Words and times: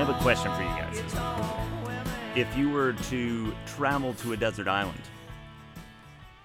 I 0.00 0.04
have 0.04 0.16
a 0.16 0.22
question 0.22 0.50
for 0.54 0.62
you 0.62 0.68
guys. 0.68 0.98
It's 0.98 1.12
home 1.12 1.82
women. 1.82 2.06
If 2.34 2.56
you 2.56 2.70
were 2.70 2.94
to 2.94 3.54
travel 3.66 4.14
to 4.14 4.32
a 4.32 4.36
desert 4.38 4.66
island 4.66 5.02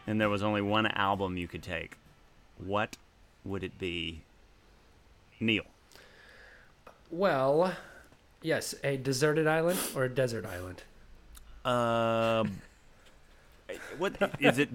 and 0.08 0.20
there 0.20 0.28
was 0.28 0.44
only 0.44 0.62
one 0.62 0.88
album 0.88 1.38
you 1.38 1.48
could 1.48 1.64
take, 1.64 1.96
what 2.58 2.98
would 3.46 3.64
it 3.64 3.80
be? 3.80 4.24
Neil. 5.40 5.64
Well, 7.10 7.74
yes, 8.42 8.76
a 8.84 8.98
deserted 8.98 9.48
island 9.48 9.80
or 9.96 10.04
a 10.04 10.10
desert 10.10 10.46
island. 10.46 10.84
Um, 11.64 12.60
what 13.98 14.18
is 14.38 14.60
it? 14.60 14.70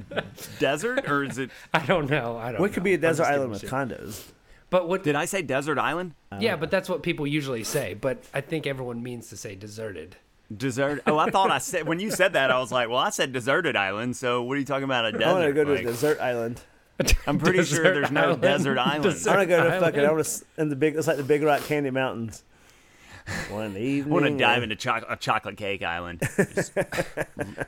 Desert 0.59 1.07
or 1.07 1.25
is 1.25 1.37
it? 1.37 1.51
I 1.75 1.85
don't 1.85 2.09
know. 2.09 2.39
I 2.39 2.53
don't. 2.53 2.63
What 2.63 2.73
could 2.73 2.85
be 2.85 2.93
a 2.93 2.95
I'm 2.95 3.03
desert 3.03 3.25
island 3.25 3.51
with 3.51 3.61
shit. 3.61 3.69
condos? 3.69 4.23
But 4.71 4.89
what? 4.89 5.03
Did 5.03 5.17
I 5.17 5.25
say 5.25 5.43
desert 5.43 5.79
island? 5.79 6.15
yeah, 6.39 6.57
but 6.57 6.71
that's 6.71 6.89
what 6.89 7.03
people 7.03 7.27
usually 7.27 7.65
say. 7.65 7.95
But 7.95 8.25
I 8.33 8.41
think 8.41 8.67
everyone 8.67 9.03
means 9.03 9.29
to 9.31 9.37
say 9.37 9.55
deserted. 9.57 10.17
Desert. 10.57 11.03
Oh, 11.07 11.19
I 11.19 11.31
thought 11.31 11.51
I 11.51 11.59
said 11.71 11.87
when 11.87 12.01
you 12.01 12.11
said 12.11 12.33
that, 12.33 12.51
I 12.51 12.59
was 12.59 12.73
like, 12.73 12.89
well, 12.89 12.99
I 12.99 13.11
said 13.11 13.33
deserted 13.33 13.77
island. 13.77 14.17
So 14.17 14.43
what 14.43 14.57
are 14.57 14.61
you 14.61 14.65
talking 14.65 14.85
about? 14.85 15.05
A 15.07 15.13
desert? 15.13 15.27
I 15.27 15.33
want 15.33 15.45
to 15.47 15.53
go 15.53 15.65
to 15.65 15.73
Like, 15.73 15.83
a 15.83 15.85
desert 15.87 16.21
island. 16.21 16.61
I'm 17.27 17.39
pretty 17.39 17.65
sure 17.65 17.83
there's 17.83 18.11
no 18.11 18.21
island. 18.23 18.43
desert 18.43 18.79
island. 18.79 19.03
Desert- 19.05 19.31
I 19.31 19.37
want 19.37 19.43
to 19.43 19.47
go 19.47 19.57
to 19.63 19.69
Island. 19.69 19.85
fucking. 19.85 20.01
I 20.07 20.13
want 20.13 20.25
to 20.27 20.45
in 20.63 20.69
the 20.69 20.77
big. 20.77 20.97
It's 20.97 21.07
like 21.07 21.17
the 21.19 21.23
Big 21.25 21.43
Rock 21.43 21.63
Candy 21.65 21.91
Mountains. 21.91 22.43
One 23.49 23.77
I 23.77 23.81
evening. 23.81 24.13
want 24.13 24.25
to 24.27 24.37
dive 24.37 24.63
into 24.65 24.75
choc- 24.77 25.05
a 25.09 25.15
chocolate 25.17 25.57
cake 25.57 25.83
island. 25.85 26.21
Just 26.37 26.73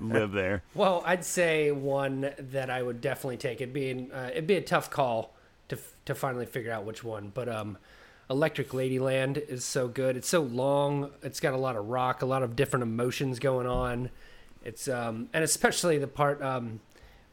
live 0.01 0.33
there. 0.33 0.63
Well, 0.75 1.03
I'd 1.07 1.25
say 1.25 1.71
one 1.71 2.33
that 2.39 2.69
I 2.69 2.83
would 2.83 3.01
definitely 3.01 3.37
take. 3.37 3.61
It'd 3.61 3.73
be 3.73 4.09
uh, 4.13 4.29
it'd 4.31 4.47
be 4.47 4.57
a 4.57 4.61
tough 4.63 4.91
call 4.91 5.35
to 5.69 5.79
to 6.05 6.15
finally 6.15 6.47
figure 6.47 6.73
out 6.73 6.85
which 6.85 7.03
one. 7.05 7.31
But 7.33 7.49
um, 7.49 7.79
Electric 8.31 8.71
Ladyland 8.71 9.37
is 9.49 9.65
so 9.65 9.89
good. 9.89 10.17
It's 10.17 10.29
so 10.29 10.43
long. 10.43 11.11
It's 11.23 11.41
got 11.41 11.55
a 11.55 11.59
lot 11.59 11.77
of 11.77 11.87
rock, 11.89 12.23
a 12.23 12.27
lot 12.27 12.43
of 12.43 12.57
different 12.57 12.83
emotions 12.83 13.39
going 13.39 13.67
on. 13.67 14.11
It's 14.65 14.89
um, 14.89 15.29
and 15.33 15.43
especially 15.45 15.99
the 15.99 16.07
part 16.07 16.41
um, 16.43 16.81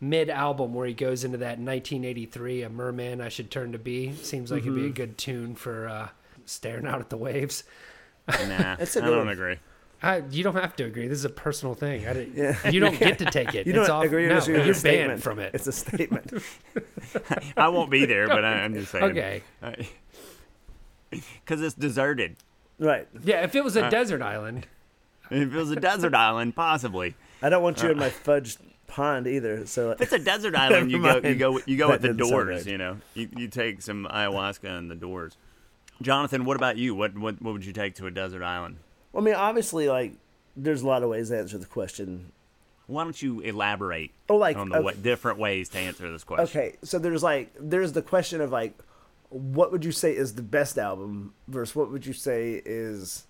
mid 0.02 0.30
album 0.30 0.74
where 0.74 0.88
he 0.88 0.94
goes 0.94 1.24
into 1.24 1.38
that 1.40 1.60
1983, 1.60 2.64
"A 2.64 2.70
Merman 2.70 3.22
I 3.22 3.30
Should 3.30 3.52
Turn 3.52 3.72
to 3.74 3.80
Be." 3.80 4.14
Seems 4.16 4.52
like 4.52 4.62
it'd 4.64 4.76
be 4.76 4.88
a 4.88 4.90
good 4.90 5.18
tune 5.18 5.56
for 5.56 5.88
uh, 5.88 6.10
staring 6.46 6.88
out 6.88 7.00
at 7.02 7.10
the 7.10 7.18
waves. 7.18 7.64
Nah, 8.28 8.76
It's 8.80 8.96
a 8.96 9.00
I 9.00 9.06
good 9.06 9.10
don't 9.16 9.26
one. 9.26 9.30
agree. 9.30 9.58
I, 10.02 10.24
you 10.32 10.44
don't 10.44 10.56
have 10.56 10.76
to 10.78 10.84
agree. 10.86 11.08
This 11.10 11.18
is 11.20 11.26
a 11.26 11.30
personal 11.30 11.76
thing. 11.76 12.08
I 12.08 12.14
didn't, 12.14 12.36
Yeah. 12.38 12.70
You 12.70 12.80
don't 12.80 12.98
get 12.98 13.18
to 13.20 13.26
take 13.32 13.54
it. 13.54 13.68
You 13.68 13.74
it's 13.74 13.88
don't 13.88 13.98
off, 13.98 14.06
agree 14.06 14.26
or 14.26 14.30
no, 14.30 14.36
disagree? 14.36 14.60
You're 14.62 14.70
It's 14.70 14.78
a 14.78 14.80
statement. 14.80 15.10
banned 15.10 15.24
from 15.24 15.40
it. 15.40 15.54
It's 15.56 15.68
a 15.68 15.72
statement. 15.74 16.34
I 17.58 17.68
won't 17.68 17.92
be 17.92 18.06
there, 18.06 18.28
but 18.28 18.46
I, 18.46 18.64
I'm 18.64 18.74
just 18.74 18.92
saying. 18.92 19.04
Okay. 19.06 19.42
Because 21.12 21.62
it's 21.62 21.74
deserted. 21.74 22.36
right. 22.78 23.08
Yeah, 23.24 23.44
if 23.44 23.56
it 23.56 23.64
was 23.64 23.76
a 23.76 23.86
Uh, 23.86 23.90
desert 23.90 24.22
island, 24.22 24.68
If 25.32 25.52
it 25.54 25.58
was 25.58 25.72
a 25.72 25.76
desert 25.76 26.14
island, 26.14 26.56
possibly. 26.56 27.16
I 27.42 27.50
don't 27.50 27.64
want 27.64 27.82
you 27.82 27.90
in 27.90 27.98
Uh. 27.98 28.02
my 28.02 28.10
fudge 28.10 28.58
pond 28.88 29.26
either. 29.28 29.66
So 29.66 29.92
If 29.92 30.02
it's 30.02 30.14
a 30.14 30.20
desert 30.20 30.56
island, 30.56 30.92
you 30.92 31.02
go, 31.02 31.18
you 31.28 31.36
go, 31.36 31.60
you 31.66 31.78
go 31.78 31.88
That 31.88 32.02
with 32.02 32.02
the 32.04 32.14
doors. 32.14 32.48
right. 32.48 32.66
You 32.72 32.78
know, 32.78 32.98
you, 33.16 33.28
you 33.36 33.48
take 33.48 33.82
some 33.82 34.08
ayahuasca 34.10 34.66
and 34.66 34.90
the 34.92 34.96
doors. 34.96 35.36
Jonathan, 36.02 36.46
what 36.46 36.56
about 36.56 36.78
you? 36.78 36.94
What, 36.96 37.18
what 37.18 37.42
what 37.42 37.54
would 37.54 37.66
you 37.66 37.74
take 37.74 37.96
to 37.96 38.06
a 38.06 38.12
desert 38.12 38.44
island? 38.44 38.78
I 39.16 39.22
mean, 39.22 39.36
obviously, 39.36 39.88
like 39.90 40.14
there's 40.56 40.82
a 40.82 40.88
lot 40.88 41.04
of 41.04 41.10
ways 41.10 41.30
to 41.30 41.38
answer 41.38 41.58
the 41.58 41.66
question. 41.66 42.32
Why 42.88 43.04
don't 43.04 43.22
you 43.22 43.40
elaborate 43.42 44.12
Oh, 44.30 44.38
like, 44.38 44.58
on 44.58 44.70
the 44.70 44.78
okay. 44.78 44.84
wa- 44.84 44.92
different 44.94 45.38
ways 45.38 45.70
to 45.70 45.78
answer 45.78 46.12
this 46.12 46.24
question? 46.24 46.46
Okay, 46.46 46.76
so 46.84 46.98
there's 46.98 47.22
like 47.24 47.52
there's 47.60 47.94
the 47.94 48.02
question 48.02 48.42
of 48.42 48.52
like, 48.52 48.74
what 49.30 49.72
would 49.72 49.86
you 49.86 49.92
say 49.92 50.12
is 50.16 50.34
the 50.34 50.42
best 50.42 50.78
album 50.80 51.34
versus 51.48 51.76
what 51.76 51.92
would 51.92 52.06
you 52.06 52.14
say 52.14 52.62
is 52.66 53.26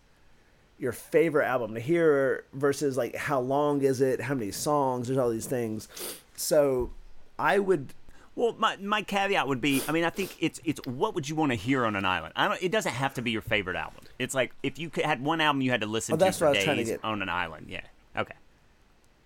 your 0.78 0.94
favorite 0.94 1.46
album 1.46 1.74
to 1.74 1.80
hear 1.82 2.46
versus 2.54 2.96
like 2.96 3.14
how 3.16 3.40
long 3.42 3.82
is 3.82 4.00
it, 4.00 4.22
how 4.22 4.34
many 4.34 4.50
songs, 4.52 5.08
there's 5.08 5.18
all 5.20 5.30
these 5.30 5.46
things. 5.46 5.90
So 6.38 6.92
I 7.38 7.60
would 7.60 7.94
Well, 8.40 8.56
my, 8.58 8.78
my 8.78 9.02
caveat 9.02 9.50
would 9.50 9.60
be, 9.60 9.84
I 9.86 9.92
mean, 9.92 10.06
I 10.06 10.10
think 10.10 10.38
it's 10.40 10.62
it's 10.64 10.80
what 10.86 11.14
would 11.14 11.28
you 11.28 11.36
want 11.36 11.52
to 11.52 11.58
hear 11.58 11.86
on 11.86 11.98
an 11.98 12.06
island? 12.06 12.32
I 12.38 12.48
don't. 12.48 12.64
It 12.64 12.72
doesn't 12.72 12.94
have 12.94 13.14
to 13.16 13.22
be 13.22 13.32
your 13.32 13.42
favorite 13.42 13.76
album. 13.76 14.06
It's 14.18 14.34
like 14.34 14.54
if 14.64 14.80
you 14.80 14.90
could, 14.90 15.04
had 15.04 15.22
one 15.22 15.42
album 15.42 15.62
you 15.62 15.72
had 15.72 15.82
to 15.82 15.88
listen 15.88 16.14
Oh, 16.14 16.18
to 16.18 16.32
for 16.32 16.46
what 16.46 16.56
I 16.56 16.58
was 16.60 16.64
trying 16.64 16.78
to 16.78 16.84
get. 16.86 17.04
on 17.04 17.22
an 17.22 17.28
island. 17.28 17.68
Yeah. 17.70 17.82
Okay. 18.16 18.36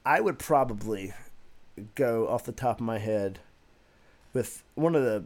I 0.03 0.19
would 0.19 0.39
probably 0.39 1.13
go 1.93 2.27
off 2.27 2.43
the 2.43 2.51
top 2.51 2.79
of 2.79 2.85
my 2.87 2.97
head 2.97 3.37
with 4.33 4.63
one 4.73 4.95
of 4.95 5.03
the 5.03 5.25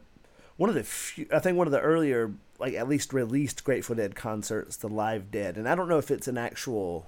one 0.57 0.67
of 0.69 0.75
the 0.75 0.83
few, 0.83 1.25
I 1.31 1.39
think 1.39 1.57
one 1.57 1.65
of 1.67 1.71
the 1.71 1.79
earlier 1.79 2.33
like 2.59 2.73
at 2.73 2.89
least 2.89 3.13
released 3.13 3.63
Grateful 3.63 3.95
Dead 3.95 4.15
concerts, 4.15 4.75
the 4.75 4.89
Live 4.89 5.31
Dead, 5.31 5.55
and 5.55 5.69
I 5.69 5.75
don't 5.75 5.87
know 5.87 5.97
if 5.97 6.11
it's 6.11 6.27
an 6.27 6.37
actual 6.37 7.07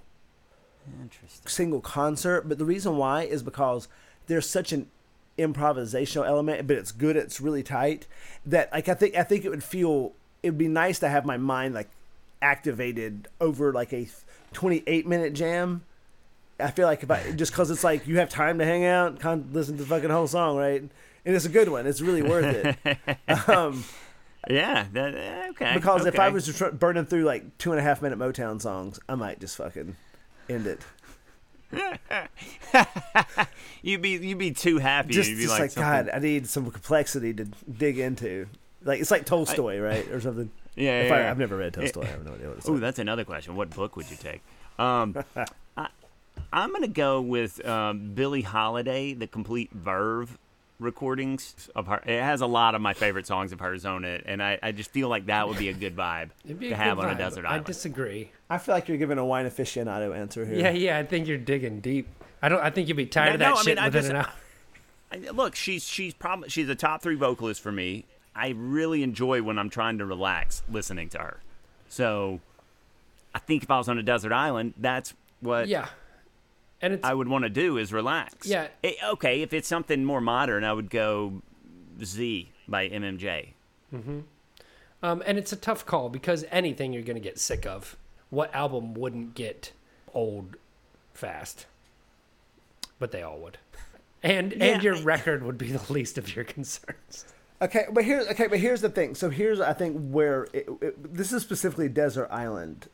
Interesting. 1.02 1.46
single 1.50 1.82
concert, 1.82 2.48
but 2.48 2.58
the 2.58 2.64
reason 2.66 2.96
why 2.96 3.24
is 3.24 3.44
because 3.44 3.90
there's 4.28 4.50
such 4.50 4.72
an 4.72 4.88
improvisational 5.40 6.28
element, 6.28 6.68
but 6.68 6.78
it's 6.78 6.92
good, 6.92 7.16
it's 7.16 7.40
really 7.42 7.64
tight 7.64 8.06
that 8.46 8.72
like 8.72 8.88
I 8.90 8.94
think 8.94 9.16
I 9.16 9.24
think 9.24 9.46
it 9.46 9.50
would 9.50 9.64
feel 9.64 10.14
it 10.44 10.52
would 10.52 10.58
be 10.58 10.68
nice 10.68 11.00
to 11.00 11.10
have 11.10 11.26
my 11.26 11.38
mind 11.38 11.74
like 11.74 11.90
activated 12.42 13.28
over 13.42 13.74
like 13.74 13.94
a 13.94 14.08
28 14.54 15.08
minute 15.08 15.34
jam. 15.34 15.84
I 16.60 16.72
feel 16.72 16.88
like 16.88 17.04
if 17.04 17.12
I 17.12 17.32
just 17.32 17.52
because 17.52 17.72
it's 17.72 17.84
like 17.84 18.06
you 18.08 18.18
have 18.20 18.30
time 18.30 18.60
to 18.60 18.66
hang 18.66 18.86
out, 18.86 19.20
con- 19.20 19.50
listen 19.54 19.78
to 19.78 19.84
the 19.84 19.90
fucking 19.90 20.10
whole 20.10 20.28
song, 20.28 20.58
right? 20.58 20.82
And 21.26 21.36
it's 21.36 21.46
a 21.46 21.50
good 21.50 21.70
one. 21.70 21.86
It's 21.88 22.02
really 22.02 22.22
worth 22.22 22.78
it. 22.86 23.08
um, 23.50 23.84
Yeah. 24.50 24.86
That, 24.94 25.16
eh, 25.16 25.48
okay. 25.52 25.74
because 25.76 26.06
if 26.06 26.20
I 26.20 26.30
was 26.30 26.46
just 26.46 26.80
burning 26.80 27.06
through 27.06 27.24
like 27.24 27.58
two 27.58 27.72
and 27.72 27.80
a 27.80 27.84
half 27.84 28.02
minute 28.02 28.18
Motown 28.18 28.62
songs, 28.62 29.00
I 29.08 29.16
might 29.16 29.40
just 29.40 29.58
fucking 29.58 29.96
end 30.50 30.68
it. 30.68 30.82
you'd 33.82 34.02
be 34.02 34.10
you'd 34.10 34.38
be 34.38 34.52
too 34.52 34.78
happy. 34.78 35.14
just, 35.14 35.30
you'd 35.30 35.38
be 35.38 35.44
just 35.44 35.60
like, 35.60 35.76
like, 35.76 35.76
God, 35.76 36.10
I 36.14 36.20
need 36.20 36.48
some 36.48 36.70
complexity 36.70 37.34
to 37.34 37.46
dig 37.46 38.00
into. 38.00 38.48
Like 38.84 39.02
it's 39.02 39.12
like 39.12 39.26
Tolstoy, 39.26 39.80
right, 39.80 40.08
or 40.10 40.22
something. 40.22 40.52
Yeah. 40.76 41.02
If 41.02 41.10
yeah, 41.10 41.16
I, 41.16 41.20
yeah. 41.22 41.32
I've 41.32 41.38
never 41.38 41.58
read 41.58 41.74
Tolstoy. 41.74 42.04
I 42.04 42.06
have 42.06 42.24
no 42.24 42.36
idea 42.36 42.48
what 42.48 42.58
it's 42.60 42.70
Ooh, 42.70 42.74
like. 42.74 42.82
that's 42.82 43.00
another 43.00 43.26
question. 43.26 43.58
What 43.58 43.70
book 43.72 43.98
would 43.98 44.10
you 44.10 44.16
take? 44.16 44.42
Um, 44.78 45.14
I, 45.78 45.90
I'm 46.54 46.72
gonna 46.72 46.88
go 46.88 47.20
with 47.20 47.66
um, 47.68 48.14
Billie 48.14 48.44
Holiday, 48.44 49.14
the 49.14 49.28
complete 49.28 49.72
Verve 49.74 50.38
recordings 50.80 51.70
of 51.76 51.88
her. 51.88 52.02
It 52.06 52.22
has 52.22 52.42
a 52.42 52.48
lot 52.48 52.74
of 52.76 52.82
my 52.82 52.94
favorite 52.94 53.28
songs 53.28 53.52
of 53.52 53.60
hers 53.60 53.86
on 53.86 54.06
it, 54.06 54.24
and 54.26 54.42
I, 54.42 54.58
I 54.64 54.72
just 54.72 54.92
feel 54.92 55.10
like 55.10 55.26
that 55.28 55.48
would 55.48 55.58
be 55.58 55.70
a 55.70 55.74
good 55.74 55.96
vibe 55.96 56.30
it'd 56.46 56.60
be 56.60 56.70
to 56.70 56.74
a 56.74 56.78
have 56.78 56.98
good 56.98 57.06
on 57.06 57.12
a 57.12 57.18
desert 57.18 57.46
island. 57.46 57.64
I 57.66 57.68
disagree. 57.68 58.32
I 58.50 58.58
feel 58.58 58.74
like 58.76 58.88
you're 58.88 58.98
giving 58.98 59.18
a 59.18 59.26
wine 59.26 59.46
aficionado 59.46 60.16
answer 60.18 60.46
here. 60.46 60.58
Yeah, 60.58 60.72
yeah, 60.72 60.98
I 60.98 61.04
think 61.06 61.28
you're 61.28 61.38
digging 61.38 61.80
deep. 61.82 62.08
I 62.42 62.50
don't. 62.50 62.62
I 62.62 62.70
think 62.70 62.88
you'd 62.88 62.98
be 62.98 63.06
tired 63.06 63.34
of 63.34 63.40
that 63.40 63.50
no, 63.50 63.56
I 63.56 63.62
shit 63.62 63.76
mean, 63.76 63.78
I 63.80 63.88
within 63.88 64.02
just- 64.02 64.10
an 64.12 64.16
hour. 64.16 64.26
I- 65.12 65.32
Look, 65.32 65.56
she's 65.56 65.84
she's 65.88 66.14
probably 66.14 66.50
she's 66.50 66.70
a 66.70 66.76
top 66.76 67.02
three 67.02 67.16
vocalist 67.16 67.62
for 67.62 67.72
me. 67.72 68.06
I 68.36 68.50
really 68.50 69.04
enjoy 69.04 69.42
when 69.42 69.58
I'm 69.60 69.70
trying 69.70 69.98
to 69.98 70.06
relax 70.06 70.62
listening 70.72 71.10
to 71.10 71.18
her. 71.18 71.40
So, 71.90 72.40
I 73.34 73.40
think 73.40 73.64
if 73.64 73.72
I 73.72 73.78
was 73.80 73.90
on 73.90 73.98
a 73.98 74.04
desert 74.04 74.32
island, 74.32 74.76
that's 74.78 75.14
what 75.42 75.68
Yeah, 75.68 75.88
and 76.82 76.94
it's 76.94 77.04
I 77.04 77.14
would 77.14 77.28
want 77.28 77.44
to 77.44 77.50
do 77.50 77.78
is 77.78 77.92
relax. 77.92 78.48
Yeah. 78.48 78.68
Eh, 78.84 78.94
okay, 79.12 79.42
if 79.42 79.54
it's 79.54 79.68
something 79.68 80.06
more 80.06 80.22
modern, 80.22 80.64
I 80.64 80.74
would 80.74 80.90
go 80.90 81.42
Z 82.04 82.52
by 82.68 82.90
MMJ. 82.90 83.50
Mm-hmm. 83.94 84.20
um, 85.02 85.24
and 85.26 85.40
it's 85.40 85.52
a 85.52 85.56
tough 85.56 85.84
call 85.86 86.10
because 86.10 86.46
anything 86.52 86.94
you're 86.94 87.02
gonna 87.04 87.20
get 87.20 87.40
sick 87.40 87.66
of. 87.66 87.98
What 88.30 88.54
album 88.54 88.94
wouldn't 88.94 89.34
get 89.34 89.72
old 90.14 90.56
fast? 91.14 91.66
But 93.00 93.12
they 93.12 93.24
all 93.24 93.40
would. 93.40 93.58
And 94.22 94.52
Yeah, 94.52 94.66
and 94.66 94.84
your 94.84 95.02
record 95.02 95.44
would 95.44 95.58
be 95.58 95.72
the 95.72 95.92
least 95.92 96.18
of 96.18 96.36
your 96.36 96.44
concerns. 96.56 97.26
Okay, 97.62 97.86
but 97.92 98.06
here's 98.06 98.28
okay, 98.28 98.48
but 98.48 98.60
here's 98.60 98.82
the 98.82 98.90
thing. 98.90 99.16
So 99.16 99.30
here's 99.30 99.60
I 99.60 99.74
think 99.74 99.98
where 100.12 100.48
it, 100.54 100.70
it, 100.82 101.14
this 101.14 101.34
is 101.34 101.42
specifically 101.42 101.90
desert 101.90 102.28
island 102.32 102.88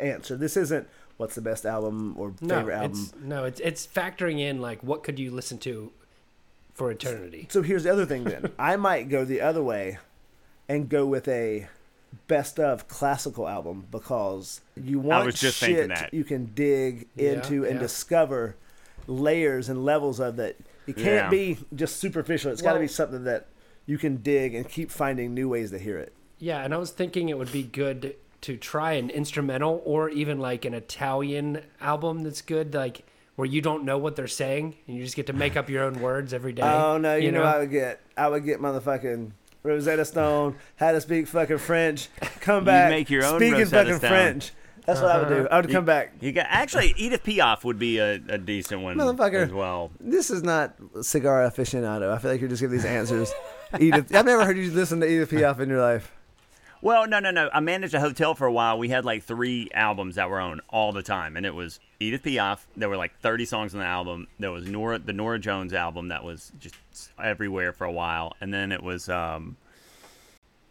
answer. 0.00 0.36
This 0.36 0.56
isn't 0.56 0.88
what's 1.16 1.34
the 1.34 1.40
best 1.40 1.64
album 1.64 2.14
or 2.18 2.34
No, 2.40 2.56
favorite 2.58 2.74
album. 2.74 2.90
it's 2.92 3.14
no, 3.22 3.44
it's 3.44 3.60
it's 3.60 3.86
factoring 3.86 4.40
in 4.40 4.60
like 4.60 4.82
what 4.82 5.02
could 5.02 5.18
you 5.18 5.30
listen 5.30 5.58
to 5.58 5.92
for 6.74 6.90
eternity. 6.90 7.46
So 7.50 7.62
here's 7.62 7.84
the 7.84 7.92
other 7.92 8.04
thing 8.06 8.24
then. 8.24 8.50
I 8.58 8.76
might 8.76 9.08
go 9.08 9.24
the 9.24 9.40
other 9.40 9.62
way 9.62 9.98
and 10.68 10.88
go 10.88 11.06
with 11.06 11.28
a 11.28 11.68
best 12.26 12.58
of 12.60 12.88
classical 12.88 13.48
album 13.48 13.86
because 13.90 14.60
you 14.76 14.98
want 14.98 15.26
was 15.26 15.38
just 15.40 15.58
shit 15.58 15.68
thinking 15.70 15.88
that. 15.88 16.12
you 16.14 16.24
can 16.24 16.46
dig 16.54 17.06
Yeah, 17.16 17.32
into 17.32 17.64
and 17.64 17.74
yeah. 17.74 17.80
discover 17.80 18.56
layers 19.06 19.68
and 19.68 19.84
levels 19.84 20.20
of 20.20 20.36
that. 20.36 20.56
It 20.86 20.96
can't 20.96 21.06
Yeah. 21.06 21.30
be 21.30 21.58
just 21.74 21.96
superficial. 21.96 22.50
It's 22.52 22.62
got 22.62 22.74
to 22.74 22.80
be 22.80 22.88
something 22.88 23.24
that 23.24 23.46
you 23.86 23.98
can 23.98 24.16
dig 24.18 24.54
and 24.54 24.68
keep 24.68 24.90
finding 24.90 25.34
new 25.34 25.48
ways 25.48 25.70
to 25.70 25.78
hear 25.78 25.98
it. 25.98 26.12
Yeah, 26.38 26.62
and 26.64 26.74
I 26.74 26.78
was 26.78 26.90
thinking 26.90 27.28
it 27.28 27.38
would 27.38 27.52
be 27.52 27.62
good 27.62 28.16
to 28.44 28.58
try 28.58 28.92
an 28.92 29.08
instrumental 29.08 29.80
or 29.86 30.10
even 30.10 30.38
like 30.38 30.66
an 30.66 30.74
Italian 30.74 31.62
album 31.80 32.22
that's 32.24 32.42
good, 32.42 32.74
like 32.74 33.06
where 33.36 33.46
you 33.46 33.62
don't 33.62 33.84
know 33.84 33.96
what 33.96 34.16
they're 34.16 34.26
saying 34.26 34.76
and 34.86 34.96
you 34.96 35.02
just 35.02 35.16
get 35.16 35.26
to 35.28 35.32
make 35.32 35.56
up 35.56 35.70
your 35.70 35.82
own 35.82 35.98
words 36.00 36.34
every 36.34 36.52
day. 36.52 36.62
Oh 36.62 36.98
no, 36.98 37.16
you, 37.16 37.32
know, 37.32 37.42
I 37.42 37.60
would 37.60 37.70
get 37.70 38.00
I 38.18 38.28
would 38.28 38.44
get 38.44 38.60
motherfucking 38.60 39.30
Rosetta 39.62 40.04
Stone, 40.04 40.56
how 40.76 40.92
to 40.92 41.00
speak 41.00 41.26
fucking 41.26 41.56
French, 41.56 42.08
come 42.40 42.66
back, 42.66 42.90
make 42.90 43.08
your 43.08 43.24
own 43.24 43.38
speaking 43.38 43.60
Rosetta 43.60 43.84
fucking 43.84 43.98
Stone. 43.98 44.10
French. 44.10 44.52
That's 44.84 45.00
what 45.00 45.10
I 45.10 45.18
would 45.20 45.28
do. 45.28 45.34
Uh-huh. 45.36 45.48
I 45.50 45.60
would 45.62 45.70
come 45.70 45.86
back. 45.86 46.12
You 46.20 46.30
got 46.32 46.44
actually 46.50 46.92
Edith 46.98 47.24
Piaf 47.24 47.64
would 47.64 47.78
be 47.78 47.96
a, 47.96 48.20
a 48.28 48.36
decent 48.36 48.82
one 48.82 48.98
Motherfucker. 48.98 49.46
as 49.46 49.52
well. 49.52 49.90
This 49.98 50.30
is 50.30 50.42
not 50.42 50.74
cigar 51.00 51.48
aficionado. 51.48 52.12
I 52.12 52.18
feel 52.18 52.30
like 52.30 52.42
you're 52.42 52.50
just 52.50 52.60
giving 52.60 52.76
these 52.76 52.84
answers. 52.84 53.32
Edith, 53.80 54.14
I've 54.14 54.26
never 54.26 54.44
heard 54.44 54.58
you 54.58 54.70
listen 54.70 55.00
to 55.00 55.06
Edith 55.06 55.30
Piaf 55.30 55.60
in 55.60 55.70
your 55.70 55.80
life. 55.80 56.12
Well, 56.84 57.08
no, 57.08 57.18
no, 57.18 57.30
no. 57.30 57.48
I 57.50 57.60
managed 57.60 57.94
a 57.94 58.00
hotel 58.00 58.34
for 58.34 58.46
a 58.46 58.52
while. 58.52 58.78
We 58.78 58.90
had 58.90 59.06
like 59.06 59.22
three 59.22 59.70
albums 59.72 60.16
that 60.16 60.28
were 60.28 60.38
on 60.38 60.60
all 60.68 60.92
the 60.92 61.02
time, 61.02 61.34
and 61.34 61.46
it 61.46 61.54
was 61.54 61.80
Edith 61.98 62.22
Piaf. 62.24 62.66
There 62.76 62.90
were 62.90 62.98
like 62.98 63.18
30 63.20 63.46
songs 63.46 63.72
on 63.74 63.80
the 63.80 63.86
album. 63.86 64.28
There 64.38 64.50
was 64.50 64.68
Norah, 64.68 64.98
the 64.98 65.14
Norah 65.14 65.38
Jones 65.38 65.72
album 65.72 66.08
that 66.08 66.22
was 66.22 66.52
just 66.60 66.74
everywhere 67.18 67.72
for 67.72 67.86
a 67.86 67.90
while, 67.90 68.34
and 68.42 68.52
then 68.52 68.70
it 68.70 68.82
was 68.82 69.08
um, 69.08 69.56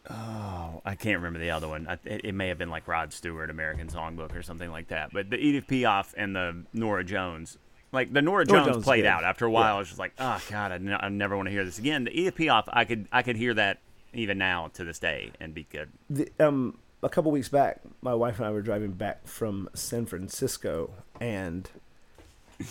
oh, 0.08 0.84
I 0.86 0.94
can't 0.94 1.18
remember 1.18 1.40
the 1.40 1.50
other 1.50 1.68
one. 1.68 1.88
I, 1.88 1.94
it, 2.06 2.26
it 2.26 2.36
may 2.36 2.50
have 2.50 2.60
been 2.60 2.70
like 2.70 2.88
Rod 2.88 3.12
Stewart, 3.12 3.50
American 3.50 3.88
Songbook, 3.88 4.36
or 4.36 4.44
something 4.44 4.70
like 4.70 4.90
that. 4.90 5.12
But 5.12 5.32
the 5.32 5.38
Edith 5.38 5.66
Piaf 5.66 6.14
and 6.16 6.36
the 6.36 6.64
Norah 6.74 7.04
Jones. 7.04 7.58
Like 7.92 8.14
the 8.14 8.22
Norah 8.22 8.46
Norah 8.46 8.66
Jones, 8.66 8.76
Jones 8.76 8.84
played 8.84 9.02
good. 9.02 9.08
out 9.08 9.24
after 9.24 9.46
a 9.46 9.52
while. 9.52 9.64
Yeah. 9.64 9.76
I 9.76 9.80
was 9.80 9.88
just 9.88 10.00
like, 10.00 10.14
oh 10.20 10.40
god, 10.52 10.74
I, 10.74 10.76
n- 10.76 10.98
I 11.00 11.10
never 11.10 11.36
want 11.36 11.48
to 11.48 11.52
hear 11.52 11.66
this 11.66 11.80
again. 11.80 12.04
The 12.04 12.12
Edith 12.12 12.36
Piaf, 12.36 12.66
I 12.68 12.86
could 12.86 13.08
I 13.12 13.24
could 13.24 13.36
hear 13.36 13.56
that 13.56 13.80
even 14.14 14.38
now 14.38 14.70
to 14.74 14.84
this 14.84 15.00
day 15.00 15.32
and 15.40 15.54
be 15.54 15.68
good. 15.72 15.90
The, 16.10 16.30
um, 16.40 16.78
a 17.02 17.10
couple 17.10 17.32
weeks 17.32 17.50
back, 17.50 17.82
my 18.02 18.14
wife 18.14 18.38
and 18.38 18.46
I 18.48 18.52
were 18.52 18.62
driving 18.62 18.92
back 18.92 19.28
from 19.28 19.70
San 19.74 20.06
Francisco, 20.06 20.92
and 21.20 21.70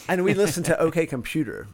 and 0.09 0.25
we 0.25 0.35
listened 0.35 0.67
to 0.67 0.79
OK 0.81 1.06
Computer, 1.06 1.69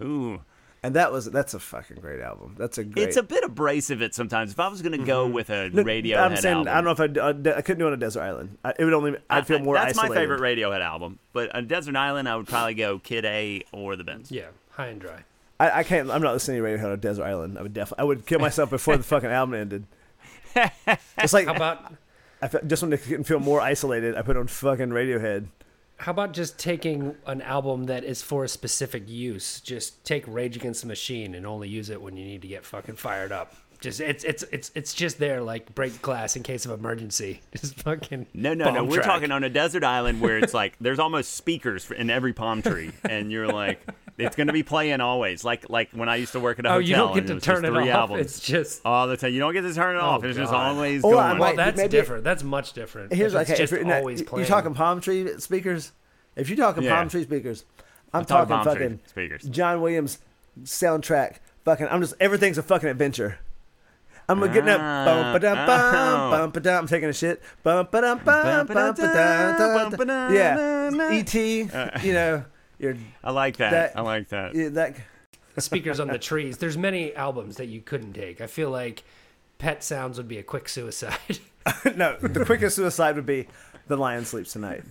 Ooh, 0.00 0.40
and 0.82 0.94
that 0.94 1.12
was 1.12 1.26
that's 1.26 1.54
a 1.54 1.58
fucking 1.60 1.98
great 2.00 2.20
album. 2.20 2.54
That's 2.58 2.76
a 2.78 2.84
great. 2.84 3.08
it's 3.08 3.16
a 3.16 3.22
bit 3.22 3.44
abrasive 3.44 4.02
at 4.02 4.14
sometimes. 4.14 4.50
If 4.52 4.60
I 4.60 4.68
was 4.68 4.82
going 4.82 4.98
to 4.98 5.04
go 5.06 5.26
with 5.26 5.48
a 5.50 5.70
No, 5.70 5.82
Radiohead 5.84 6.18
I'm 6.20 6.36
saying 6.36 6.56
album, 6.56 6.72
I 6.72 6.74
don't 6.76 6.84
know 6.84 6.90
if 6.90 7.00
I'd, 7.00 7.18
I'd, 7.18 7.48
I 7.48 7.60
couldn't 7.62 7.78
do 7.78 7.84
it 7.86 7.88
on 7.88 7.94
a 7.94 7.96
desert 7.96 8.22
island. 8.22 8.58
I, 8.64 8.74
it 8.78 8.84
would 8.84 8.92
only 8.94 9.16
I'd 9.30 9.46
feel 9.46 9.58
I- 9.58 9.62
more 9.62 9.74
That's 9.76 9.98
isolated. 9.98 10.14
my 10.14 10.20
favorite 10.20 10.40
Radiohead 10.40 10.80
album. 10.82 11.18
But 11.32 11.54
on 11.54 11.66
Desert 11.66 11.96
Island, 11.96 12.28
I 12.28 12.36
would 12.36 12.46
probably 12.48 12.74
go 12.74 12.98
Kid 12.98 13.24
A 13.24 13.62
or 13.72 13.96
the 13.96 14.04
Bends. 14.04 14.30
Yeah, 14.30 14.48
high 14.70 14.88
and 14.88 15.00
dry. 15.00 15.24
I, 15.60 15.80
I 15.80 15.82
can't. 15.84 16.10
I'm 16.10 16.22
not 16.22 16.32
listening 16.32 16.62
to 16.62 16.68
Radiohead 16.68 16.86
on 16.86 16.92
a 16.92 16.96
desert 16.96 17.24
island. 17.24 17.58
I 17.58 17.62
would 17.62 17.74
definitely. 17.74 18.02
I 18.02 18.04
would 18.04 18.26
kill 18.26 18.38
myself 18.40 18.70
before 18.70 18.96
the 18.96 19.02
fucking 19.04 19.30
album 19.30 19.54
ended. 19.54 19.84
It's 21.18 21.32
like 21.32 21.46
How 21.46 21.54
about 21.54 21.92
I 22.42 22.48
fe- 22.48 22.60
just 22.66 22.82
want 22.82 22.92
to 23.00 23.22
feel 23.24 23.38
more 23.40 23.60
isolated. 23.60 24.16
I 24.16 24.22
put 24.22 24.36
on 24.36 24.46
fucking 24.48 24.88
Radiohead. 24.88 25.46
how 25.98 26.10
about 26.12 26.32
just 26.32 26.58
taking 26.58 27.14
an 27.26 27.42
album 27.42 27.84
that 27.84 28.02
is 28.04 28.22
for 28.22 28.44
a 28.44 28.48
specific 28.48 29.08
use? 29.08 29.60
Just 29.60 30.02
take 30.04 30.24
Rage 30.26 30.56
Against 30.56 30.80
the 30.80 30.88
Machine 30.88 31.34
and 31.34 31.46
only 31.46 31.68
use 31.68 31.90
it 31.90 32.00
when 32.02 32.16
you 32.16 32.24
need 32.24 32.42
to 32.42 32.48
get 32.48 32.64
fucking 32.64 32.96
fired 32.96 33.30
up. 33.32 33.54
Just 33.80 34.00
it's 34.00 34.24
it's 34.24 34.42
it's 34.52 34.70
it's 34.74 34.92
just 34.92 35.18
there 35.18 35.40
like 35.40 35.74
break 35.74 36.02
glass 36.02 36.36
in 36.36 36.42
case 36.42 36.66
of 36.66 36.72
emergency. 36.78 37.40
Just 37.58 37.76
fucking 37.80 38.26
No, 38.34 38.52
no, 38.52 38.66
no. 38.66 38.72
bomb 38.80 38.88
We're 38.88 38.96
track. 38.96 39.06
talking 39.06 39.30
on 39.30 39.42
a 39.42 39.48
desert 39.48 39.84
island 39.84 40.20
where 40.20 40.36
it's 40.38 40.52
like 40.52 40.74
there's 40.82 40.98
almost 40.98 41.32
speakers 41.34 41.90
in 41.90 42.10
every 42.10 42.34
palm 42.34 42.60
tree, 42.60 42.92
and 43.08 43.32
you're 43.32 43.48
like, 43.50 43.80
it's 44.20 44.36
going 44.36 44.46
to 44.48 44.52
be 44.52 44.62
playing 44.62 45.00
always. 45.00 45.44
Like 45.44 45.68
like 45.70 45.90
when 45.92 46.08
I 46.08 46.16
used 46.16 46.32
to 46.32 46.40
work 46.40 46.58
at 46.58 46.66
a 46.66 46.68
Oh, 46.68 46.72
hotel. 46.74 46.88
you 46.88 46.94
don't 46.96 47.14
get 47.14 47.26
to 47.28 47.40
turn 47.40 47.64
it 47.64 47.74
off. 47.76 47.86
Albums. 47.88 48.20
It's 48.20 48.40
just 48.40 48.82
all 48.84 49.06
the 49.08 49.16
time. 49.16 49.32
You 49.32 49.40
don't 49.40 49.52
get 49.52 49.62
to 49.62 49.74
turn 49.74 49.96
it 49.96 50.00
off. 50.00 50.22
It's 50.24 50.36
just 50.36 50.52
always 50.52 51.02
Well, 51.02 51.12
going. 51.12 51.38
might- 51.38 51.40
well, 51.40 51.56
that's 51.56 51.76
maybe- 51.76 51.88
different. 51.90 52.24
That's 52.24 52.42
much 52.42 52.72
different. 52.72 53.12
Here's 53.12 53.34
If 53.34 53.40
it's 53.42 53.50
okay. 53.50 53.62
If 53.62 53.70
just 53.70 54.30
you're, 54.32 54.40
you 54.40 54.44
talking 54.46 54.74
palm 54.74 55.00
tree 55.00 55.26
speakers. 55.38 55.92
If 56.36 56.48
you're 56.48 56.56
talking 56.56 56.82
Yeah. 56.84 56.94
palm 56.96 57.08
tree 57.08 57.24
speakers, 57.24 57.64
I'm, 58.12 58.24
talking 58.24 58.48
talking, 58.56 58.72
fucking 58.72 59.00
speakers. 59.06 59.42
John 59.44 59.80
Williams 59.80 60.18
soundtrack. 60.62 61.36
Fucking, 61.64 61.88
I'm 61.90 62.00
just 62.00 62.14
everything's 62.20 62.58
a 62.58 62.62
fucking 62.62 62.88
adventure. 62.88 63.38
I'm 64.28 64.40
getting 64.52 64.68
up, 64.68 64.78
bum 64.80 65.32
ba 65.32 65.40
dum 65.40 65.58
Ah, 65.58 65.66
bum, 65.66 66.20
oh. 66.20 66.30
bum 66.38 66.50
ba 66.50 66.60
dum. 66.60 66.78
I'm 66.82 66.86
taking 66.86 67.08
a 67.08 67.12
shit, 67.12 67.42
bum 67.64 67.88
ba 67.90 68.00
dum 68.00 68.20
bum, 68.24 68.66
bum 68.66 68.66
ba 68.66 68.74
dum, 68.74 68.94
Bum-ba-dum, 68.94 70.34
Yeah, 70.34 70.88
bum-ba-dum. 70.90 71.12
E.T. 71.14 71.68
You 72.06 72.12
know, 72.12 72.44
you're 72.80 72.96
I 73.22 73.30
like 73.30 73.58
that. 73.58 73.70
That- 73.70 73.96
I 73.98 74.00
like 74.02 74.28
that. 74.30 74.54
yeah, 74.54 74.68
that. 74.70 74.96
speakers 75.58 76.00
on 76.00 76.08
the 76.08 76.18
trees. 76.18 76.58
There's 76.58 76.76
many 76.78 77.14
albums 77.14 77.56
that 77.56 77.66
you 77.66 77.80
couldn't 77.80 78.14
take. 78.14 78.40
I 78.40 78.46
feel 78.46 78.70
like 78.70 79.02
Pet 79.58 79.84
Sounds 79.84 80.16
would 80.16 80.28
be 80.28 80.38
a 80.38 80.42
quick 80.42 80.68
suicide. 80.68 81.18
no, 81.96 82.16
the 82.16 82.44
quickest 82.46 82.76
suicide 82.76 83.16
would 83.16 83.26
be 83.26 83.46
the 83.86 83.96
lion 83.96 84.24
sleeps 84.24 84.52
tonight. 84.54 84.82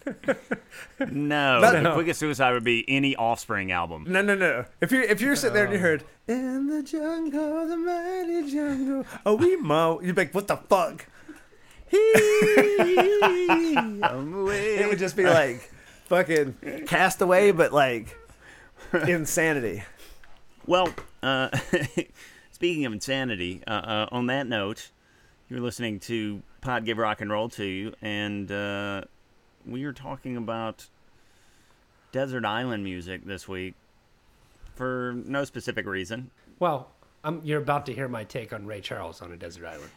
No, 0.99 1.59
No. 1.61 1.81
the 1.81 1.91
quickest 1.93 2.19
suicide 2.19 2.51
would 2.53 2.63
be 2.63 2.85
any 2.87 3.15
Offspring 3.15 3.71
album. 3.71 4.05
No, 4.07 4.21
no, 4.21 4.35
no. 4.35 4.65
If 4.79 4.91
you 4.91 5.01
if 5.01 5.19
you're 5.21 5.35
sitting 5.35 5.55
there 5.55 5.63
and 5.65 5.73
you 5.73 5.79
heard 5.79 6.03
in 6.27 6.67
the 6.67 6.83
jungle, 6.83 7.67
the 7.67 7.75
mighty 7.77 8.51
jungle, 8.51 9.05
oh 9.25 9.33
we 9.35 9.55
mo, 9.55 9.99
you'd 10.03 10.15
be 10.15 10.21
like, 10.23 10.35
what 10.35 10.47
the 10.47 10.57
fuck? 10.57 11.07
It 13.51 14.87
would 14.87 14.99
just 14.99 15.15
be 15.15 15.23
like 15.25 15.71
fucking 16.09 16.85
castaway, 16.87 17.51
but 17.51 17.71
like 17.71 18.17
insanity. 18.93 19.83
Well, 20.65 20.93
uh, 21.23 21.49
speaking 22.51 22.85
of 22.85 22.93
insanity, 22.93 23.63
uh, 23.65 23.71
uh, 23.71 24.09
on 24.11 24.25
that 24.27 24.47
note, 24.47 24.91
you're 25.49 25.61
listening 25.61 25.99
to 26.01 26.41
Pod 26.61 26.85
Give 26.85 26.97
Rock 26.97 27.21
and 27.21 27.31
Roll 27.31 27.47
to 27.49 27.63
you, 27.63 27.93
and 28.01 28.51
uh, 28.51 29.03
we 29.65 29.83
are 29.85 29.93
talking 29.93 30.35
about 30.35 30.87
desert 32.11 32.43
island 32.43 32.83
music 32.83 33.25
this 33.25 33.47
week 33.47 33.75
for 34.75 35.13
no 35.25 35.43
specific 35.43 35.85
reason. 35.85 36.31
well, 36.59 36.89
I'm, 37.21 37.41
you're 37.43 37.61
about 37.61 37.85
to 37.87 37.93
hear 37.93 38.07
my 38.07 38.23
take 38.23 38.53
on 38.53 38.65
Ray 38.65 38.79
Charles 38.79 39.21
on 39.21 39.33
a 39.33 39.37
desert 39.37 39.65
island. 39.65 39.91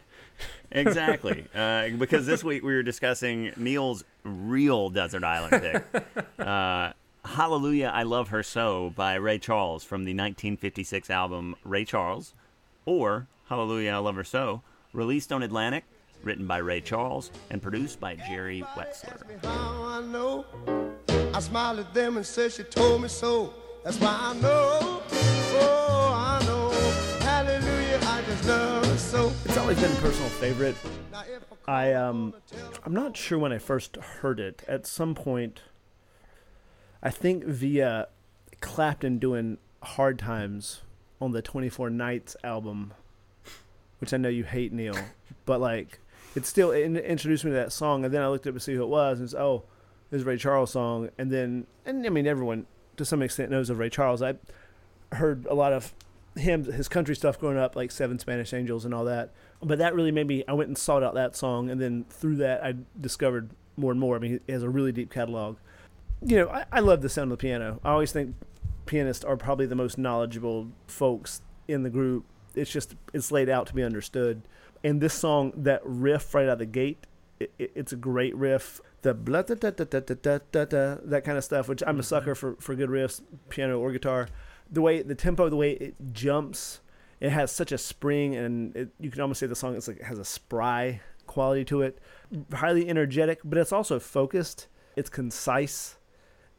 Exactly, 0.71 1.45
uh, 1.55 1.89
because 1.89 2.25
this 2.25 2.43
week 2.43 2.63
we 2.63 2.73
were 2.73 2.83
discussing 2.83 3.51
Neil's 3.57 4.03
real 4.23 4.89
desert 4.89 5.23
island 5.23 5.61
pick. 5.61 6.05
Uh, 6.39 6.91
Hallelujah, 7.23 7.89
I 7.93 8.03
Love 8.03 8.29
Her 8.29 8.43
So 8.43 8.91
by 8.97 9.15
Ray 9.15 9.39
Charles 9.39 9.83
from 9.83 10.01
the 10.01 10.11
1956 10.11 11.09
album 11.09 11.55
Ray 11.63 11.85
Charles, 11.85 12.33
or 12.85 13.27
Hallelujah, 13.47 13.91
I 13.91 13.97
Love 13.99 14.15
Her 14.15 14.25
So, 14.25 14.61
released 14.91 15.31
on 15.31 15.41
Atlantic, 15.41 15.85
written 16.23 16.47
by 16.47 16.57
Ray 16.57 16.81
Charles, 16.81 17.31
and 17.49 17.61
produced 17.61 17.99
by 17.99 18.15
Jerry 18.15 18.63
Wexler. 18.75 19.21
How 19.43 19.83
I 19.83 20.01
know. 20.01 20.45
I 21.33 21.39
smiled 21.39 21.79
at 21.79 21.93
them 21.93 22.17
and 22.17 22.25
said 22.25 22.51
she 22.51 22.63
told 22.63 23.01
me 23.01 23.07
so. 23.07 23.53
That's 23.83 23.99
why 23.99 24.17
I 24.19 24.33
know. 24.41 25.01
Oh, 25.11 26.13
I 26.13 26.45
know. 26.45 26.69
Hallelujah, 27.25 27.99
I 28.01 28.21
just 28.27 28.47
love 28.47 28.69
her 28.69 28.72
so. 29.13 29.31
It's 29.45 29.57
always 29.57 29.79
been 29.79 29.91
a 29.91 29.95
personal 29.95 30.29
favorite. 30.29 30.75
I 31.67 31.93
um, 31.93 32.33
I'm 32.83 32.95
not 32.95 33.15
sure 33.15 33.37
when 33.37 33.53
I 33.53 33.59
first 33.59 33.95
heard 33.97 34.39
it. 34.39 34.63
At 34.67 34.87
some 34.87 35.13
point, 35.13 35.61
I 37.03 37.11
think 37.11 37.43
via 37.43 38.07
Clapton 38.59 39.19
doing 39.19 39.59
"Hard 39.83 40.17
Times" 40.17 40.81
on 41.21 41.31
the 41.31 41.43
24 41.43 41.91
Nights 41.91 42.35
album, 42.43 42.93
which 43.99 44.15
I 44.15 44.17
know 44.17 44.29
you 44.29 44.45
hate, 44.45 44.73
Neil, 44.73 44.97
but 45.45 45.61
like 45.61 45.99
it 46.35 46.47
still 46.47 46.71
it 46.71 46.85
introduced 46.85 47.45
me 47.45 47.51
to 47.51 47.55
that 47.55 47.71
song, 47.71 48.03
and 48.03 48.11
then 48.11 48.23
I 48.23 48.29
looked 48.29 48.47
up 48.47 48.55
to 48.55 48.59
see 48.59 48.73
who 48.73 48.81
it 48.81 48.89
was, 48.89 49.19
and 49.19 49.25
it's 49.25 49.35
oh, 49.35 49.63
is 50.11 50.23
Ray 50.23 50.37
Charles 50.37 50.71
song, 50.71 51.09
and 51.19 51.31
then 51.31 51.67
and 51.85 52.03
I 52.03 52.09
mean 52.09 52.25
everyone 52.25 52.65
to 52.97 53.05
some 53.05 53.21
extent 53.21 53.51
knows 53.51 53.69
of 53.69 53.77
Ray 53.77 53.91
Charles. 53.91 54.23
I 54.23 54.35
heard 55.11 55.45
a 55.45 55.53
lot 55.53 55.71
of 55.71 55.93
him 56.35 56.65
his 56.65 56.87
country 56.87 57.15
stuff 57.15 57.39
growing 57.39 57.57
up, 57.57 57.75
like 57.75 57.91
Seven 57.91 58.19
Spanish 58.19 58.53
Angels 58.53 58.85
and 58.85 58.93
all 58.93 59.05
that. 59.05 59.31
But 59.61 59.77
that 59.77 59.95
really 59.95 60.11
made 60.11 60.27
me. 60.27 60.43
I 60.47 60.53
went 60.53 60.67
and 60.67 60.77
sought 60.77 61.03
out 61.03 61.13
that 61.13 61.35
song, 61.35 61.69
and 61.69 61.79
then 61.79 62.05
through 62.09 62.37
that, 62.37 62.63
I 62.63 62.75
discovered 62.99 63.51
more 63.77 63.91
and 63.91 63.99
more. 63.99 64.15
I 64.15 64.19
mean, 64.19 64.39
he 64.45 64.51
has 64.51 64.63
a 64.63 64.69
really 64.69 64.91
deep 64.91 65.11
catalog. 65.11 65.57
You 66.25 66.37
know, 66.37 66.49
I, 66.49 66.65
I 66.71 66.79
love 66.79 67.01
the 67.01 67.09
sound 67.09 67.31
of 67.31 67.37
the 67.37 67.41
piano. 67.41 67.79
I 67.83 67.91
always 67.91 68.11
think 68.11 68.35
pianists 68.85 69.23
are 69.23 69.37
probably 69.37 69.65
the 69.65 69.75
most 69.75 69.97
knowledgeable 69.97 70.69
folks 70.87 71.41
in 71.67 71.83
the 71.83 71.89
group. 71.89 72.25
It's 72.55 72.71
just 72.71 72.95
it's 73.13 73.31
laid 73.31 73.49
out 73.49 73.67
to 73.67 73.73
be 73.73 73.83
understood. 73.83 74.41
And 74.83 75.01
this 75.01 75.13
song, 75.13 75.53
that 75.55 75.81
riff 75.83 76.33
right 76.33 76.45
out 76.45 76.53
of 76.53 76.59
the 76.59 76.65
gate, 76.65 77.05
it, 77.39 77.53
it, 77.57 77.71
it's 77.75 77.93
a 77.93 77.95
great 77.95 78.35
riff. 78.35 78.81
The 79.01 79.13
blah, 79.13 79.41
da, 79.41 79.55
da, 79.55 79.71
da, 79.71 79.85
that 79.85 81.23
kind 81.25 81.37
of 81.37 81.43
stuff, 81.43 81.67
which 81.67 81.83
I'm 81.83 81.89
a 81.89 81.91
mm-hmm. 81.93 82.01
sucker 82.01 82.35
for 82.35 82.55
for 82.59 82.75
good 82.75 82.89
riffs, 82.89 83.21
piano 83.49 83.79
or 83.79 83.91
guitar. 83.91 84.27
The 84.71 84.81
way 84.81 85.01
the 85.01 85.15
tempo, 85.15 85.49
the 85.49 85.55
way 85.55 85.71
it 85.73 85.95
jumps, 86.13 86.81
it 87.19 87.29
has 87.29 87.51
such 87.51 87.71
a 87.71 87.77
spring, 87.77 88.35
and 88.35 88.75
it, 88.75 88.89
you 88.99 89.09
can 89.09 89.21
almost 89.21 89.39
say 89.39 89.47
the 89.47 89.55
song 89.55 89.75
is 89.75 89.87
like 89.87 90.01
has 90.01 90.19
a 90.19 90.25
spry 90.25 91.01
quality 91.25 91.63
to 91.65 91.81
it, 91.81 91.99
highly 92.53 92.89
energetic, 92.89 93.39
but 93.43 93.57
it's 93.57 93.71
also 93.71 93.99
focused. 93.99 94.67
It's 94.95 95.09
concise, 95.09 95.97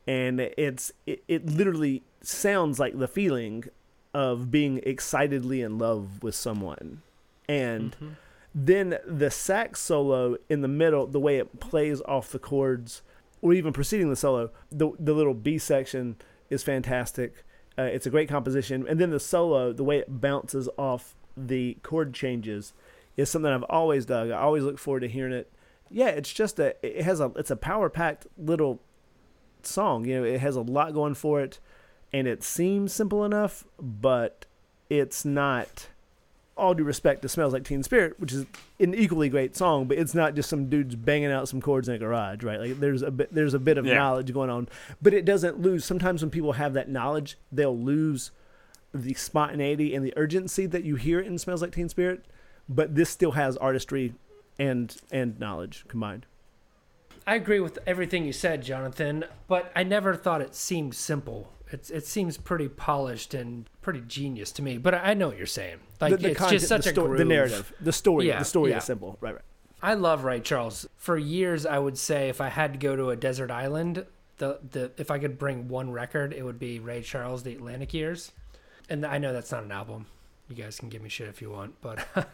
and 0.06 0.40
it's 0.40 0.90
it, 1.06 1.22
it 1.28 1.46
literally 1.46 2.02
sounds 2.22 2.78
like 2.80 2.98
the 2.98 3.08
feeling 3.08 3.64
of 4.12 4.50
being 4.50 4.80
excitedly 4.84 5.60
in 5.60 5.78
love 5.78 6.22
with 6.22 6.34
someone, 6.34 7.02
and 7.48 7.92
mm-hmm. 7.96 8.08
then 8.54 8.98
the 9.06 9.30
sax 9.30 9.80
solo 9.80 10.36
in 10.48 10.62
the 10.62 10.68
middle, 10.68 11.06
the 11.06 11.20
way 11.20 11.38
it 11.38 11.60
plays 11.60 12.00
off 12.02 12.30
the 12.30 12.38
chords, 12.38 13.02
or 13.42 13.52
even 13.52 13.72
preceding 13.72 14.08
the 14.08 14.16
solo, 14.16 14.50
the 14.70 14.92
the 14.98 15.12
little 15.12 15.34
B 15.34 15.58
section 15.58 16.16
is 16.50 16.62
fantastic. 16.62 17.44
Uh, 17.78 17.82
it's 17.82 18.06
a 18.06 18.10
great 18.10 18.28
composition, 18.28 18.86
and 18.88 19.00
then 19.00 19.10
the 19.10 19.20
solo, 19.20 19.72
the 19.72 19.84
way 19.84 19.98
it 19.98 20.20
bounces 20.20 20.68
off 20.78 21.16
the 21.36 21.76
chord 21.82 22.14
changes, 22.14 22.72
is 23.16 23.28
something 23.28 23.50
I've 23.50 23.64
always 23.64 24.06
dug. 24.06 24.30
I 24.30 24.38
always 24.38 24.62
look 24.62 24.78
forward 24.78 25.00
to 25.00 25.08
hearing 25.08 25.32
it. 25.32 25.50
Yeah, 25.90 26.08
it's 26.08 26.32
just 26.32 26.58
a 26.58 26.74
it 26.86 27.04
has 27.04 27.20
a 27.20 27.32
it's 27.36 27.50
a 27.50 27.56
power 27.56 27.88
packed 27.90 28.26
little 28.38 28.80
song. 29.62 30.04
You 30.04 30.20
know, 30.20 30.24
it 30.24 30.40
has 30.40 30.56
a 30.56 30.62
lot 30.62 30.94
going 30.94 31.14
for 31.14 31.40
it, 31.40 31.58
and 32.12 32.26
it 32.26 32.42
seems 32.42 32.92
simple 32.92 33.24
enough, 33.24 33.64
but 33.80 34.46
it's 34.88 35.24
not. 35.24 35.88
All 36.56 36.72
due 36.74 36.84
respect 36.84 37.22
to 37.22 37.28
"Smells 37.28 37.52
Like 37.52 37.64
Teen 37.64 37.82
Spirit," 37.82 38.18
which 38.20 38.32
is 38.32 38.46
an 38.78 38.94
equally 38.94 39.28
great 39.28 39.56
song, 39.56 39.86
but 39.86 39.98
it's 39.98 40.14
not 40.14 40.34
just 40.34 40.48
some 40.48 40.68
dudes 40.68 40.94
banging 40.94 41.32
out 41.32 41.48
some 41.48 41.60
chords 41.60 41.88
in 41.88 41.94
a 41.96 41.98
garage, 41.98 42.44
right? 42.44 42.60
Like 42.60 42.78
there's 42.80 43.02
a 43.02 43.10
bit 43.10 43.34
there's 43.34 43.54
a 43.54 43.58
bit 43.58 43.76
of 43.76 43.86
Yeah. 43.86 43.94
knowledge 43.94 44.32
going 44.32 44.50
on, 44.50 44.68
but 45.02 45.12
it 45.12 45.24
doesn't 45.24 45.60
lose. 45.60 45.84
Sometimes 45.84 46.22
when 46.22 46.30
people 46.30 46.52
have 46.52 46.72
that 46.74 46.88
knowledge, 46.88 47.36
they'll 47.50 47.76
lose 47.76 48.30
the 48.92 49.14
spontaneity 49.14 49.94
and 49.96 50.04
the 50.06 50.12
urgency 50.16 50.66
that 50.66 50.84
you 50.84 50.94
hear 50.94 51.18
in 51.18 51.38
"Smells 51.38 51.60
Like 51.62 51.72
Teen 51.72 51.88
Spirit," 51.88 52.24
but 52.68 52.94
this 52.94 53.10
still 53.10 53.32
has 53.32 53.56
artistry 53.56 54.14
and 54.56 54.96
and 55.10 55.40
knowledge 55.40 55.84
combined. 55.88 56.26
I 57.26 57.34
agree 57.36 57.58
with 57.58 57.78
everything 57.86 58.26
you 58.26 58.32
said, 58.34 58.62
Jonathan, 58.62 59.24
but 59.48 59.72
I 59.74 59.82
never 59.82 60.14
thought 60.14 60.40
it 60.42 60.54
seemed 60.54 60.94
simple. 60.94 61.50
It's, 61.70 61.90
it 61.90 62.06
seems 62.06 62.36
pretty 62.36 62.68
polished 62.68 63.34
and 63.34 63.68
pretty 63.82 64.02
genius 64.06 64.52
to 64.52 64.62
me. 64.62 64.78
But 64.78 64.94
I 64.94 65.10
I 65.10 65.14
know 65.14 65.28
what 65.28 65.38
you're 65.38 65.46
saying. 65.46 65.78
Like 66.00 66.12
the, 66.12 66.16
the 66.18 66.30
it's 66.30 66.38
content, 66.38 66.60
just 66.60 66.68
such 66.68 66.84
the, 66.84 66.90
a 66.90 66.92
groove. 66.92 67.18
the 67.18 67.24
narrative, 67.24 67.72
the 67.80 67.92
story, 67.92 68.28
Yeah, 68.28 68.38
the 68.38 68.44
story 68.44 68.70
yeah. 68.70 68.78
is 68.78 68.84
simple, 68.84 69.16
right? 69.20 69.34
Right. 69.34 69.42
I 69.82 69.94
love 69.94 70.24
Ray 70.24 70.40
Charles. 70.40 70.86
For 70.96 71.18
years, 71.18 71.66
I 71.66 71.78
would 71.78 71.98
say 71.98 72.28
if 72.28 72.40
I 72.40 72.48
had 72.48 72.72
to 72.74 72.78
go 72.78 72.96
to 72.96 73.10
a 73.10 73.16
desert 73.16 73.50
island, 73.50 74.06
the 74.38 74.58
the 74.70 74.92
if 74.98 75.10
I 75.10 75.18
could 75.18 75.38
bring 75.38 75.68
one 75.68 75.90
record, 75.90 76.32
it 76.32 76.42
would 76.42 76.58
be 76.58 76.78
Ray 76.78 77.02
Charles, 77.02 77.42
The 77.42 77.54
Atlantic 77.54 77.92
Years. 77.92 78.32
And 78.88 79.04
I 79.04 79.18
know 79.18 79.32
that's 79.32 79.50
not 79.52 79.62
an 79.64 79.72
album. 79.72 80.06
You 80.48 80.56
guys 80.56 80.78
can 80.78 80.88
give 80.90 81.02
me 81.02 81.08
shit 81.08 81.28
if 81.28 81.40
you 81.42 81.50
want, 81.50 81.74
but 81.80 82.06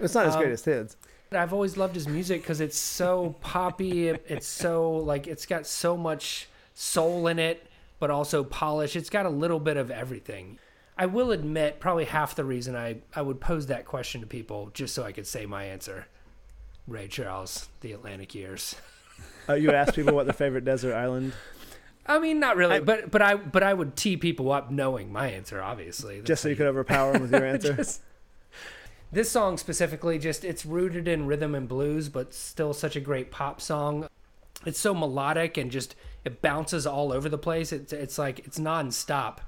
It's 0.00 0.14
not 0.14 0.26
his 0.26 0.34
Um, 0.36 0.40
greatest 0.42 0.64
hits. 0.66 0.96
I've 1.32 1.52
always 1.52 1.76
loved 1.76 1.94
his 1.94 2.06
music 2.06 2.42
because 2.42 2.60
it's 2.60 2.78
so 2.78 3.34
poppy. 3.40 4.08
it- 4.08 4.24
It's 4.28 4.46
so 4.46 4.92
like 4.92 5.26
it's 5.26 5.44
got 5.46 5.66
so 5.66 5.96
much 5.96 6.48
soul 6.74 7.26
in 7.26 7.38
it, 7.38 7.66
but 7.98 8.10
also 8.10 8.44
polish. 8.44 8.96
It's 8.96 9.10
got 9.10 9.26
a 9.26 9.30
little 9.30 9.60
bit 9.60 9.76
of 9.76 9.90
everything. 9.90 10.58
I 10.98 11.06
will 11.06 11.30
admit, 11.30 11.78
probably 11.80 12.06
half 12.06 12.34
the 12.34 12.44
reason 12.44 12.74
I 12.74 12.98
I 13.14 13.22
would 13.22 13.40
pose 13.40 13.66
that 13.66 13.84
question 13.84 14.20
to 14.22 14.26
people 14.26 14.70
just 14.72 14.94
so 14.94 15.04
I 15.04 15.12
could 15.12 15.26
say 15.26 15.46
my 15.46 15.64
answer. 15.64 16.06
Ray 16.86 17.08
Charles, 17.08 17.68
The 17.80 17.92
Atlantic 17.92 18.34
Years. 18.34 18.76
Uh, 19.48 19.54
you 19.54 19.72
ask 19.72 19.94
people 19.94 20.14
what 20.14 20.26
their 20.26 20.32
favorite 20.32 20.64
desert 20.64 20.94
island, 20.94 21.32
I 22.06 22.18
mean, 22.18 22.38
not 22.38 22.56
really, 22.56 22.80
but 22.80 23.10
but 23.10 23.22
I 23.22 23.34
but 23.34 23.62
I 23.62 23.74
would 23.74 23.96
tee 23.96 24.16
people 24.16 24.52
up 24.52 24.70
knowing 24.70 25.12
my 25.12 25.28
answer. 25.28 25.60
Obviously, 25.60 26.22
just 26.22 26.42
so 26.42 26.48
you 26.48 26.56
could 26.56 26.66
overpower 26.66 27.12
them 27.12 27.22
with 27.22 27.32
your 27.32 27.44
answer. 27.46 27.74
Just- 27.74 28.02
this 29.12 29.30
song 29.30 29.56
specifically, 29.56 30.18
just 30.18 30.44
it's 30.44 30.66
rooted 30.66 31.06
in 31.08 31.26
rhythm 31.26 31.54
and 31.54 31.68
blues, 31.68 32.08
but 32.08 32.34
still 32.34 32.72
such 32.72 32.96
a 32.96 33.00
great 33.00 33.30
pop 33.30 33.60
song. 33.60 34.08
It's 34.66 34.78
so 34.80 34.94
melodic 34.94 35.56
and 35.56 35.70
just 35.70 35.94
it 36.24 36.42
bounces 36.42 36.86
all 36.86 37.12
over 37.12 37.28
the 37.28 37.38
place. 37.38 37.72
It's 37.72 37.92
it's 37.92 38.18
like 38.18 38.40
it's 38.40 38.58
nonstop, 38.58 39.38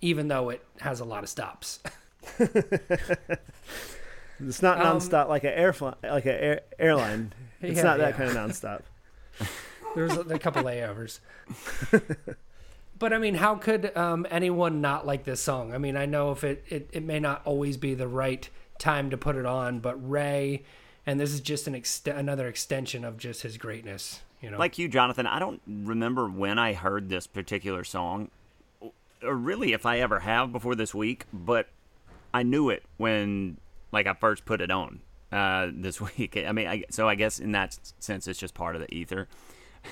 even 0.00 0.28
though 0.28 0.48
it 0.50 0.64
has 0.80 1.00
a 1.00 1.04
lot 1.04 1.22
of 1.22 1.28
stops. 1.28 1.80
It's 4.40 4.62
not 4.62 4.80
Um, 4.80 4.98
nonstop 4.98 5.28
like 5.28 5.44
an 5.44 5.52
airfly, 5.52 5.94
like 6.02 6.24
an 6.26 6.32
air, 6.32 6.60
airline. 6.78 7.32
It's 7.60 7.76
Yeah, 7.76 7.82
not 7.84 7.98
that 7.98 8.18
yeah. 8.18 8.26
kind 8.26 8.30
of 8.30 8.36
nonstop. 8.36 8.82
There's 9.94 10.16
a, 10.16 10.20
a 10.22 10.38
couple 10.38 10.62
layovers. 10.64 11.20
But 12.98 13.12
I 13.12 13.18
mean, 13.18 13.34
how 13.34 13.56
could 13.56 13.96
um, 13.96 14.26
anyone 14.30 14.80
not 14.80 15.06
like 15.06 15.24
this 15.24 15.40
song? 15.40 15.72
I 15.74 15.78
mean, 15.78 15.96
I 15.96 16.06
know 16.06 16.30
if 16.32 16.44
it, 16.44 16.64
it, 16.68 16.90
it 16.92 17.02
may 17.02 17.18
not 17.20 17.42
always 17.44 17.76
be 17.76 17.94
the 17.94 18.06
right 18.08 18.48
time 18.78 19.10
to 19.10 19.16
put 19.16 19.36
it 19.36 19.46
on, 19.46 19.80
but 19.80 19.94
Ray, 20.08 20.62
and 21.06 21.18
this 21.20 21.32
is 21.32 21.40
just 21.40 21.66
an 21.66 21.74
ext- 21.74 22.14
another 22.16 22.46
extension 22.48 23.04
of 23.04 23.16
just 23.18 23.42
his 23.42 23.56
greatness. 23.58 24.20
You 24.40 24.50
know, 24.50 24.58
Like 24.58 24.78
you, 24.78 24.88
Jonathan, 24.88 25.26
I 25.26 25.38
don't 25.38 25.60
remember 25.66 26.28
when 26.28 26.58
I 26.58 26.72
heard 26.72 27.08
this 27.08 27.26
particular 27.26 27.84
song, 27.84 28.30
or 29.22 29.34
really 29.36 29.72
if 29.72 29.86
I 29.86 30.00
ever 30.00 30.20
have 30.20 30.50
before 30.52 30.74
this 30.74 30.92
week, 30.94 31.26
but 31.32 31.68
I 32.34 32.42
knew 32.42 32.68
it 32.70 32.82
when 32.96 33.58
like 33.92 34.06
I 34.08 34.14
first 34.14 34.44
put 34.44 34.60
it 34.60 34.70
on 34.72 35.00
uh, 35.30 35.68
this 35.72 36.00
week. 36.16 36.36
I 36.36 36.50
mean, 36.52 36.66
I, 36.66 36.84
so 36.90 37.08
I 37.08 37.14
guess 37.14 37.38
in 37.38 37.52
that 37.52 37.78
sense, 38.00 38.26
it's 38.26 38.38
just 38.40 38.54
part 38.54 38.74
of 38.76 38.82
the 38.82 38.92
ether. 38.94 39.28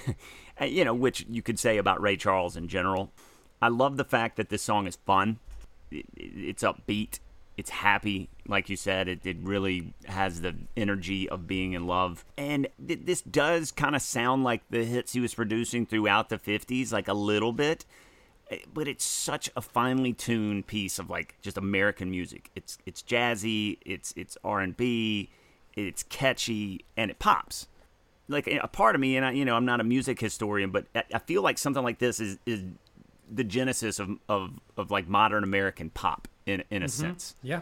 You 0.63 0.85
know, 0.85 0.93
which 0.93 1.25
you 1.31 1.41
could 1.41 1.59
say 1.59 1.79
about 1.79 2.03
Ray 2.03 2.19
Charles 2.19 2.55
in 2.55 2.69
general. 2.69 3.11
I 3.63 3.69
love 3.69 3.97
the 3.97 4.05
fact 4.05 4.37
that 4.37 4.51
this 4.51 4.61
song 4.61 4.87
is 4.87 4.97
fun. 5.07 5.39
It, 5.91 6.05
it- 6.15 6.49
it's 6.51 6.63
upbeat. 6.63 7.19
It's 7.61 7.69
happy, 7.69 8.31
like 8.49 8.71
you 8.71 8.77
said. 8.77 9.07
It, 9.07 9.27
it 9.27 9.37
really 9.43 9.93
has 10.07 10.41
the 10.41 10.55
energy 10.79 11.29
of 11.29 11.47
being 11.47 11.75
in 11.75 11.87
love. 11.87 12.25
And 12.39 12.69
th- 12.85 13.01
this 13.05 13.21
does 13.21 13.71
kind 13.71 13.95
of 13.95 14.01
sound 14.01 14.45
like 14.45 14.63
the 14.71 14.83
hits 14.83 15.13
he 15.13 15.21
was 15.21 15.35
producing 15.35 15.85
throughout 15.85 16.31
the 16.31 16.39
50s, 16.39 16.91
like 16.91 17.07
a 17.07 17.13
little 17.13 17.53
bit. 17.53 17.85
Eh, 18.51 18.61
But 18.73 18.89
it's 18.89 19.05
such 19.05 19.51
a 19.55 19.61
finely 19.61 20.15
tuned 20.15 20.69
piece 20.69 20.99
of 20.99 21.11
like 21.11 21.37
just 21.43 21.59
American 21.59 22.11
music. 22.11 22.51
It's 22.57 22.79
it's 22.87 23.03
jazzy, 23.03 23.77
it's 23.85 24.15
it's 24.17 24.39
R 24.43 24.61
and 24.61 24.75
B, 24.75 25.29
it's 25.75 26.03
catchy, 26.05 26.87
and 26.97 27.11
it 27.11 27.19
pops 27.19 27.69
like 28.27 28.47
a 28.47 28.69
part 28.69 28.95
of 28.95 29.03
me, 29.03 29.19
and 29.19 29.27
I, 29.27 29.33
you 29.33 29.45
know, 29.45 29.55
I'm 29.55 29.67
not 29.67 29.81
a 29.81 29.85
music 29.85 30.19
historian, 30.19 30.71
but 30.71 30.87
I, 30.95 31.19
feel 31.19 31.43
like 31.43 31.59
something 31.59 31.83
like 31.83 31.99
this 31.99 32.21
is 32.21 32.39
is 32.47 32.63
the 33.31 33.45
genesis 33.45 33.99
of 33.99 34.09
of, 34.31 34.53
of 34.79 34.91
like 34.91 35.09
modern 35.09 35.45
American 35.45 35.91
pop 35.91 36.27
in 36.51 36.65
in 36.71 36.83
a 36.83 36.87
mm-hmm. 36.87 36.89
sense. 36.89 37.35
yeah, 37.43 37.61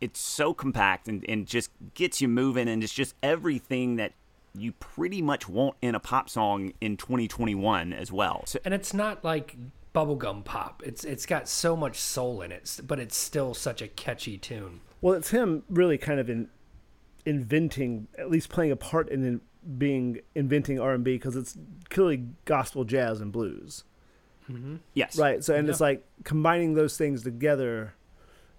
It's 0.00 0.20
so 0.20 0.54
compact 0.54 1.08
and, 1.08 1.24
and 1.28 1.46
just 1.46 1.70
gets 1.94 2.20
you 2.20 2.28
moving, 2.28 2.68
and 2.68 2.82
it's 2.82 2.92
just 2.92 3.14
everything 3.22 3.96
that 3.96 4.12
you 4.54 4.72
pretty 4.72 5.22
much 5.22 5.48
want 5.48 5.76
in 5.82 5.94
a 5.94 6.00
pop 6.00 6.28
song 6.28 6.72
in 6.80 6.96
2021 6.96 7.92
as 7.92 8.10
well. 8.10 8.44
So, 8.46 8.58
and 8.64 8.74
it's 8.74 8.94
not 8.94 9.24
like 9.24 9.56
bubblegum 9.94 10.44
pop. 10.44 10.82
It's 10.84 11.04
it's 11.04 11.26
got 11.26 11.48
so 11.48 11.76
much 11.76 11.98
soul 11.98 12.42
in 12.42 12.52
it, 12.52 12.80
but 12.86 12.98
it's 12.98 13.16
still 13.16 13.54
such 13.54 13.82
a 13.82 13.88
catchy 13.88 14.38
tune. 14.38 14.80
Well, 15.00 15.14
it's 15.14 15.30
him 15.30 15.62
really 15.68 15.98
kind 15.98 16.20
of 16.20 16.28
in 16.28 16.48
inventing, 17.24 18.08
at 18.16 18.30
least 18.30 18.48
playing 18.48 18.72
a 18.72 18.76
part 18.76 19.08
in, 19.08 19.24
in 19.24 19.40
being 19.76 20.20
inventing 20.34 20.80
R 20.80 20.92
and 20.94 21.04
B 21.04 21.14
because 21.14 21.36
it's 21.36 21.56
clearly 21.90 22.24
gospel, 22.44 22.84
jazz, 22.84 23.20
and 23.20 23.30
blues, 23.30 23.84
mm-hmm. 24.50 24.76
yes, 24.94 25.18
right? 25.18 25.44
So, 25.44 25.54
and 25.54 25.68
it's 25.68 25.80
like 25.80 26.04
combining 26.24 26.74
those 26.74 26.96
things 26.96 27.22
together, 27.22 27.94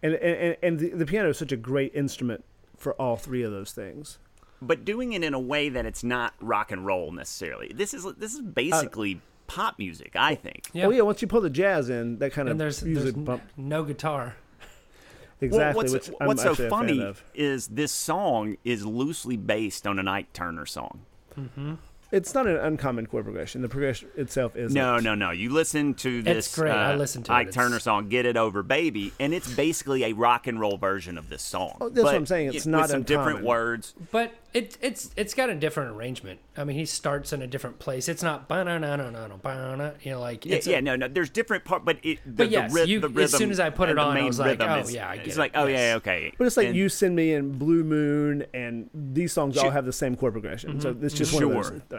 and 0.04 0.14
and 0.16 0.36
and, 0.36 0.58
and 0.64 0.80
the, 0.80 0.90
the 0.90 1.06
piano 1.06 1.30
is 1.30 1.38
such 1.38 1.52
a 1.52 1.58
great 1.58 1.94
instrument 1.96 2.44
for 2.78 2.94
all 2.94 3.16
three 3.18 3.44
of 3.44 3.52
those 3.52 3.72
things. 3.72 4.20
but 4.62 4.86
doing 4.86 5.14
it 5.14 5.24
in 5.24 5.34
a 5.34 5.40
way 5.40 5.70
that 5.70 5.86
it's 5.86 6.04
not 6.04 6.34
rock 6.40 6.72
and 6.72 6.86
roll 6.86 7.12
necessarily. 7.12 7.72
This 7.74 7.94
is 7.94 8.06
this 8.18 8.34
is 8.34 8.42
basically 8.42 9.22
pop 9.48 9.78
music, 9.80 10.12
I 10.16 10.36
think. 10.36 10.70
Yeah. 10.74 10.86
Oh 10.86 10.90
yeah, 10.92 11.02
once 11.02 11.22
you 11.22 11.28
pull 11.28 11.42
the 11.42 11.50
jazz 11.50 11.90
in, 11.90 12.20
that 12.20 12.32
kind 12.34 12.48
And 12.48 12.54
of 12.54 12.58
there's, 12.60 12.84
music 12.84 13.04
there's 13.04 13.16
n- 13.16 13.24
bump 13.26 13.44
no 13.58 13.84
guitar. 13.84 14.36
exactly. 15.42 15.58
Well, 15.60 15.74
what's 15.76 15.94
which 16.08 16.16
I'm 16.22 16.28
what's 16.28 16.44
so 16.44 16.52
actually 16.52 16.66
a 16.68 16.70
fan 16.70 16.80
funny 16.80 17.14
is 17.34 17.68
this 17.68 17.92
song 17.92 18.58
is 18.64 18.86
loosely 18.86 19.38
based 19.38 19.88
on 19.88 19.98
an 20.00 20.08
Ike 20.08 20.32
Turner 20.34 20.66
song. 20.66 21.02
Mm-hmm. 21.38 21.74
It's 22.12 22.34
not 22.34 22.48
an 22.48 22.58
uncommon 22.58 23.06
chord 23.06 23.26
progression. 23.26 23.62
The 23.62 23.70
progression 23.70 24.10
itself 24.16 24.56
is 24.56 24.74
No, 24.74 24.98
no, 24.98 25.14
no. 25.16 25.32
You 25.32 25.50
listen 25.52 25.94
to 25.96 26.22
this 26.24 26.48
It's 26.48 26.56
great. 26.56 26.72
I 26.72 26.94
uh, 26.94 26.98
listen 26.98 27.22
to 27.24 27.32
it. 27.32 27.36
Ike 27.36 27.48
It's- 27.50 27.56
Turner 27.56 27.80
song 27.80 28.10
"Get 28.10 28.26
It 28.26 28.36
Over, 28.38 28.64
Baby," 28.64 29.14
and 29.20 29.34
it's 29.34 29.52
basically 29.54 30.04
a 30.06 30.14
rock 30.14 30.48
and 30.48 30.60
roll 30.60 30.78
version 30.78 31.18
of 31.18 31.30
this 31.30 31.42
song. 31.44 31.78
Oh, 31.82 31.90
that's 31.90 32.04
what 32.04 32.16
I'm 32.16 32.26
saying. 32.26 32.48
It's 32.54 32.66
it- 32.66 32.70
not 32.70 32.84
with 32.84 32.92
some 32.92 33.04
different 33.04 33.44
words. 33.44 33.94
But 34.12 34.34
it 34.54 34.78
it's 34.82 35.12
it's 35.16 35.36
got 35.36 35.50
a 35.52 35.56
different 35.56 35.92
arrangement. 35.92 36.40
I 36.58 36.64
mean, 36.64 36.76
he 36.78 36.86
starts 36.86 37.32
in 37.32 37.42
a 37.44 37.48
different 37.48 37.78
place. 37.78 38.10
It's 38.10 38.24
not 38.24 38.48
ba 38.48 38.64
na 38.64 38.80
na 38.80 38.96
na 38.96 39.10
na 39.12 39.28
na 39.28 39.92
you 40.02 40.12
know 40.12 40.20
like 40.20 40.46
Yeah, 40.46 40.56
it's 40.56 40.66
a- 40.68 40.72
yeah, 40.72 40.80
no, 40.80 40.96
no. 40.96 41.08
There's 41.08 41.30
different 41.30 41.64
part, 41.64 41.86
but 41.86 41.98
it. 42.02 42.18
The, 42.26 42.32
But 42.32 42.50
yes, 42.50 42.74
the, 42.74 42.80
ry- 42.80 42.86
you- 42.86 43.00
the 43.00 43.22
as 43.22 43.32
soon 43.34 43.52
as 43.52 43.60
I 43.60 43.70
put 43.70 43.90
it 43.90 44.00
on, 44.00 44.18
I 44.18 44.24
was 44.24 44.40
like, 44.40 44.60
oh, 44.62 44.76
is- 44.80 44.92
yeah, 44.94 45.10
I 45.10 45.18
get 45.18 45.28
It's 45.28 45.36
it, 45.36 45.40
like, 45.40 45.52
oh 45.54 45.68
yes. 45.68 45.80
yeah, 45.80 45.96
okay. 45.98 46.34
But 46.40 46.48
it's 46.48 46.58
like 46.58 46.68
And- 46.70 46.76
"You 46.76 46.90
Send 46.90 47.16
Me" 47.16 47.34
in 47.34 47.58
"Blue 47.60 47.84
Moon," 47.84 48.46
and 48.54 48.90
these 48.94 49.32
songs 49.32 49.56
all 49.58 49.70
have 49.70 49.86
the 49.86 49.94
same 49.94 50.16
chord 50.16 50.34
progression. 50.34 50.82
So 50.82 50.96
it's 51.02 51.14
just 51.14 51.34
one 51.34 51.44
of 51.44 51.52
Sure. 51.52 51.64
those. 51.64 51.82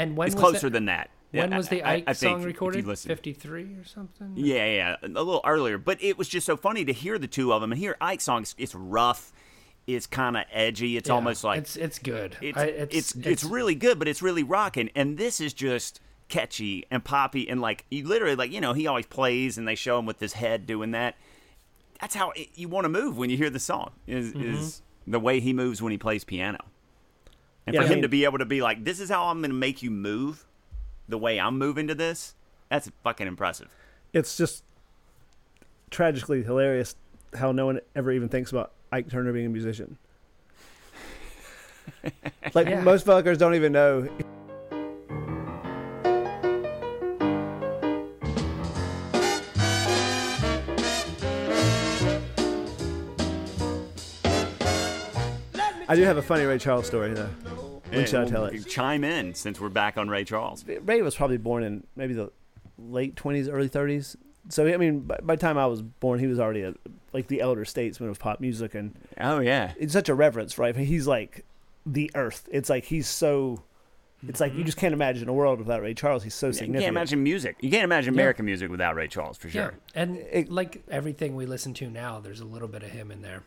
And 0.00 0.16
when 0.16 0.26
It's 0.28 0.34
closer 0.34 0.70
than 0.70 0.86
that. 0.86 1.10
when 1.30 1.54
was 1.56 1.68
the 1.68 1.82
I- 1.82 1.90
I- 1.90 1.94
Ike 1.96 2.04
I 2.08 2.12
song 2.14 2.42
recorded? 2.42 2.84
Fifty 2.98 3.32
three 3.32 3.74
or 3.76 3.84
something. 3.84 4.32
Yeah, 4.36 4.66
yeah, 4.66 4.96
a 5.02 5.08
little 5.08 5.40
earlier. 5.44 5.78
But 5.78 6.02
it 6.02 6.18
was 6.18 6.28
just 6.28 6.46
so 6.46 6.56
funny 6.56 6.84
to 6.84 6.92
hear 6.92 7.18
the 7.18 7.28
two 7.28 7.52
of 7.52 7.60
them 7.60 7.70
and 7.72 7.78
hear 7.78 7.96
Ike's 8.00 8.24
songs. 8.24 8.54
It's 8.58 8.74
rough. 8.74 9.32
It's 9.86 10.06
kind 10.06 10.36
of 10.36 10.44
edgy. 10.52 10.96
It's 10.96 11.08
Yeah, 11.08 11.14
almost 11.14 11.42
like 11.44 11.58
it's 11.60 11.76
it's 11.76 11.98
good. 11.98 12.36
it's, 12.40 12.58
I- 12.58 12.64
it's, 12.90 13.14
it's 13.14 13.44
really 13.44 13.74
good, 13.74 13.98
but 13.98 14.08
it's 14.08 14.22
really 14.22 14.42
rocking. 14.42 14.90
And 14.94 15.18
this 15.18 15.40
is 15.40 15.52
just 15.52 16.00
catchy 16.28 16.84
and 16.92 17.02
poppy 17.04 17.48
and 17.48 17.60
like 17.60 17.84
you 17.90 18.06
literally 18.06 18.36
like 18.36 18.52
you 18.52 18.60
know 18.60 18.72
he 18.72 18.86
always 18.86 19.06
plays 19.06 19.58
and 19.58 19.66
they 19.66 19.74
show 19.74 19.98
him 19.98 20.06
with 20.06 20.20
his 20.20 20.32
head 20.34 20.66
doing 20.66 20.92
that. 20.92 21.16
That's 22.00 22.14
how 22.14 22.30
it, 22.30 22.48
you 22.54 22.68
want 22.68 22.84
to 22.84 22.88
move 22.88 23.18
when 23.18 23.30
you 23.30 23.36
hear 23.36 23.50
the 23.50 23.58
song. 23.60 23.90
Is 24.06 24.32
Mm-hmm. 24.32 24.54
is 24.54 24.82
the 25.06 25.18
way 25.20 25.40
he 25.40 25.52
moves 25.52 25.82
when 25.82 25.90
he 25.92 25.98
plays 25.98 26.24
piano. 26.24 26.58
And 27.70 27.74
Yeah, 27.74 27.82
for 27.82 27.86
I 27.86 27.88
him 27.88 27.94
mean- 27.98 28.02
to 28.02 28.08
be 28.08 28.24
able 28.24 28.38
to 28.38 28.44
be 28.44 28.60
like, 28.62 28.82
"This 28.84 28.98
is 28.98 29.08
how 29.08 29.28
I'm 29.28 29.38
going 29.38 29.50
to 29.50 29.56
make 29.56 29.80
you 29.80 29.90
move," 29.92 30.44
the 31.08 31.16
way 31.18 31.38
I'm 31.38 31.56
moving 31.56 31.86
to 31.86 31.94
this, 31.94 32.34
that's 32.68 32.90
fucking 33.04 33.26
impressive. 33.28 33.68
It's 34.12 34.36
just 34.36 34.64
tragically 35.90 36.42
hilarious 36.42 36.96
how 37.38 37.52
no 37.52 37.66
one 37.66 37.80
ever 37.94 38.10
even 38.10 38.28
thinks 38.28 38.50
about 38.50 38.72
Ike 38.90 39.08
Turner 39.08 39.32
being 39.32 39.46
a 39.46 39.50
musician. 39.50 39.98
like 42.54 42.66
Yeah. 42.68 42.80
most 42.80 43.06
fuckers 43.06 43.38
don't 43.38 43.54
even 43.54 43.70
know. 43.72 44.08
I 55.90 55.96
do 55.96 56.02
have 56.04 56.18
a 56.18 56.22
funny 56.22 56.44
Ray 56.44 56.58
Charles 56.58 56.86
story 56.86 57.14
though. 57.14 57.28
When 57.90 58.06
should 58.06 58.20
I 58.20 58.24
tell 58.24 58.42
we'll 58.42 58.50
it? 58.50 58.68
Chime 58.68 59.02
in 59.02 59.34
since 59.34 59.60
we're 59.60 59.70
back 59.70 59.98
on 59.98 60.08
Ray 60.08 60.22
Charles. 60.22 60.64
Ray 60.64 61.02
was 61.02 61.16
probably 61.16 61.36
born 61.36 61.64
in 61.64 61.84
maybe 61.96 62.14
the 62.14 62.30
late 62.78 63.16
twenties, 63.16 63.48
early 63.48 63.66
thirties. 63.66 64.16
So 64.50 64.66
I 64.68 64.76
mean, 64.76 65.00
by, 65.00 65.18
by 65.20 65.34
the 65.34 65.40
time 65.40 65.58
I 65.58 65.66
was 65.66 65.82
born, 65.82 66.20
he 66.20 66.28
was 66.28 66.38
already 66.38 66.62
a, 66.62 66.74
like 67.12 67.26
the 67.26 67.40
elder 67.40 67.64
statesman 67.64 68.08
of 68.08 68.20
pop 68.20 68.38
music, 68.40 68.76
and 68.76 68.94
Oh 69.18 69.40
yeah, 69.40 69.72
it's 69.78 69.92
such 69.92 70.08
a 70.08 70.14
reverence, 70.14 70.58
right? 70.58 70.76
He's 70.76 71.08
like 71.08 71.44
the 71.84 72.08
earth. 72.14 72.48
It's 72.52 72.70
like 72.70 72.84
he's 72.84 73.08
so. 73.08 73.64
It's 74.28 74.38
like 74.38 74.52
you 74.52 74.58
mm-hmm. 74.58 74.66
just 74.66 74.78
can't 74.78 74.92
imagine 74.92 75.28
a 75.28 75.32
world 75.32 75.58
without 75.58 75.82
Ray 75.82 75.94
Charles. 75.94 76.22
He's 76.22 76.34
so 76.34 76.52
significant. 76.52 76.52
you 76.52 76.66
significant. 76.66 76.84
can't 76.84 76.96
imagine 76.96 77.22
music. 77.24 77.56
You 77.62 77.70
can't 77.70 77.84
imagine 77.84 78.14
American 78.14 78.44
music 78.44 78.70
without 78.70 78.94
Ray 78.94 79.08
Charles 79.08 79.38
for 79.38 79.48
yeah. 79.48 79.52
sure. 79.52 79.74
And 79.94 80.18
It- 80.18 80.52
like 80.52 80.84
everything 80.90 81.36
we 81.36 81.46
listen 81.46 81.72
to 81.74 81.88
now, 81.88 82.20
there's 82.20 82.40
a 82.40 82.44
little 82.44 82.68
bit 82.68 82.82
of 82.82 82.90
him 82.90 83.10
in 83.10 83.22
there. 83.22 83.44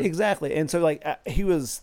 Exactly. 0.00 0.54
And 0.54 0.70
so 0.70 0.80
like 0.80 1.02
uh, 1.04 1.16
he 1.26 1.44
was, 1.44 1.82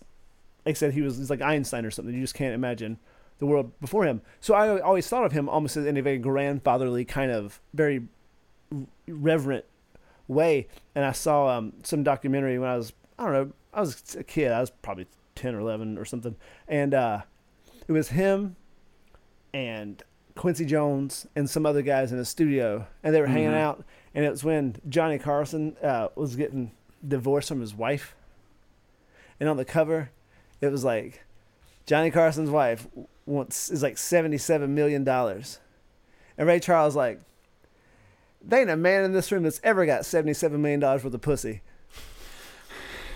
like 0.64 0.76
I 0.76 0.78
said, 0.78 0.94
he 0.94 1.02
was 1.02 1.18
he's 1.18 1.30
like 1.30 1.42
Einstein 1.42 1.84
or 1.84 1.90
something. 1.90 2.14
You 2.14 2.20
just 2.20 2.34
can't 2.34 2.54
imagine 2.54 2.98
the 3.38 3.46
world 3.46 3.72
before 3.80 4.04
him. 4.04 4.22
So 4.40 4.54
I 4.54 4.80
always 4.80 5.08
thought 5.08 5.24
of 5.24 5.32
him 5.32 5.48
almost 5.48 5.76
in 5.76 5.96
a 5.96 6.02
very 6.02 6.18
grandfatherly 6.18 7.04
kind 7.04 7.30
of 7.30 7.60
very 7.74 8.02
reverent 9.08 9.64
way. 10.28 10.68
And 10.94 11.04
I 11.04 11.12
saw 11.12 11.48
um, 11.48 11.72
some 11.82 12.02
documentary 12.02 12.58
when 12.58 12.70
I 12.70 12.76
was 12.76 12.92
I 13.18 13.24
don't 13.24 13.32
know 13.32 13.52
I 13.74 13.80
was 13.80 14.16
a 14.18 14.24
kid. 14.24 14.52
I 14.52 14.60
was 14.60 14.70
probably 14.70 15.06
ten 15.34 15.54
or 15.54 15.60
eleven 15.60 15.98
or 15.98 16.04
something, 16.04 16.36
and 16.68 16.94
uh, 16.94 17.22
it 17.88 17.92
was 17.92 18.08
him 18.08 18.56
and 19.54 20.02
Quincy 20.36 20.64
Jones 20.64 21.26
and 21.36 21.48
some 21.48 21.66
other 21.66 21.82
guys 21.82 22.12
in 22.12 22.18
a 22.18 22.24
studio, 22.24 22.86
and 23.02 23.14
they 23.14 23.20
were 23.20 23.26
hanging 23.26 23.54
out. 23.54 23.84
And 24.14 24.24
it 24.24 24.30
was 24.30 24.44
when 24.44 24.76
Johnny 24.88 25.18
Carson 25.18 25.76
uh, 25.82 26.08
was 26.14 26.36
getting 26.36 26.72
divorced 27.06 27.48
from 27.48 27.60
his 27.60 27.74
wife, 27.74 28.14
and 29.40 29.48
on 29.48 29.56
the 29.56 29.64
cover, 29.64 30.10
it 30.60 30.68
was 30.68 30.84
like 30.84 31.24
Johnny 31.86 32.10
Carson's 32.10 32.50
wife 32.50 32.86
wants 33.26 33.70
is 33.70 33.82
like 33.82 33.98
seventy 33.98 34.38
seven 34.38 34.74
million 34.74 35.04
dollars, 35.04 35.58
and 36.38 36.46
Ray 36.46 36.60
Charles 36.60 36.96
like, 36.96 37.20
there 38.42 38.60
ain't 38.60 38.70
a 38.70 38.76
man 38.76 39.04
in 39.04 39.12
this 39.12 39.30
room 39.32 39.42
that's 39.42 39.60
ever 39.62 39.86
got 39.86 40.06
seventy 40.06 40.34
seven 40.34 40.62
million 40.62 40.80
dollars 40.80 41.04
worth 41.04 41.14
of 41.14 41.20
pussy. 41.20 41.62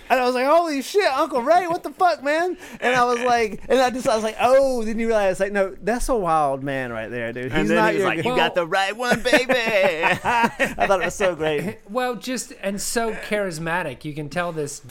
And 0.08 0.20
I 0.20 0.24
was 0.24 0.34
like, 0.34 0.46
"Holy 0.46 0.82
shit, 0.82 1.06
Uncle 1.12 1.42
Ray, 1.42 1.66
what 1.66 1.82
the 1.82 1.90
fuck, 1.90 2.22
man?" 2.22 2.56
And 2.80 2.94
I 2.94 3.04
was 3.04 3.20
like, 3.20 3.62
and 3.68 3.80
I 3.80 3.90
just, 3.90 4.08
I 4.08 4.14
was 4.14 4.24
like, 4.24 4.36
"Oh!" 4.40 4.82
Then 4.84 4.98
you 4.98 5.06
realize, 5.08 5.40
like, 5.40 5.52
no, 5.52 5.74
that's 5.82 6.08
a 6.08 6.16
wild 6.16 6.62
man 6.62 6.92
right 6.92 7.08
there, 7.10 7.32
dude. 7.32 7.52
He's 7.52 7.60
And 7.60 7.70
then 7.70 7.76
not 7.76 7.88
he 7.90 7.94
was 7.94 8.00
your. 8.00 8.08
like, 8.08 8.22
g- 8.22 8.28
"You 8.28 8.36
got 8.36 8.54
the 8.54 8.66
right 8.66 8.96
one, 8.96 9.20
baby." 9.22 9.52
I 9.56 10.86
thought 10.86 11.00
it 11.00 11.04
was 11.06 11.14
so 11.14 11.34
great. 11.34 11.78
Well, 11.90 12.14
just 12.16 12.52
and 12.62 12.80
so 12.80 13.12
charismatic. 13.14 14.04
You 14.04 14.14
can 14.14 14.28
tell 14.28 14.52
this 14.52 14.82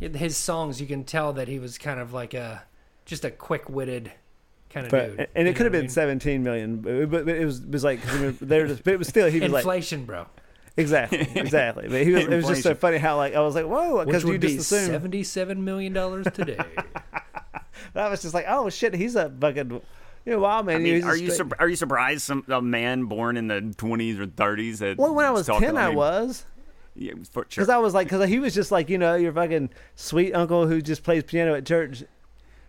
his 0.00 0.36
songs. 0.36 0.80
You 0.80 0.86
can 0.86 1.04
tell 1.04 1.32
that 1.34 1.48
he 1.48 1.58
was 1.58 1.78
kind 1.78 1.98
of 2.00 2.12
like 2.12 2.34
a 2.34 2.62
just 3.04 3.24
a 3.24 3.30
quick-witted 3.30 4.12
kind 4.70 4.86
of 4.86 4.92
dude. 4.92 5.16
But, 5.16 5.30
and 5.34 5.48
it 5.48 5.56
could 5.56 5.64
have 5.64 5.72
know 5.72 5.78
what 5.78 5.78
I 5.78 5.80
been 5.80 5.80
mean? 5.82 5.88
seventeen 5.90 6.42
million, 6.42 6.76
but, 6.76 7.10
but 7.10 7.28
it 7.28 7.44
was 7.44 7.60
it 7.60 7.70
was 7.70 7.84
like 7.84 8.02
'cause 8.02 8.18
we 8.18 8.26
were 8.26 8.32
there. 8.32 8.66
But 8.68 8.86
it 8.94 8.98
was 8.98 9.08
still 9.08 9.28
he 9.30 9.40
was 9.40 9.50
like 9.50 9.62
inflation, 9.64 10.04
bro. 10.04 10.26
Exactly, 10.78 11.28
exactly. 11.34 11.88
But 11.88 12.02
he 12.02 12.12
was. 12.12 12.24
It 12.24 12.30
was 12.36 12.46
just 12.46 12.62
so 12.62 12.74
funny 12.74 12.98
how 12.98 13.16
like 13.16 13.34
I 13.34 13.40
was 13.40 13.54
like, 13.54 13.66
whoa, 13.66 14.04
because 14.04 14.24
you 14.24 14.38
just 14.38 14.58
assumed. 14.58 14.86
seventy-seven 14.86 15.64
million 15.64 15.92
dollars 15.92 16.26
today. 16.32 16.58
I 17.94 18.08
was 18.08 18.22
just 18.22 18.34
like, 18.34 18.46
oh 18.48 18.70
shit, 18.70 18.94
he's 18.94 19.16
a 19.16 19.30
fucking, 19.30 19.70
you 19.70 20.32
know, 20.32 20.38
wow, 20.40 20.62
man. 20.62 20.76
I 20.76 20.78
mean, 20.78 21.04
are 21.04 21.16
you 21.16 21.30
sur- 21.30 21.48
are 21.58 21.68
you 21.68 21.76
surprised 21.76 22.22
some 22.22 22.44
a 22.48 22.62
man 22.62 23.04
born 23.04 23.36
in 23.36 23.48
the 23.48 23.60
20s 23.60 24.18
or 24.18 24.26
30s 24.26 24.78
that 24.78 24.98
Well, 24.98 25.14
when 25.14 25.24
I 25.26 25.30
was 25.30 25.46
ten, 25.46 25.76
I 25.76 25.90
was. 25.90 26.46
Yeah, 26.94 27.12
for 27.30 27.46
sure. 27.48 27.62
Because 27.62 27.68
I 27.68 27.78
was 27.78 27.94
like, 27.94 28.08
because 28.08 28.28
he 28.28 28.40
was 28.40 28.54
just 28.54 28.72
like, 28.72 28.88
you 28.88 28.98
know, 28.98 29.14
your 29.14 29.32
fucking 29.32 29.70
sweet 29.94 30.32
uncle 30.32 30.66
who 30.66 30.82
just 30.82 31.04
plays 31.04 31.22
piano 31.22 31.54
at 31.54 31.64
church. 31.64 32.02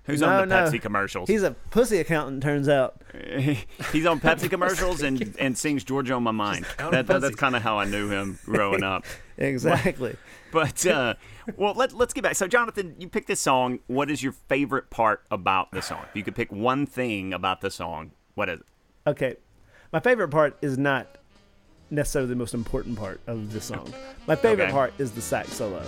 Who's 0.10 0.22
No, 0.22 0.28
on 0.30 0.50
the 0.50 0.56
no. 0.56 0.64
Pepsi 0.66 0.82
commercials? 0.82 1.30
He's 1.30 1.44
a 1.44 1.52
pussy 1.72 1.98
accountant, 2.00 2.42
turns 2.44 2.68
out. 2.70 3.02
He's 3.92 4.06
on 4.06 4.20
Pepsi 4.20 4.50
commercials 4.50 5.02
and, 5.02 5.36
and 5.40 5.58
sings 5.58 5.84
Georgia 5.84 6.14
on 6.14 6.24
my 6.24 6.32
mind. 6.32 6.66
That, 6.78 7.08
that- 7.08 7.22
that's 7.22 7.36
kind 7.36 7.56
of 7.56 7.62
how 7.62 7.78
I 7.80 7.86
knew 7.86 8.10
him 8.10 8.40
growing 8.46 8.84
up. 8.84 9.06
Exactly. 9.42 10.18
But 10.52 10.86
uh, 10.86 11.14
well, 11.56 11.74
let, 11.74 11.94
let's 11.94 12.12
get 12.14 12.24
back. 12.26 12.36
So, 12.36 12.46
Jonathan, 12.46 12.94
you 13.00 13.08
picked 13.08 13.28
this 13.30 13.40
song. 13.40 13.80
What 13.88 14.12
is 14.12 14.22
your 14.22 14.34
favorite 14.34 14.90
part 14.90 15.24
about 15.32 15.72
the 15.72 15.82
song? 15.82 16.02
If 16.10 16.16
you 16.18 16.24
could 16.26 16.36
pick 16.36 16.52
one 16.52 16.86
thing 16.86 17.32
about 17.34 17.62
the 17.62 17.72
song, 17.72 18.12
what 18.36 18.50
is 18.50 18.60
it? 18.60 18.66
Okay. 19.08 19.38
My 19.94 20.02
favorite 20.02 20.28
part 20.28 20.58
is 20.62 20.78
not 20.78 21.20
necessarily 21.90 22.28
the 22.28 22.36
most 22.36 22.54
important 22.54 22.98
part 23.00 23.22
of 23.28 23.54
the 23.54 23.62
song. 23.62 23.94
My 24.28 24.36
favorite 24.36 24.66
Okay. 24.66 24.74
part 24.74 24.94
is 24.98 25.12
the 25.12 25.22
sax 25.22 25.54
solo. 25.54 25.82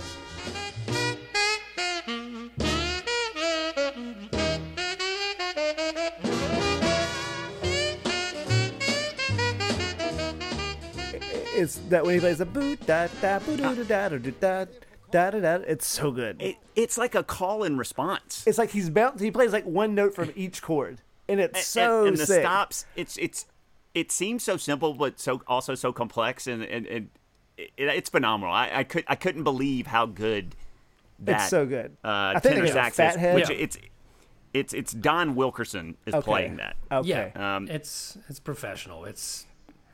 It's 11.62 11.76
that 11.88 12.04
when 12.04 12.14
he 12.14 12.20
plays 12.20 12.38
the 12.38 12.46
boo 12.46 12.76
da 12.76 13.08
da 13.20 13.38
boo 13.38 13.56
doo 13.56 13.84
da 13.84 14.08
da 14.08 14.18
da 14.18 14.30
da 14.40 14.64
da 15.10 15.30
da 15.30 15.40
da. 15.40 15.64
It's 15.66 15.86
so 15.86 16.10
good. 16.10 16.40
it? 16.42 16.56
It's 16.76 16.98
like 16.98 17.14
a 17.14 17.22
call 17.22 17.62
and 17.64 17.78
response. 17.78 18.44
It's 18.46 18.58
like 18.58 18.70
he's 18.70 18.90
bound. 18.90 19.20
He 19.20 19.30
plays 19.30 19.52
like 19.52 19.64
one 19.64 19.94
note 19.94 20.14
from 20.14 20.32
each 20.36 20.60
chord, 20.62 21.00
and 21.28 21.40
it's 21.40 21.54
And- 21.58 21.64
so 21.64 21.98
and, 22.00 22.08
and 22.08 22.16
the 22.18 22.26
sick. 22.26 22.42
stops. 22.42 22.86
It's 22.96 23.16
it's 23.18 23.46
it 23.94 24.10
seems 24.10 24.42
so 24.42 24.56
simple, 24.56 24.94
but 24.94 25.20
so 25.20 25.42
also 25.46 25.74
so 25.74 25.92
complex, 25.92 26.46
and 26.46 26.62
and, 26.62 26.86
and 26.86 27.10
it, 27.58 27.70
it's 27.78 28.10
phenomenal. 28.10 28.54
I, 28.54 28.70
I 28.72 28.84
could 28.84 29.04
I 29.06 29.14
couldn't 29.16 29.44
believe 29.44 29.86
how 29.86 30.06
good 30.06 30.56
that 31.20 31.42
It's 31.42 31.50
so 31.50 31.66
good. 31.66 31.96
uh, 32.04 32.08
I 32.36 32.40
think 32.40 32.54
tenor 32.56 32.66
they 32.66 32.72
got 32.74 32.94
sax 32.94 32.94
is, 32.94 33.14
Fathead. 33.16 33.34
which 33.34 33.50
Yeah. 33.50 33.56
it's 33.56 33.78
it's 34.54 34.72
it's 34.74 34.92
Don 34.92 35.34
Wilkerson 35.34 35.96
is 36.06 36.14
Okay. 36.14 36.24
playing 36.24 36.56
that. 36.56 36.76
Okay. 36.90 37.08
Yeah, 37.36 37.56
Um, 37.56 37.68
it's 37.68 38.16
it's 38.28 38.40
professional. 38.40 39.04
It's 39.04 39.46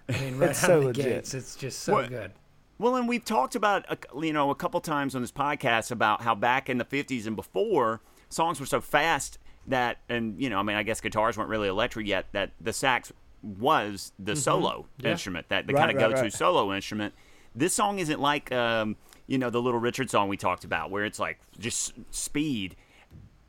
I 0.08 0.12
mean, 0.20 0.38
right 0.38 0.50
It's 0.50 0.62
out 0.64 0.66
so 0.68 0.74
of 0.76 0.80
the 0.80 0.86
legit. 0.88 1.04
gates, 1.04 1.34
it's 1.34 1.56
just 1.56 1.80
so 1.80 1.94
What- 1.94 2.08
good. 2.08 2.32
Well, 2.80 2.94
and 2.94 3.08
we've 3.08 3.24
talked 3.24 3.56
about 3.56 3.84
you 4.22 4.32
know 4.32 4.50
a 4.50 4.54
couple 4.54 4.80
times 4.80 5.16
on 5.16 5.20
this 5.20 5.32
podcast 5.32 5.90
about 5.90 6.22
how 6.22 6.36
back 6.36 6.70
in 6.70 6.78
the 6.78 6.84
'50s 6.84 7.26
and 7.26 7.34
before 7.34 8.00
songs 8.28 8.60
were 8.60 8.66
so 8.66 8.80
fast 8.80 9.38
that, 9.66 9.98
and 10.08 10.40
you 10.40 10.48
know, 10.48 10.60
I 10.60 10.62
mean, 10.62 10.76
I 10.76 10.84
guess 10.84 11.00
guitars 11.00 11.36
weren't 11.36 11.50
really 11.50 11.66
electric 11.68 12.06
yet. 12.06 12.26
That 12.32 12.52
the 12.60 12.72
sax 12.72 13.12
was 13.42 14.12
the 14.20 14.36
solo 14.36 14.86
Yeah. 14.98 15.10
instrument, 15.10 15.48
that 15.48 15.66
the 15.66 15.72
Right, 15.72 15.80
kind 15.80 15.90
of 15.90 15.96
right, 15.96 16.10
go-to 16.10 16.22
right. 16.22 16.32
solo 16.32 16.72
instrument. 16.72 17.14
This 17.54 17.74
song 17.74 17.98
isn't 17.98 18.20
like 18.20 18.52
um, 18.52 18.94
you 19.26 19.38
know 19.38 19.50
the 19.50 19.60
Little 19.60 19.80
Richard 19.80 20.08
song 20.08 20.28
we 20.28 20.36
talked 20.36 20.62
about, 20.62 20.92
where 20.92 21.04
it's 21.04 21.18
like 21.18 21.40
just 21.58 21.94
speed. 22.12 22.76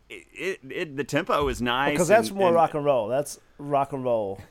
It, 0.09 0.25
it, 0.33 0.59
it 0.71 0.97
the 0.97 1.03
tempo 1.03 1.47
is 1.49 1.61
nice 1.61 1.91
Because 1.91 2.07
that's 2.07 2.29
and- 2.29 2.37
more 2.37 2.47
and- 2.47 2.55
rock 2.55 2.73
and 2.73 2.83
roll. 2.83 3.07
That's 3.09 3.39
rock 3.59 3.93
and 3.93 4.03
roll. 4.03 4.41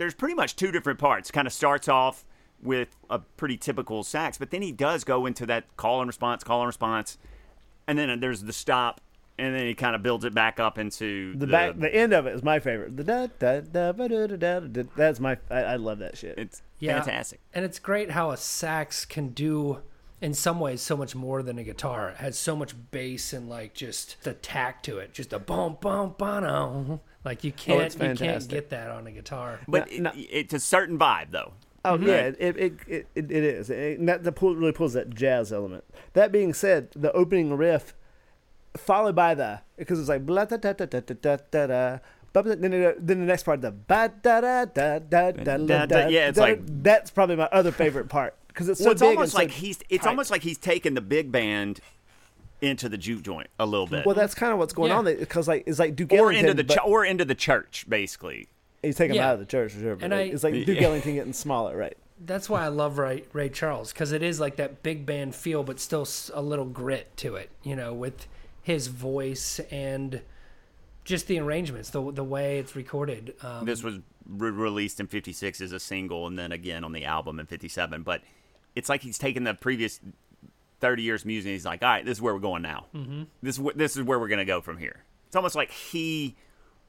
There's 0.00 0.14
pretty 0.14 0.34
much 0.34 0.56
two 0.56 0.72
different 0.72 0.98
parts. 0.98 1.30
Kind 1.30 1.46
of 1.46 1.52
starts 1.52 1.86
off 1.86 2.24
with 2.62 2.96
a 3.10 3.18
pretty 3.18 3.58
typical 3.58 4.02
sax, 4.02 4.38
but 4.38 4.50
then 4.50 4.62
he 4.62 4.72
does 4.72 5.04
go 5.04 5.26
into 5.26 5.44
that 5.44 5.76
call 5.76 6.00
and 6.00 6.08
response, 6.08 6.42
call 6.42 6.60
and 6.62 6.66
response, 6.66 7.18
and 7.86 7.98
then 7.98 8.18
there's 8.18 8.42
the 8.44 8.52
stop, 8.54 9.02
and 9.38 9.54
then 9.54 9.66
he 9.66 9.74
kind 9.74 9.94
of 9.94 10.02
builds 10.02 10.24
it 10.24 10.34
back 10.34 10.58
up 10.58 10.78
into 10.78 11.34
The, 11.34 11.46
back, 11.46 11.78
the 11.78 11.94
end 11.94 12.14
of 12.14 12.26
it 12.26 12.34
is 12.34 12.42
my 12.42 12.60
favorite. 12.60 12.96
The 12.96 13.04
da 13.04 13.26
da 13.38 13.60
da 13.60 13.92
ba 13.92 14.08
da 14.08 14.26
da 14.26 14.36
da 14.36 14.60
da. 14.60 14.82
That's 14.96 15.20
my. 15.20 15.36
I, 15.50 15.60
I 15.60 15.76
love 15.76 15.98
that 15.98 16.16
shit. 16.16 16.38
It's 16.38 16.62
Yeah, 16.78 17.02
fantastic. 17.02 17.40
And 17.52 17.66
it's 17.66 17.78
great 17.78 18.12
how 18.12 18.30
a 18.30 18.38
sax 18.38 19.04
can 19.04 19.28
do, 19.28 19.80
in 20.22 20.32
some 20.32 20.60
ways, 20.60 20.80
so 20.80 20.96
much 20.96 21.14
more 21.14 21.42
than 21.42 21.58
a 21.58 21.62
guitar. 21.62 22.08
It 22.08 22.16
has 22.16 22.38
so 22.38 22.56
much 22.56 22.74
bass 22.90 23.34
and 23.34 23.50
like 23.50 23.74
just 23.74 24.16
the 24.22 24.32
tact 24.32 24.86
to 24.86 24.96
it, 24.96 25.12
just 25.12 25.34
a 25.34 25.38
bum 25.38 25.76
bum 25.78 26.14
bum. 26.16 27.00
Like 27.24 27.44
you 27.44 27.52
can't 27.52 27.96
oh, 28.00 28.06
you 28.08 28.14
can't 28.14 28.48
get 28.48 28.70
that 28.70 28.90
on 28.90 29.06
a 29.06 29.12
guitar. 29.12 29.60
But 29.68 29.88
no, 29.88 29.96
it, 29.96 30.00
no. 30.00 30.12
it's 30.14 30.54
a 30.54 30.60
certain 30.60 30.98
vibe 30.98 31.30
though. 31.30 31.52
Oh 31.84 31.96
mm-hmm. 31.96 32.08
yeah, 32.08 32.14
it, 32.14 32.56
it, 32.56 32.74
it, 32.86 33.06
it 33.14 33.30
is. 33.30 33.70
It, 33.70 34.04
that 34.06 34.22
the 34.24 34.32
pull, 34.32 34.54
really 34.54 34.72
pulls 34.72 34.92
that 34.94 35.10
jazz 35.10 35.52
element. 35.52 35.84
That 36.12 36.32
being 36.32 36.52
said, 36.52 36.90
the 36.92 37.12
opening 37.12 37.56
riff 37.56 37.94
followed 38.76 39.14
by 39.14 39.34
the 39.34 39.60
because 39.76 39.98
it's 39.98 40.08
like 40.08 40.24
blah 40.24 40.44
da 40.44 40.56
da 40.56 40.72
da 40.72 40.86
da 40.86 41.00
da 41.00 41.14
da 41.14 41.36
da. 41.50 41.66
da 41.66 41.98
then, 42.32 42.60
then 42.60 42.94
the 43.06 43.14
next 43.16 43.42
part, 43.42 43.60
the 43.60 43.72
ba 43.72 44.12
da 44.22 44.40
da 44.40 44.64
da 44.64 44.98
da 44.98 45.32
da 45.32 45.56
da. 45.56 45.86
da 45.86 46.06
yeah, 46.08 46.28
it's 46.28 46.36
da, 46.36 46.42
like 46.42 46.60
that's 46.82 47.10
probably 47.10 47.36
my 47.36 47.48
other 47.50 47.72
favorite 47.72 48.08
part 48.08 48.34
because 48.48 48.68
it's 48.68 48.80
so 48.80 48.86
well, 48.86 48.92
it's 48.92 49.00
big 49.00 49.08
almost 49.08 49.22
and 49.22 49.32
so 49.32 49.38
like 49.38 49.50
he's 49.50 49.80
it's 49.88 50.04
tight. 50.04 50.10
almost 50.10 50.30
like 50.30 50.42
he's 50.42 50.58
taken 50.58 50.94
the 50.94 51.00
big 51.00 51.32
band 51.32 51.80
into 52.60 52.88
the 52.88 52.98
juke 52.98 53.22
joint 53.22 53.48
a 53.58 53.66
little 53.66 53.86
bit. 53.86 54.04
Well, 54.06 54.14
that's 54.14 54.34
kind 54.34 54.52
of 54.52 54.58
what's 54.58 54.72
going 54.72 54.90
Yeah. 54.90 54.98
on 54.98 55.04
because 55.04 55.48
like 55.48 55.64
it's 55.66 55.78
like 55.78 55.96
Duke 55.96 56.12
or 56.12 56.30
Ellington, 56.30 56.50
into 56.50 56.62
the 56.62 56.74
ch- 56.74 56.78
or 56.84 57.04
into 57.04 57.24
the 57.24 57.34
church, 57.34 57.86
basically. 57.88 58.48
he's 58.82 58.96
taking 58.96 59.14
him 59.14 59.20
Yeah. 59.20 59.28
out 59.28 59.34
of 59.34 59.40
the 59.40 59.46
church 59.46 59.72
for 59.72 59.80
sure. 59.80 59.96
But 59.96 60.04
And 60.04 60.12
like, 60.12 60.30
I- 60.30 60.32
it's 60.34 60.42
like 60.44 60.54
Duke 60.54 60.80
Yeah. 60.80 60.86
Ellington 60.88 61.14
getting 61.14 61.32
smaller, 61.34 61.76
right? 61.76 61.96
That's 62.22 62.48
why 62.50 62.64
I 62.64 62.68
love 62.68 62.98
Ray, 62.98 63.24
Ray 63.32 63.48
Charles 63.48 63.92
because 63.92 64.12
it 64.12 64.22
is 64.22 64.40
like 64.40 64.56
that 64.56 64.82
big 64.82 65.04
band 65.06 65.34
feel, 65.34 65.62
but 65.62 65.80
still 65.80 66.06
a 66.34 66.42
little 66.42 66.64
grit 66.66 67.16
to 67.18 67.36
it. 67.36 67.50
You 67.62 67.76
know, 67.76 67.92
with 67.94 68.26
his 68.62 68.88
voice 68.88 69.58
and 69.70 70.20
just 71.04 71.26
the 71.28 71.38
arrangements, 71.38 71.90
the 71.90 72.12
the 72.12 72.24
way 72.24 72.58
it's 72.58 72.76
recorded. 72.76 73.34
Um, 73.42 73.64
This 73.64 73.82
was 73.82 74.00
re- 74.28 74.50
released 74.50 75.00
in 75.00 75.06
'56 75.06 75.60
as 75.62 75.72
a 75.72 75.80
single, 75.80 76.26
and 76.26 76.38
then 76.38 76.52
again 76.52 76.84
on 76.84 76.92
the 76.92 77.04
album 77.06 77.40
in 77.40 77.46
'57. 77.46 78.02
But 78.02 78.20
it's 78.76 78.88
like 78.90 79.00
he's 79.00 79.18
taken 79.18 79.44
the 79.44 79.54
previous 79.54 79.98
30 80.80 81.02
years 81.02 81.22
of 81.22 81.26
music, 81.26 81.46
and 81.48 81.52
he's 81.54 81.64
like, 81.66 81.82
"All 81.82 81.88
right, 81.88 82.04
this 82.04 82.18
is 82.18 82.22
where 82.22 82.34
we're 82.34 82.40
going 82.40 82.62
now. 82.62 82.86
Mm-hmm. 82.94 83.22
This 83.42 83.58
is 83.58 83.64
this 83.76 83.96
is 83.96 84.02
where 84.02 84.18
we're 84.18 84.28
gonna 84.28 84.44
go 84.44 84.60
from 84.60 84.78
here." 84.78 85.04
It's 85.26 85.36
almost 85.36 85.54
like 85.54 85.70
he 85.70 86.36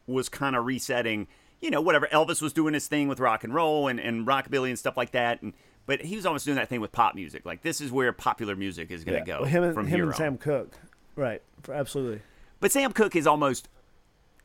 was 0.07 0.29
kind 0.29 0.55
of 0.55 0.65
resetting. 0.65 1.27
You 1.61 1.69
know, 1.69 1.81
whatever 1.81 2.07
Elvis 2.07 2.41
was 2.41 2.53
doing 2.53 2.73
his 2.73 2.87
thing 2.87 3.07
with 3.07 3.19
rock 3.19 3.43
and 3.43 3.53
roll 3.53 3.87
and, 3.87 3.99
and 3.99 4.25
rockabilly 4.25 4.69
and 4.69 4.79
stuff 4.79 4.97
like 4.97 5.11
that, 5.11 5.41
and 5.41 5.53
but 5.85 6.01
he 6.01 6.15
was 6.15 6.25
almost 6.25 6.45
doing 6.45 6.55
that 6.57 6.69
thing 6.69 6.81
with 6.81 6.91
pop 6.91 7.13
music. 7.15 7.45
Like 7.45 7.61
this 7.61 7.81
is 7.81 7.91
where 7.91 8.11
popular 8.13 8.55
music 8.55 8.89
is 8.91 9.03
gonna 9.03 9.23
go 9.23 9.41
Well, 9.41 9.49
him 9.49 9.63
and 9.63 9.73
from 9.73 9.85
him 9.87 9.95
here 9.95 10.03
and 10.03 10.11
on. 10.13 10.17
Sam 10.17 10.37
Cooke, 10.37 10.77
right? 11.15 11.41
For, 11.63 11.73
absolutely. 11.73 12.21
But 12.59 12.71
Sam 12.71 12.91
Cooke 12.93 13.15
is 13.15 13.27
almost 13.27 13.69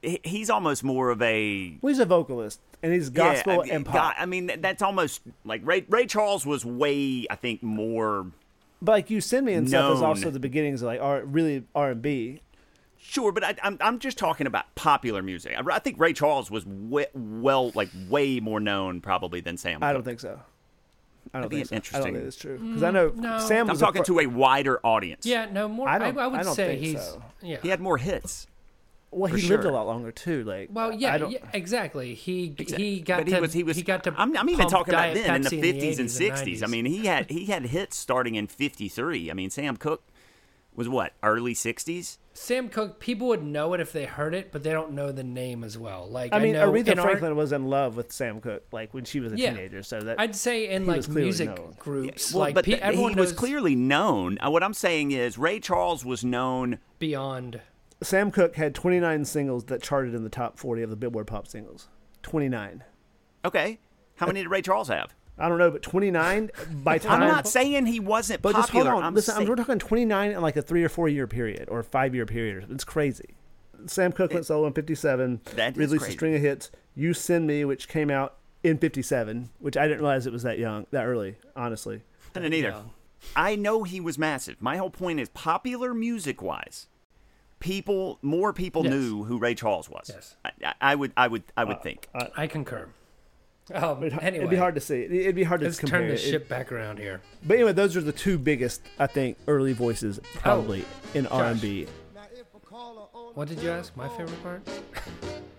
he's 0.02 0.50
almost 0.50 0.84
more 0.84 1.10
of 1.10 1.20
a 1.22 1.76
Well, 1.80 1.90
he's 1.92 1.98
a 1.98 2.04
vocalist 2.04 2.60
and 2.82 2.92
he's 2.92 3.08
gospel 3.10 3.64
yeah, 3.66 3.72
I- 3.72 3.76
and 3.76 3.84
pop. 3.86 3.94
God, 3.94 4.14
I 4.18 4.26
mean, 4.26 4.50
that's 4.60 4.82
almost 4.82 5.22
like 5.44 5.62
Ray 5.64 5.84
Ray 5.88 6.06
Charles 6.06 6.44
was 6.46 6.64
way, 6.64 7.26
I 7.30 7.36
think, 7.36 7.62
more 7.62 8.26
But 8.82 8.92
like 8.92 9.10
you 9.10 9.20
send 9.20 9.46
me 9.46 9.54
and 9.54 9.68
stuff 9.68 9.94
is 9.94 10.00
known. 10.00 10.08
also 10.10 10.30
the 10.30 10.40
beginnings 10.40 10.82
of 10.82 10.86
like 10.86 11.00
R, 11.00 11.22
really 11.24 11.64
R 11.74 11.90
and 11.92 12.02
B. 12.02 12.40
sure. 12.98 13.32
But 13.32 13.44
I, 13.44 13.54
I'm 13.62 13.78
I'm 13.80 13.98
just 13.98 14.18
talking 14.18 14.46
about 14.46 14.74
popular 14.74 15.22
music. 15.22 15.54
I, 15.56 15.62
I 15.74 15.78
think 15.78 15.98
Ray 15.98 16.12
Charles 16.12 16.50
was 16.50 16.66
way, 16.66 17.06
well, 17.14 17.70
like 17.74 17.88
way 18.08 18.40
more 18.40 18.60
known 18.60 19.00
probably 19.00 19.40
than 19.40 19.56
Sam. 19.56 19.82
I 19.82 19.92
don't 19.92 20.00
Cooke. 20.00 20.04
think 20.06 20.20
so. 20.20 20.40
I 21.34 21.40
don't 21.40 21.50
That'd 21.50 21.50
be 21.50 21.64
think 21.64 21.84
so. 21.84 21.96
I 21.98 22.00
don't 22.00 22.08
interesting. 22.08 22.14
think 22.14 22.24
that's 22.24 22.36
true 22.36 22.58
because 22.58 22.82
I 22.82 22.90
mm, 22.90 22.94
know 22.94 23.08
no. 23.16 23.38
Sam 23.40 23.62
I'm 23.62 23.68
was 23.68 23.80
talking 23.80 24.02
a 24.02 24.04
fir- 24.04 24.12
to 24.14 24.20
a 24.20 24.26
wider 24.26 24.78
audience. 24.86 25.26
yeah, 25.26 25.46
no 25.50 25.68
more. 25.68 25.88
I 25.88 25.96
I, 25.96 25.98
don't- 25.98 26.18
I, 26.18 26.26
would 26.28 26.40
I 26.40 26.42
don't 26.44 26.54
say 26.54 26.68
think 26.68 26.80
he's 26.82 27.02
so. 27.02 27.22
yeah. 27.42 27.56
he 27.62 27.68
had 27.68 27.80
more 27.80 27.98
hits. 27.98 28.46
Well, 29.16 29.30
for 29.30 29.36
he 29.36 29.48
lived 29.48 29.64
a 29.64 29.70
lot 29.70 29.86
longer 29.86 30.12
too. 30.12 30.44
Like 30.44 30.68
Well, 30.72 30.92
yeah, 30.92 31.26
yeah, 31.26 31.38
exactly. 31.52 32.14
He 32.14 32.50
Exa- 32.50 32.76
he 32.76 33.00
got 33.00 33.18
but 33.18 33.26
to 33.28 33.34
he 33.34 33.40
was 33.40 33.52
he 33.52 33.62
was 33.62 33.82
got 33.82 34.04
to. 34.04 34.14
I'm, 34.16 34.36
I'm 34.36 34.48
even 34.50 34.68
talking 34.68 34.94
about 34.94 35.14
Diet 35.14 35.26
then 35.26 35.34
in 35.36 35.42
the 35.42 35.50
50s 35.50 35.98
and 35.98 36.08
60s. 36.08 36.62
I 36.62 36.66
mean, 36.66 36.84
he 36.84 37.06
had 37.06 37.30
he 37.30 37.46
had 37.46 37.64
hits 37.66 37.96
starting 37.96 38.34
in 38.34 38.46
53. 38.46 39.30
I 39.30 39.34
mean, 39.34 39.50
Sam 39.50 39.76
Cooke 39.76 40.04
was 40.74 40.88
what 40.90 41.14
early 41.22 41.54
60s. 41.54 42.18
Sam 42.34 42.68
Cooke, 42.68 43.00
people 43.00 43.28
would 43.28 43.42
know 43.42 43.72
it 43.72 43.80
if 43.80 43.92
they 43.92 44.04
heard 44.04 44.34
it, 44.34 44.52
but 44.52 44.62
they 44.62 44.70
don't 44.72 44.92
know 44.92 45.10
the 45.10 45.24
name 45.24 45.64
as 45.64 45.78
well. 45.78 46.06
Like 46.06 46.34
I 46.34 46.38
mean, 46.38 46.52
know 46.52 46.70
Aretha 46.70 46.88
in 46.88 46.98
our- 46.98 47.06
Franklin 47.06 47.34
was 47.34 47.50
in 47.52 47.64
love 47.70 47.96
with 47.96 48.12
Sam 48.12 48.42
Cooke 48.42 48.64
like 48.72 48.92
when 48.92 49.06
she 49.06 49.20
was 49.20 49.32
a 49.32 49.38
Yeah. 49.38 49.52
teenager. 49.54 49.82
So 49.82 50.00
that 50.02 50.20
I'd 50.20 50.36
say 50.36 50.68
in 50.68 50.84
like 50.86 50.98
was 50.98 51.08
music 51.08 51.48
known. 51.56 51.74
groups, 51.78 52.34
Well, 52.34 52.40
like 52.40 52.54
but 52.54 52.66
pe- 52.66 52.72
th- 52.72 52.82
everyone 52.82 53.14
he 53.14 53.20
was 53.20 53.32
clearly 53.32 53.74
known. 53.74 54.38
Uh, 54.44 54.50
What 54.50 54.62
I'm 54.62 54.74
saying 54.74 55.12
is 55.12 55.38
Ray 55.38 55.60
Charles 55.60 56.04
was 56.04 56.22
known 56.24 56.78
beyond. 56.98 57.62
Sam 58.02 58.30
Cooke 58.30 58.56
had 58.56 58.74
29 58.74 59.24
singles 59.24 59.64
that 59.66 59.82
charted 59.82 60.14
in 60.14 60.22
the 60.24 60.30
top 60.30 60.58
40 60.58 60.82
of 60.82 60.90
the 60.90 60.96
Billboard 60.96 61.26
Pop 61.26 61.46
Singles. 61.48 61.88
29. 62.22 62.84
Okay. 63.44 63.78
How 64.16 64.26
many 64.26 64.42
did 64.42 64.48
Ray 64.50 64.62
Charles 64.62 64.88
have? 64.88 65.14
I 65.38 65.48
don't 65.48 65.58
know, 65.58 65.70
but 65.70 65.82
29 65.82 66.50
by 66.82 66.98
time. 66.98 67.22
I'm 67.22 67.28
not 67.28 67.46
saying 67.46 67.86
he 67.86 68.00
wasn't 68.00 68.42
But 68.42 68.54
just 68.54 68.68
popular. 68.68 68.90
hold 68.90 69.02
on. 69.02 69.08
I'm 69.08 69.14
Listen, 69.14 69.34
saying, 69.36 69.48
we're 69.48 69.56
talking 69.56 69.78
29 69.78 70.32
in 70.32 70.40
like 70.40 70.56
a 70.56 70.62
three 70.62 70.82
or 70.82 70.88
four 70.88 71.08
year 71.08 71.26
period 71.26 71.68
or 71.70 71.82
five 71.82 72.14
year 72.14 72.26
period. 72.26 72.66
It's 72.70 72.84
crazy. 72.84 73.36
Sam 73.86 74.12
Cooke 74.12 74.32
went 74.32 74.46
solo 74.46 74.66
in 74.66 74.72
57. 74.72 75.42
That 75.54 75.72
is 75.72 75.78
released 75.78 76.00
crazy. 76.00 76.12
a 76.12 76.16
string 76.16 76.34
of 76.34 76.40
hits. 76.40 76.70
You 76.94 77.12
Send 77.12 77.46
Me, 77.46 77.64
which 77.64 77.88
came 77.88 78.10
out 78.10 78.36
in 78.62 78.78
57, 78.78 79.50
which 79.58 79.76
I 79.76 79.86
didn't 79.86 80.00
realize 80.00 80.26
it 80.26 80.32
was 80.32 80.42
that 80.42 80.58
young, 80.58 80.86
that 80.90 81.04
early, 81.04 81.36
honestly. 81.54 82.02
I 82.34 82.40
didn't 82.40 82.54
either. 82.54 82.68
Yeah. 82.68 82.82
I 83.36 83.54
know 83.56 83.82
he 83.82 84.00
was 84.00 84.18
massive. 84.18 84.60
My 84.60 84.78
whole 84.78 84.90
point 84.90 85.20
is 85.20 85.28
popular 85.28 85.92
music 85.92 86.40
wise, 86.40 86.86
people 87.60 88.18
more 88.22 88.52
people 88.52 88.84
Yes. 88.84 88.92
knew 88.92 89.24
who 89.24 89.38
Ray 89.38 89.54
Charles 89.54 89.88
was. 89.88 90.10
Yes. 90.12 90.36
I, 90.44 90.50
I, 90.64 90.74
I 90.80 90.94
would 90.94 91.12
I 91.16 91.26
would 91.28 91.42
I 91.56 91.62
Uh, 91.62 91.66
would 91.66 91.82
think. 91.82 92.08
I 92.36 92.46
concur. 92.46 92.88
Um, 93.74 94.04
It'd, 94.04 94.16
anyway, 94.20 94.36
it'd 94.38 94.50
be 94.50 94.56
hard 94.56 94.76
to 94.76 94.80
see. 94.80 95.02
It'd 95.02 95.34
be 95.34 95.42
hard 95.42 95.60
to 95.60 95.66
Let's 95.66 95.78
compare. 95.80 95.98
turn 96.00 96.08
the 96.08 96.14
It- 96.14 96.18
ship 96.18 96.48
back 96.48 96.70
around 96.70 96.98
here. 97.00 97.20
But 97.44 97.54
anyway, 97.54 97.72
those 97.72 97.96
are 97.96 98.00
the 98.00 98.12
two 98.12 98.38
biggest, 98.38 98.80
I 98.98 99.08
think, 99.08 99.38
early 99.48 99.72
voices 99.72 100.20
probably 100.34 100.84
Oh, 101.14 101.18
in 101.18 101.26
R&B. 101.26 101.88
Now 102.14 102.20
if 102.32 102.46
I 102.54 102.58
call 102.60 102.94
her 103.12 103.18
on 103.18 103.34
What 103.34 103.48
did 103.48 103.60
you 103.60 103.70
ask? 103.70 103.96
My 103.96 104.08
favorite 104.10 104.40
part? 104.44 104.62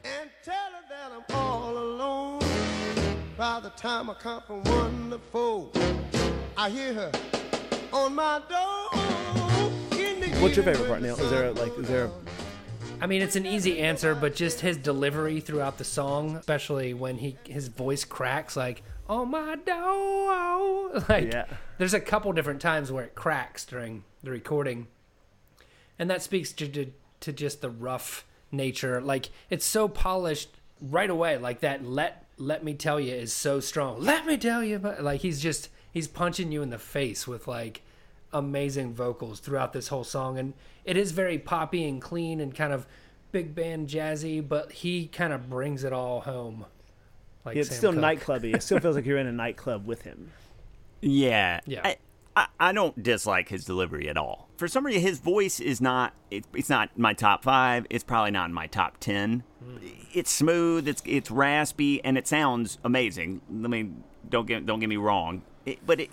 and 0.06 0.30
tell 0.42 0.56
her 0.56 0.84
that 0.90 1.12
I'm 1.12 1.36
all 1.36 1.78
alone. 1.78 2.40
By 3.38 3.60
the 3.60 3.72
time 3.72 4.10
I 4.10 4.14
come 4.14 4.42
from 4.48 4.64
one 4.64 5.10
to 5.10 5.20
four, 5.20 5.70
I 6.56 6.70
hear 6.70 6.94
her 6.94 7.12
on 7.92 8.16
my 8.16 8.42
door. 8.50 8.77
What's 10.40 10.56
your 10.56 10.66
favorite 10.66 10.88
part, 10.88 11.02
Neil? 11.02 11.20
Is 11.20 11.30
there 11.32 11.46
a, 11.48 11.52
like, 11.52 11.78
is 11.78 11.88
there 11.88 12.06
a, 12.06 12.12
I 13.02 13.08
mean, 13.08 13.22
it's 13.22 13.36
an 13.36 13.46
easy 13.46 13.80
answer, 13.80 14.14
but 14.16 14.36
just 14.36 14.62
his 14.62 14.78
delivery 14.78 15.40
throughout 15.40 15.78
the 15.78 15.84
song, 15.84 16.36
especially 16.38 16.94
when 16.94 17.18
he 17.18 17.38
his 17.46 17.68
voice 17.68 18.04
cracks, 18.06 18.56
like 18.56 18.84
"Oh 19.10 19.26
my 19.26 19.56
door," 19.56 21.04
like 21.10 21.34
Yeah. 21.34 21.46
there's 21.80 21.94
a 21.94 22.00
couple 22.00 22.32
different 22.34 22.62
times 22.62 22.92
where 22.92 23.04
it 23.04 23.16
cracks 23.16 23.66
during 23.66 24.04
the 24.24 24.32
recording, 24.32 24.88
and 26.00 26.10
that 26.10 26.22
speaks 26.22 26.52
to 26.54 26.68
to, 26.68 26.92
to 27.22 27.34
just 27.34 27.62
the 27.62 27.70
rough 27.70 28.26
nature. 28.52 29.02
Like 29.02 29.30
it's 29.50 29.66
so 29.66 29.88
polished 29.88 30.50
right 30.82 31.10
away. 31.10 31.38
Like 31.38 31.60
that 31.62 31.84
"Let 31.86 32.26
Let 32.38 32.64
Me 32.64 32.74
Tell 32.74 33.00
You" 33.00 33.14
is 33.16 33.34
so 33.34 33.60
strong. 33.60 34.02
Let 34.02 34.26
me 34.26 34.38
tell 34.38 34.64
you, 34.64 34.80
but 34.80 35.04
like 35.04 35.22
he's 35.22 35.42
just 35.42 35.70
he's 35.92 36.08
punching 36.08 36.52
you 36.52 36.62
in 36.62 36.70
the 36.70 36.80
face 36.80 37.28
with 37.28 37.48
like 37.48 37.82
amazing 38.34 38.94
vocals 38.94 39.40
throughout 39.40 39.74
this 39.74 39.88
whole 39.88 40.04
song 40.04 40.38
and 40.38 40.54
it 40.84 40.98
is 40.98 41.12
very 41.12 41.38
poppy 41.38 41.88
and 41.88 42.02
clean 42.02 42.40
and 42.40 42.54
kind 42.54 42.74
of 42.74 42.86
big 43.32 43.56
band 43.56 43.88
jazzy 43.88 44.46
but 44.46 44.72
he 44.72 45.08
kind 45.08 45.32
of 45.32 45.50
brings 45.50 45.84
it 45.84 45.94
all 45.94 46.22
home 46.22 46.66
like 47.48 47.56
it's 47.56 47.70
Sam 47.70 47.78
still 47.78 47.94
Cooke. 47.94 48.02
nightclubby. 48.02 48.54
It 48.56 48.62
still 48.62 48.80
feels 48.82 48.96
like 48.98 49.06
you're 49.06 49.18
in 49.18 49.26
a 49.26 49.32
nightclub 49.32 49.88
with 49.88 50.02
him. 50.02 50.32
Yeah. 51.02 51.62
Yeah. 51.66 51.82
I, 51.86 51.98
I, 52.36 52.48
I 52.60 52.72
don't 52.74 53.02
dislike 53.02 53.48
his 53.48 53.64
delivery 53.64 54.10
at 54.10 54.18
all. 54.18 54.50
For 54.58 54.68
some 54.68 54.86
reason, 54.86 55.02
his 55.02 55.20
voice 55.20 55.62
is 55.62 55.80
not. 55.80 56.14
It, 56.30 56.44
it's 56.54 56.70
not 56.70 56.98
my 57.00 57.14
top 57.14 57.44
five. 57.46 57.88
It's 57.90 58.04
probably 58.04 58.32
not 58.32 58.50
in 58.50 58.54
my 58.54 58.68
top 58.68 58.98
ten. 59.00 59.44
Hmm. 59.64 59.78
It's 60.14 60.30
smooth. 60.30 60.90
It's 60.90 61.02
it's 61.06 61.32
raspy, 61.32 62.04
and 62.04 62.18
it 62.18 62.28
sounds 62.28 62.80
amazing. 62.84 63.40
I 63.50 63.68
mean, 63.68 64.04
don't 64.28 64.46
get 64.46 64.66
don't 64.66 64.82
get 64.82 64.90
me 64.90 64.98
wrong. 64.98 65.44
It, 65.66 65.80
but 65.86 66.02
it, 66.02 66.10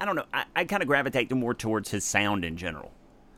I 0.00 0.04
don't 0.06 0.16
know. 0.16 0.24
I, 0.32 0.44
I 0.56 0.64
kind 0.64 0.82
of 0.82 0.86
gravitate 0.88 1.28
to 1.28 1.34
more 1.34 1.54
towards 1.54 1.90
his 1.90 2.04
sound 2.04 2.44
in 2.44 2.56
general. 2.56 2.92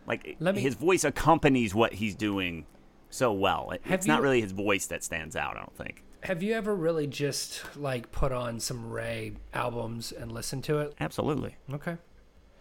Like 0.07 0.37
Let 0.40 0.55
me- 0.55 0.61
his 0.61 0.75
voice 0.75 1.05
accompanies 1.05 1.75
what 1.75 1.92
he's 1.94 2.14
doing 2.14 2.66
so 3.11 3.33
well. 3.33 3.70
It, 3.72 3.83
Have 3.85 3.94
it's 3.94 4.07
not 4.07 4.22
really 4.22 4.40
his 4.40 4.53
voice 4.53 4.87
that 4.87 5.05
stands 5.05 5.37
out. 5.37 5.57
I 5.57 5.61
don't 5.61 5.77
think. 5.77 6.03
have 6.22 6.42
you 6.42 6.55
ever 6.55 6.75
really 6.75 7.07
just 7.07 7.62
like 7.77 8.11
put 8.12 8.33
on 8.33 8.59
some 8.61 8.90
ray 8.90 9.33
albums 9.53 10.12
and 10.12 10.31
listened 10.33 10.62
to 10.64 10.79
it 10.79 10.94
Absolutely. 11.01 11.57
okay 11.75 11.96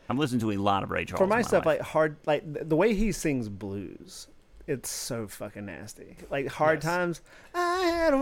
I'm 0.10 0.18
listening 0.18 0.42
to 0.42 0.52
a 0.52 0.58
lot 0.58 0.84
of 0.84 0.92
Ray 0.92 1.06
Charles. 1.06 1.20
For 1.20 1.24
in 1.24 1.30
my 1.30 1.42
stuff, 1.42 1.66
life. 1.66 1.80
like 1.80 1.88
hard, 1.88 2.18
like 2.26 2.44
the 2.68 2.76
way 2.76 2.94
he 2.94 3.14
sings 3.14 3.48
blues, 3.48 4.28
it's 4.68 4.90
so 4.90 5.28
fucking 5.28 5.66
nasty. 5.66 6.18
Like 6.30 6.48
hard 6.48 6.78
Yes. 6.78 6.84
times. 6.84 7.22
I 7.54 7.80
had 7.82 8.14
one 8.14 8.22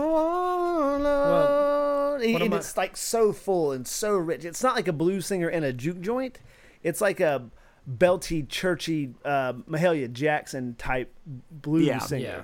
Well, 1.02 2.16
alone. 2.16 2.22
and 2.22 2.32
what 2.34 2.42
I- 2.42 2.56
it's 2.56 2.76
like 2.76 2.96
so 2.96 3.32
full 3.32 3.72
and 3.72 3.86
so 3.86 4.16
rich. 4.16 4.44
It's 4.44 4.62
not 4.62 4.74
like 4.76 4.88
a 4.88 4.92
blues 4.92 5.26
singer 5.26 5.48
in 5.48 5.64
a 5.64 5.72
juke 5.72 6.00
joint. 6.00 6.38
It's 6.82 7.00
like 7.00 7.20
a 7.20 7.50
belty, 7.90 8.48
churchy 8.48 9.14
uh, 9.24 9.54
Mahalia 9.68 10.10
Jackson 10.12 10.74
type 10.76 11.12
blues 11.50 11.86
Yeah. 11.86 11.98
singer. 11.98 12.22
yeah 12.22 12.42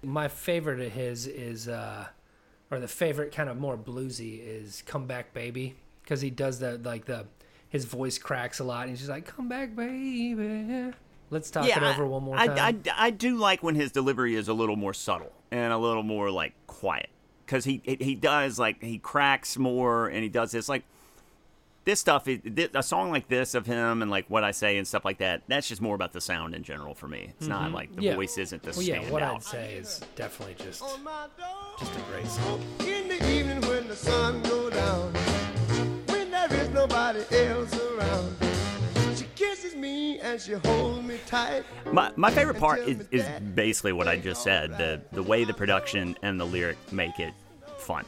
my 0.00 0.28
favorite 0.28 0.78
of 0.80 0.92
his 0.92 1.26
is 1.26 1.66
uh 1.66 2.06
or 2.70 2.78
the 2.78 2.86
favorite 2.86 3.32
kind 3.32 3.48
of 3.48 3.56
more 3.58 3.76
bluesy 3.76 4.38
is 4.40 4.80
come 4.86 5.06
back 5.08 5.34
baby 5.34 5.74
because 6.04 6.20
he 6.20 6.30
does 6.30 6.60
the 6.60 6.78
like 6.84 7.04
the 7.06 7.26
his 7.68 7.84
voice 7.84 8.16
cracks 8.16 8.60
a 8.60 8.64
lot 8.64 8.82
and 8.82 8.90
he's 8.90 9.00
just 9.00 9.10
like 9.10 9.26
come 9.26 9.48
back 9.48 9.74
baby 9.74 10.92
let's 11.30 11.50
talk 11.50 11.66
it 11.66 11.82
over 11.82 12.06
one 12.06 12.22
more 12.22 12.36
I, 12.36 12.46
time 12.46 12.82
I, 12.86 13.06
I 13.06 13.10
do 13.10 13.36
like 13.36 13.62
when 13.62 13.74
his 13.74 13.92
delivery 13.92 14.34
is 14.34 14.48
a 14.48 14.52
little 14.54 14.76
more 14.76 14.94
subtle 14.94 15.32
and 15.50 15.72
a 15.72 15.78
little 15.78 16.02
more 16.02 16.30
like 16.30 16.52
quiet. 16.66 17.08
because 17.46 17.64
he 17.64 17.80
he 17.84 18.14
does 18.14 18.58
like 18.58 18.82
he 18.82 18.98
cracks 18.98 19.56
more 19.58 20.08
and 20.08 20.22
he 20.22 20.28
does 20.28 20.52
this 20.52 20.68
like 20.68 20.84
this 21.84 22.00
stuff. 22.00 22.26
A 22.28 22.82
song 22.82 23.10
like 23.10 23.28
this 23.28 23.54
of 23.54 23.64
him 23.64 24.02
and 24.02 24.10
like 24.10 24.26
What'd 24.28 24.46
I 24.46 24.50
Say 24.50 24.76
and 24.76 24.86
stuff 24.86 25.06
like 25.06 25.18
that. 25.18 25.40
That's 25.48 25.66
just 25.66 25.80
more 25.80 25.94
about 25.94 26.12
the 26.12 26.20
sound 26.20 26.54
in 26.54 26.62
general 26.62 26.94
for 26.94 27.08
me. 27.08 27.32
It's 27.38 27.46
not 27.48 27.62
mm-hmm. 27.66 27.74
like 27.74 27.96
the 27.96 28.02
Yeah. 28.02 28.14
voice 28.14 28.36
isn't 28.36 28.62
the 28.62 28.72
Well, 28.72 28.82
yeah, 28.82 28.96
standout. 28.96 29.10
what 29.10 29.22
I'd 29.22 29.42
say 29.42 29.74
is 29.74 30.00
definitely 30.14 30.56
just 30.62 30.82
on 30.82 31.02
my 31.02 31.28
door. 31.38 31.48
just 31.78 31.92
a 31.96 32.00
great 32.12 32.26
song. 32.26 32.60
In 32.80 33.08
the 33.08 33.30
evening 33.30 33.60
when 33.62 33.88
the 33.88 33.96
sun 33.96 34.42
go 34.42 34.68
down, 34.68 35.14
when 36.08 36.30
there 36.30 36.52
is 36.52 36.68
nobody 36.70 37.20
else 37.46 37.72
around, 37.80 38.36
she 38.40 38.46
kisses 38.46 38.47
me 40.08 40.20
and 40.20 40.40
she 40.40 40.52
holds 40.52 41.02
me 41.06 41.18
tight. 41.26 41.64
My, 41.92 42.12
my 42.16 42.30
favorite 42.30 42.58
part 42.58 42.80
is, 42.80 43.06
is 43.10 43.24
basically 43.54 43.92
what 43.92 44.08
I 44.08 44.16
just 44.16 44.42
said 44.42 44.76
the 44.78 45.00
the 45.12 45.22
way 45.22 45.44
the 45.44 45.54
production 45.54 46.16
and 46.22 46.38
the 46.40 46.44
lyric 46.44 46.76
make 46.92 47.18
it 47.18 47.32
fun. 47.78 48.04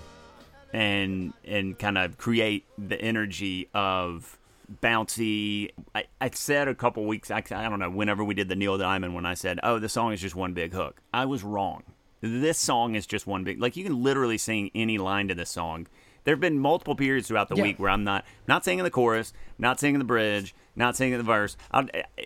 And 0.73 1.33
and 1.45 1.79
kind 1.79 1.99
of 1.99 2.17
create 2.17 2.65
the 2.79 3.01
energy 3.01 3.69
of 3.75 4.39
bouncy. 4.83 5.71
I, 5.95 6.05
I 6.21 6.31
said 6.31 6.69
a 6.69 6.75
couple 6.75 7.05
weeks 7.05 7.31
I, 7.31 7.39
I 7.51 7.69
don't 7.69 7.81
know 7.81 7.91
whenever 7.91 8.23
we 8.23 8.35
did 8.35 8.49
the 8.49 8.57
Neil 8.57 8.79
Diamond 8.79 9.15
when 9.15 9.27
I 9.27 9.35
said 9.35 9.59
oh 9.63 9.79
the 9.79 9.89
song 9.89 10.13
is 10.13 10.21
just 10.21 10.35
one 10.37 10.53
big 10.53 10.73
hook. 10.73 11.01
I 11.13 11.25
was 11.27 11.43
wrong. 11.43 11.83
This 12.21 12.59
song 12.59 12.95
is 12.95 13.07
just 13.07 13.27
one 13.27 13.45
big 13.45 13.61
like 13.61 13.77
you 13.77 13.85
can 13.85 14.03
literally 14.03 14.39
sing 14.39 14.71
any 14.75 14.99
line 14.99 15.29
to 15.29 15.35
this 15.35 15.51
song. 15.51 15.87
There 16.23 16.35
have 16.35 16.41
been 16.41 16.59
multiple 16.59 16.95
periods 16.95 17.29
throughout 17.29 17.49
the 17.49 17.57
Yeah. 17.57 17.63
week 17.63 17.79
where 17.81 17.91
I'm 17.91 18.05
not 18.05 18.25
not 18.47 18.65
singing 18.65 18.85
the 18.85 18.91
chorus 18.91 19.33
not 19.59 19.81
singing 19.81 19.99
the 19.99 20.05
bridge 20.05 20.55
not 20.77 20.97
saying 20.97 21.11
singing 21.13 21.19
the 21.19 21.25
verse 21.25 21.57
I'll, 21.71 21.87
eh, 21.95 22.03
eh, 22.19 22.25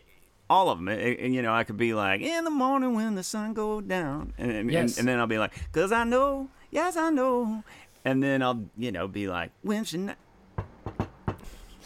all 0.50 0.68
of 0.70 0.78
them. 0.78 0.88
And, 0.88 1.00
eh, 1.00 1.26
you 1.26 1.42
know, 1.42 1.54
I 1.54 1.64
could 1.64 1.76
be 1.76 1.94
like, 1.94 2.20
in 2.20 2.44
the 2.44 2.50
morning 2.50 2.94
when 2.94 3.14
the 3.14 3.22
sun 3.22 3.54
go 3.54 3.80
down. 3.80 4.34
And, 4.38 4.50
and, 4.50 4.70
Yes. 4.70 4.98
and, 4.98 5.08
then 5.08 5.18
I'll 5.18 5.26
be 5.26 5.38
like, 5.38 5.54
because 5.72 5.92
I 5.92 6.04
know, 6.04 6.48
yes, 6.70 6.96
I 6.96 7.10
know. 7.10 7.64
And 8.04 8.22
then 8.22 8.42
I'll, 8.42 8.64
you 8.76 8.92
know, 8.92 9.08
be 9.08 9.28
like, 9.28 9.50
when 9.62 9.84
she 9.84 9.96
kn- 9.98 10.16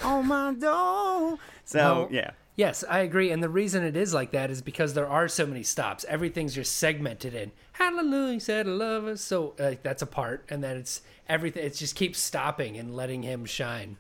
on 0.03 0.27
my 0.27 0.53
door. 0.55 1.39
So, 1.65 2.09
yeah. 2.11 2.31
Yes, 2.57 2.83
I 2.89 2.99
agree. 3.01 3.31
And 3.31 3.41
the 3.41 3.49
reason 3.49 3.85
it 3.85 3.97
is 3.97 4.13
like 4.13 4.33
that 4.33 4.51
is 4.51 4.63
because 4.63 4.95
there 4.95 5.07
are 5.09 5.29
so 5.29 5.47
many 5.47 5.63
stops. 5.63 6.05
Everything's 6.09 6.57
just 6.57 6.77
segmented 6.77 7.33
in. 7.33 7.53
Hallelujah, 7.75 8.41
said 8.41 8.67
I 8.67 8.71
love 8.71 9.07
us. 9.07 9.21
So 9.23 9.55
uh, 9.61 9.75
that's 9.85 10.03
a 10.03 10.07
part. 10.07 10.45
And 10.49 10.65
then 10.65 10.77
it's 10.77 11.03
everything. 11.29 11.65
It 11.65 11.75
just 11.77 11.95
keeps 11.95 12.19
stopping 12.19 12.77
and 12.77 12.97
letting 12.97 13.23
him 13.23 13.45
shine. 13.45 13.97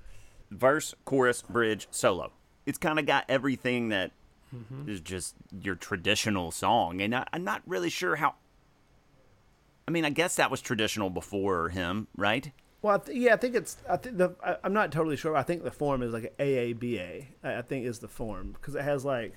Verse, 0.51 0.92
chorus, 1.05 1.42
bridge, 1.42 1.87
solo. 1.92 2.33
It's 2.68 2.78
kind 2.78 2.98
of 2.98 3.07
got 3.07 3.24
everything 3.28 3.88
that 3.88 4.12
mm-hmm. 4.54 4.88
is 4.88 5.00
just 5.00 5.35
your 5.62 5.74
traditional 5.74 6.50
song. 6.50 7.00
And 7.00 7.14
I, 7.14 7.26
I'm 7.33 7.44
not 7.44 7.62
really 7.66 7.90
sure 7.90 8.16
how. 8.16 8.35
I 9.87 9.90
mean, 9.90 10.04
I 10.04 10.11
guess 10.11 10.37
that 10.37 10.50
was 10.50 10.61
traditional 10.61 11.09
before 11.09 11.70
him, 11.70 12.09
right? 12.14 12.52
Well, 12.83 12.96
I 12.96 12.98
th- 12.98 13.18
yeah, 13.18 13.33
I 13.33 13.37
think 13.38 13.54
it's. 13.54 13.78
I 13.88 13.96
think 13.96 14.18
the. 14.18 14.35
I, 14.44 14.57
I'm 14.62 14.74
not 14.74 14.92
totally 14.92 15.16
sure. 15.16 15.35
I 15.35 15.42
think 15.42 15.64
the 15.64 15.70
form 15.70 16.02
is 16.02 16.12
like 16.12 16.35
a 16.38 16.74
AABA. 16.74 17.26
I, 17.42 17.57
I 17.57 17.62
think 17.62 17.87
is 17.87 18.00
the 18.00 18.09
form 18.09 18.52
because 18.52 18.74
it 18.74 18.83
has 18.83 19.02
like, 19.02 19.35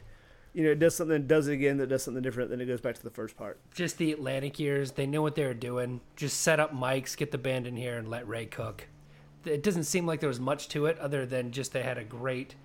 you 0.54 0.64
know, 0.64 0.72
it 0.72 0.80
does 0.80 0.96
something, 0.96 1.26
does 1.26 1.48
it 1.48 1.54
again, 1.54 1.78
that 1.78 1.88
does 1.88 2.04
something 2.04 2.22
different, 2.22 2.50
then 2.50 2.60
it 2.60 2.66
goes 2.66 2.82
back 2.82 2.96
to 2.96 3.04
the 3.04 3.10
first 3.10 3.38
part. 3.38 3.60
Just 3.74 3.98
the 3.98 4.12
Atlantic 4.12 4.60
years. 4.60 4.92
They 4.92 5.08
knew 5.08 5.22
what 5.22 5.36
they 5.36 5.46
were 5.46 5.54
doing. 5.54 6.02
Just 6.18 6.42
set 6.42 6.60
up 6.60 6.74
mics, 6.74 7.16
get 7.16 7.32
the 7.32 7.38
band 7.38 7.66
in 7.66 7.78
here, 7.78 7.98
and 7.98 8.10
let 8.10 8.28
Ray 8.28 8.46
cook. 8.46 8.88
It 9.46 9.64
doesn't 9.64 9.86
seem 9.86 10.06
like 10.06 10.20
there 10.20 10.30
was 10.30 10.40
much 10.40 10.68
to 10.70 10.86
it 10.86 11.00
other 11.00 11.26
than 11.26 11.52
just 11.52 11.72
they 11.72 11.82
had 11.82 11.98
a 11.98 12.04
great 12.04 12.56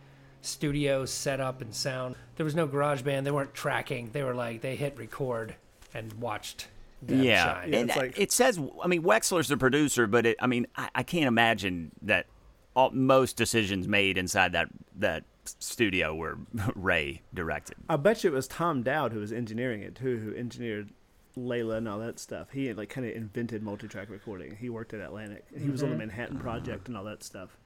studio 0.47 1.05
setup 1.05 1.61
and 1.61 1.75
sound. 1.75 2.15
There 2.37 2.45
was 2.45 2.55
no 2.55 2.67
garage 2.67 3.03
band. 3.03 3.27
They 3.27 3.31
weren't 3.31 3.55
tracking. 3.55 4.11
They 4.13 4.23
were 4.23 4.35
like, 4.35 4.61
they 4.61 4.77
hit 4.77 4.97
record 4.97 5.55
and 5.95 6.13
watched 6.15 6.69
them 7.03 7.23
yeah, 7.23 7.45
shine. 7.45 7.73
Yeah, 7.73 7.79
and 7.79 7.91
it's 7.91 7.97
like- 7.97 8.19
it 8.19 8.33
says. 8.33 8.59
I 8.83 8.87
mean, 8.87 9.03
Wexler's 9.03 9.49
the 9.49 9.57
producer, 9.57 10.07
but 10.07 10.27
it, 10.27 10.37
I 10.41 10.47
mean, 10.47 10.67
I, 10.77 10.89
I 10.97 11.03
can't 11.03 11.27
imagine 11.27 11.93
that 12.03 12.27
all, 12.75 12.91
most 12.91 13.37
decisions 13.37 13.89
made 13.89 14.19
inside 14.19 14.53
that 14.53 14.69
that 14.99 15.25
studio 15.45 16.15
were 16.15 16.39
Ray 16.75 17.23
directed. 17.33 17.77
I 17.89 17.97
bet 17.97 18.25
you 18.25 18.31
it 18.31 18.35
was 18.35 18.49
Tom 18.49 18.83
Dowd 18.83 19.13
who 19.13 19.21
was 19.21 19.33
engineering 19.33 19.83
it 19.83 19.95
too, 19.95 20.19
who 20.19 20.35
engineered 20.35 20.91
Layla 21.37 21.79
and 21.79 21.89
all 21.89 21.99
that 21.99 22.19
stuff. 22.19 22.51
He 22.51 22.73
like 22.73 22.89
kind 22.89 23.07
of 23.07 23.15
invented 23.15 23.63
multi-track 23.63 24.11
recording. 24.11 24.57
He 24.57 24.69
worked 24.69 24.95
at 24.95 25.01
Atlantic. 25.01 25.45
He 25.57 25.69
was 25.69 25.83
on 25.83 25.91
the 25.91 25.95
mm-hmm. 25.95 26.07
Manhattan 26.07 26.39
Project 26.39 26.89
and 26.89 26.97
all 26.97 27.05
that 27.05 27.23
stuff. 27.23 27.57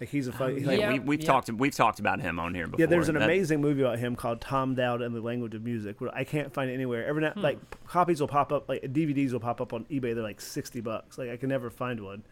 Like 0.00 0.10
he's 0.10 0.26
a 0.28 0.32
fu- 0.32 0.46
he's 0.48 0.66
like, 0.66 0.78
Yeah, 0.78 0.92
we, 0.92 0.98
we've 0.98 1.20
yeah. 1.20 1.26
talked 1.26 1.50
we've 1.50 1.74
talked 1.74 1.98
about 2.00 2.20
him 2.20 2.38
on 2.38 2.54
here 2.54 2.66
before. 2.66 2.80
Yeah, 2.80 2.86
there's 2.86 3.08
an 3.08 3.14
That- 3.14 3.24
amazing 3.24 3.60
movie 3.60 3.80
about 3.82 3.98
him 3.98 4.14
called 4.16 4.40
Tom 4.40 4.74
Dowd 4.74 5.00
and 5.02 5.14
the 5.14 5.20
Language 5.20 5.54
of 5.54 5.62
Music. 5.64 6.00
Where 6.00 6.14
I 6.14 6.24
can't 6.24 6.52
find 6.52 6.70
it 6.70 6.74
anywhere. 6.74 7.06
Every 7.06 7.26
Hmm. 7.26 7.40
like 7.40 7.58
copies 7.86 8.20
will 8.20 8.28
pop 8.28 8.52
up, 8.52 8.68
like 8.68 8.82
DVDs 8.82 9.32
will 9.32 9.40
pop 9.40 9.60
up 9.60 9.72
on 9.72 9.84
eBay. 9.86 10.14
They're 10.14 10.22
like 10.22 10.40
sixty 10.40 10.80
bucks. 10.80 11.16
Like 11.18 11.30
I 11.30 11.36
can 11.36 11.48
never 11.48 11.70
find 11.70 12.00
one 12.00 12.22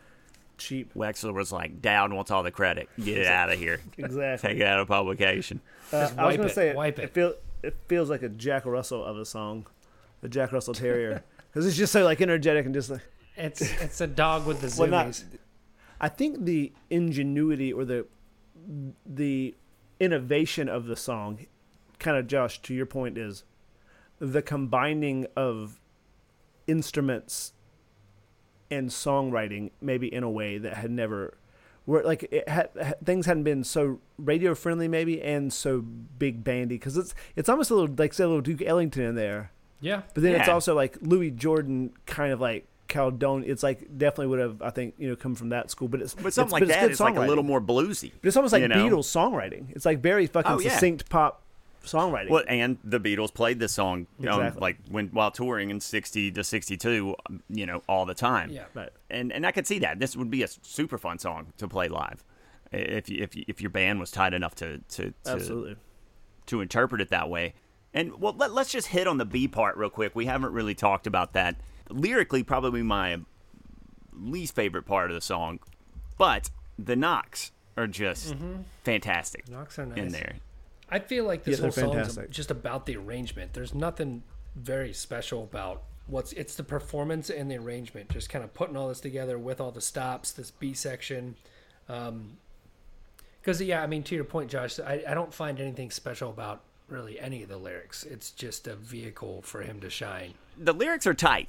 cheap. 0.59 0.93
Wexler 0.95 1.33
was 1.35 1.51
like, 1.53 1.81
Dowd 1.83 2.13
wants 2.13 2.31
all 2.31 2.43
the 2.43 2.51
credit. 2.51 2.89
Get 3.03 3.19
it 3.19 3.27
out 3.27 3.51
of 3.51 3.59
here. 3.59 3.81
Exactly. 3.99 4.51
Take 4.51 4.59
it 4.61 4.67
out 4.67 4.81
of 4.81 4.89
publication. 4.89 5.61
Uh, 5.93 6.03
Just 6.03 6.19
I 6.19 6.27
was 6.27 6.37
gonna 6.37 6.49
it, 6.49 6.55
say 6.55 6.69
it, 6.69 6.77
wipe 6.77 6.99
it. 6.99 7.05
it. 7.05 7.15
feel, 7.15 7.35
it 7.63 7.77
feels 7.89 8.11
like 8.11 8.23
a 8.23 8.29
Jack 8.29 8.67
Russell 8.67 9.05
of 9.05 9.17
a 9.17 9.25
song, 9.25 9.67
the 10.21 10.29
Jack 10.29 10.53
Russell 10.53 10.75
Terrier, 10.75 11.23
because 11.53 11.67
it's 11.67 11.77
just 11.77 11.93
so 11.93 12.05
like 12.05 12.21
energetic 12.21 12.67
and 12.67 12.75
just 12.75 12.91
like. 12.91 13.01
It's 13.37 13.61
it's 13.81 14.01
a 14.01 14.07
dog 14.07 14.47
with 14.47 14.61
the 14.61 14.73
Well, 14.81 14.89
not- 14.91 15.07
zoomies. 15.09 15.25
I 16.01 16.09
think 16.09 16.45
the 16.45 16.73
ingenuity 16.91 17.73
or 17.73 17.85
the 17.85 18.07
the 19.07 19.55
innovation 20.01 20.69
of 20.69 20.87
the 20.87 20.97
song, 20.97 21.47
kind 21.99 22.17
of 22.17 22.27
Josh, 22.27 22.61
to 22.63 22.75
your 22.75 22.87
point, 22.87 23.17
is 23.19 23.45
the 24.19 24.43
combining 24.43 25.27
of 25.37 25.81
instruments 26.67 27.53
and 28.71 28.89
songwriting, 28.89 29.71
maybe 29.81 30.13
in 30.13 30.23
a 30.23 30.31
way 30.31 30.57
that 30.59 30.75
had 30.75 30.91
never, 30.91 31.37
where 31.85 32.03
like 32.03 32.27
it 32.31 32.49
had, 32.49 32.71
had- 32.81 33.05
things 33.05 33.27
hadn't 33.27 33.45
been 33.45 33.63
so 33.65 34.01
radio 34.19 34.55
friendly, 34.55 34.89
maybe, 34.89 35.21
and 35.23 35.53
so 35.53 35.81
big 35.81 36.43
bandy, 36.43 36.77
because 36.77 36.97
it's 36.97 37.15
it's 37.37 37.49
almost 37.49 37.71
a 37.71 37.75
little 37.75 37.95
like 37.97 38.15
say 38.15 38.25
a 38.25 38.27
little 38.27 38.41
Duke 38.43 38.63
Ellington 38.63 39.03
in 39.05 39.15
there. 39.15 39.53
yeah. 39.81 40.03
But 40.15 40.23
then 40.23 40.35
it's 40.41 40.49
also 40.49 40.75
like 40.75 40.97
Louis 41.03 41.31
Jordan, 41.31 41.93
kind 42.07 42.33
of 42.33 42.41
like 42.41 42.67
Caldonia. 42.89 43.49
It's 43.49 43.63
like 43.63 43.81
definitely 43.99 44.27
would 44.29 44.39
have, 44.41 44.63
I 44.63 44.71
think, 44.71 44.95
you 44.99 45.09
know, 45.09 45.17
come 45.17 45.35
from 45.35 45.49
that 45.51 45.71
school. 45.71 45.89
But 45.89 46.03
it's 46.03 46.15
But 46.15 46.33
something 46.35 46.45
it's, 46.47 46.53
like 46.53 46.61
but 46.61 46.69
it's 46.69 46.77
that 46.77 46.83
good 46.83 46.91
is 46.93 47.01
like 47.01 47.17
a 47.17 47.21
little 47.21 47.45
more 47.45 47.61
bluesy. 47.61 48.13
But 48.21 48.29
it's 48.29 48.37
almost 48.37 48.53
like 48.53 48.63
you 48.63 48.69
know? 48.69 48.77
Beatles 48.77 49.05
songwriting. 49.05 49.67
It's 49.71 49.85
like 49.87 50.01
very 50.01 50.27
fucking 50.27 50.51
Oh, 50.53 50.59
yeah. 50.61 50.71
succinct 50.71 51.09
pop 51.09 51.43
songwriting. 51.85 52.31
Well, 52.31 52.45
and 52.49 52.79
the 52.85 52.99
Beatles 53.01 53.33
played 53.33 53.59
this 53.59 53.73
song, 53.73 54.07
um, 54.21 54.25
Exactly. 54.27 54.61
like 54.61 54.77
when 54.89 55.09
while 55.09 55.31
touring 55.31 55.71
in 55.71 55.81
'60 55.81 56.31
to 56.33 56.43
'62, 56.45 57.15
um, 57.29 57.43
you 57.49 57.67
know, 57.67 57.83
all 57.89 58.07
the 58.07 58.15
time. 58.15 58.51
Yeah. 58.51 58.65
Right. 58.75 58.91
And 59.11 59.33
and 59.33 59.47
I 59.47 59.53
could 59.53 59.67
see 59.67 59.79
that 59.81 59.99
this 59.99 60.17
would 60.17 60.31
be 60.31 60.43
a 60.43 60.49
super 60.49 60.99
fun 60.99 61.19
song 61.19 61.53
to 61.59 61.69
play 61.69 61.89
live, 61.89 62.25
if 62.73 63.09
you, 63.09 63.23
if 63.23 63.37
you, 63.37 63.45
if 63.49 63.61
your 63.61 63.71
band 63.71 64.01
was 64.01 64.11
tight 64.11 64.33
enough 64.35 64.55
to 64.57 64.79
to, 64.79 65.13
to 65.25 65.31
Absolutely. 65.31 65.77
to 66.47 66.61
interpret 66.61 67.01
it 67.01 67.11
that 67.11 67.29
way. 67.29 67.55
And 67.93 68.21
well, 68.21 68.35
let, 68.37 68.53
let's 68.53 68.73
just 68.73 68.89
hit 68.89 69.07
on 69.07 69.19
the 69.19 69.25
B 69.25 69.47
part 69.47 69.77
real 69.77 69.91
quick. 69.91 70.17
We 70.17 70.27
haven't 70.27 70.53
really 70.53 70.75
talked 70.75 71.07
about 71.07 71.35
that. 71.35 71.57
Lyrically, 71.91 72.43
probably 72.43 72.83
my 72.83 73.21
least 74.13 74.55
favorite 74.55 74.85
part 74.85 75.11
of 75.11 75.15
the 75.15 75.21
song, 75.21 75.61
but 76.19 76.51
the 76.79 76.97
knocks 76.97 77.53
are 77.77 77.87
just 77.87 78.35
mm-hmm. 78.35 78.63
fantastic 78.85 79.47
The 79.47 79.53
Knocks 79.53 79.79
are 79.79 79.87
nice. 79.87 79.99
in 79.99 80.09
there. 80.09 80.35
I 80.89 80.99
feel 81.01 81.25
like 81.25 81.45
this 81.45 81.59
Yeah, 81.59 81.63
whole 81.63 81.93
they're 81.93 82.05
song 82.05 82.25
is 82.25 82.31
just 82.31 82.51
about 82.51 82.87
the 82.87 82.97
arrangement. 82.97 83.53
There's 83.53 83.75
nothing 83.75 84.23
very 84.55 84.93
special 84.93 85.43
about 85.43 85.83
what's 86.07 86.33
it's 86.35 86.55
the 86.55 86.63
performance 86.63 87.31
and 87.31 87.51
the 87.51 87.57
arrangement. 87.57 88.11
Just 88.11 88.29
kind 88.29 88.45
of 88.45 88.55
putting 88.55 88.77
all 88.77 88.89
this 88.89 89.01
together 89.01 89.39
with 89.39 89.61
all 89.61 89.73
the 89.73 89.81
stops, 89.81 90.33
this 90.33 90.51
B 90.51 90.75
section. 90.75 91.37
Um, 91.89 92.39
because 93.41 93.61
yeah, 93.61 93.83
I 93.83 93.87
mean, 93.87 94.03
to 94.05 94.15
your 94.15 94.25
point, 94.25 94.51
Josh, 94.51 94.79
I, 94.81 95.03
I 95.07 95.15
don't 95.15 95.35
find 95.35 95.61
anything 95.61 95.91
special 95.91 96.31
about 96.31 96.63
really 96.89 97.19
any 97.21 97.43
of 97.43 97.49
the 97.49 97.57
lyrics. 97.59 98.05
It's 98.05 98.31
just 98.31 98.67
a 98.67 98.75
vehicle 98.75 99.43
for 99.43 99.63
him 99.63 99.81
to 99.81 99.91
shine. 99.91 100.35
The 100.57 100.73
lyrics 100.73 101.07
are 101.07 101.15
tight. 101.15 101.49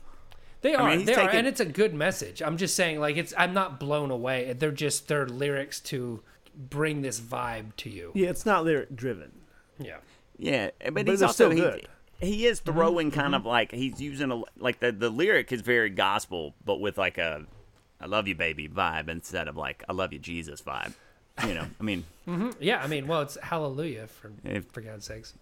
They 0.62 0.74
are, 0.74 0.90
mean, 0.90 1.00
he's 1.00 1.08
they 1.08 1.16
are, 1.16 1.30
and 1.30 1.46
it's 1.46 1.60
a 1.60 1.66
good 1.66 1.94
message. 1.94 2.42
I'm 2.42 2.58
just 2.58 2.76
saying, 2.76 3.00
like, 3.00 3.18
it's. 3.18 3.34
I'm 3.38 3.54
not 3.54 3.80
blown 3.80 4.12
away. 4.12 4.54
They're 4.54 4.72
just 4.72 5.08
they're 5.08 5.28
lyrics 5.28 5.80
to 5.82 6.22
bring 6.56 7.02
this 7.02 7.20
vibe 7.20 7.76
to 7.78 7.90
you. 7.90 8.12
Yeah, 8.16 8.30
it's 8.30 8.46
not 8.46 8.64
lyric 8.64 8.96
driven. 8.96 9.32
Yeah. 9.80 9.98
Yeah, 10.38 10.72
but, 10.84 10.94
But 10.94 11.08
he's 11.08 11.20
they're 11.20 11.28
also 11.28 11.50
still 11.50 11.52
he, 11.52 11.62
good. 11.62 11.88
he 12.20 12.46
is 12.46 12.60
mm-hmm, 12.60 12.72
throwing 12.72 13.12
kind 13.12 13.28
mm-hmm. 13.28 13.36
of 13.36 13.46
like 13.46 13.72
he's 13.72 14.02
using 14.02 14.32
a 14.32 14.42
like 14.58 14.80
the 14.80 14.92
the 14.92 15.10
lyric 15.10 15.52
is 15.52 15.62
very 15.62 15.90
gospel, 15.90 16.54
but 16.64 16.80
with 16.80 16.98
like 16.98 17.18
a 17.18 17.46
"I 18.02 18.06
love 18.06 18.28
you, 18.28 18.36
baby" 18.36 18.68
vibe 18.68 19.08
instead 19.10 19.48
of 19.48 19.56
like 19.56 19.84
"I 19.88 19.94
love 19.94 20.14
you, 20.14 20.20
Jesus" 20.20 20.62
vibe. 20.62 20.94
You 21.48 21.54
know, 21.54 21.68
I 21.80 21.84
mean, 21.84 22.06
mm-hmm. 22.28 22.50
Yeah, 22.60 22.82
I 22.82 22.88
mean, 22.88 23.08
well, 23.08 23.22
it's 23.22 23.38
hallelujah 23.42 24.08
for 24.08 24.32
If- 24.44 24.72
for 24.72 24.82
God's 24.82 25.06
sakes. 25.06 25.34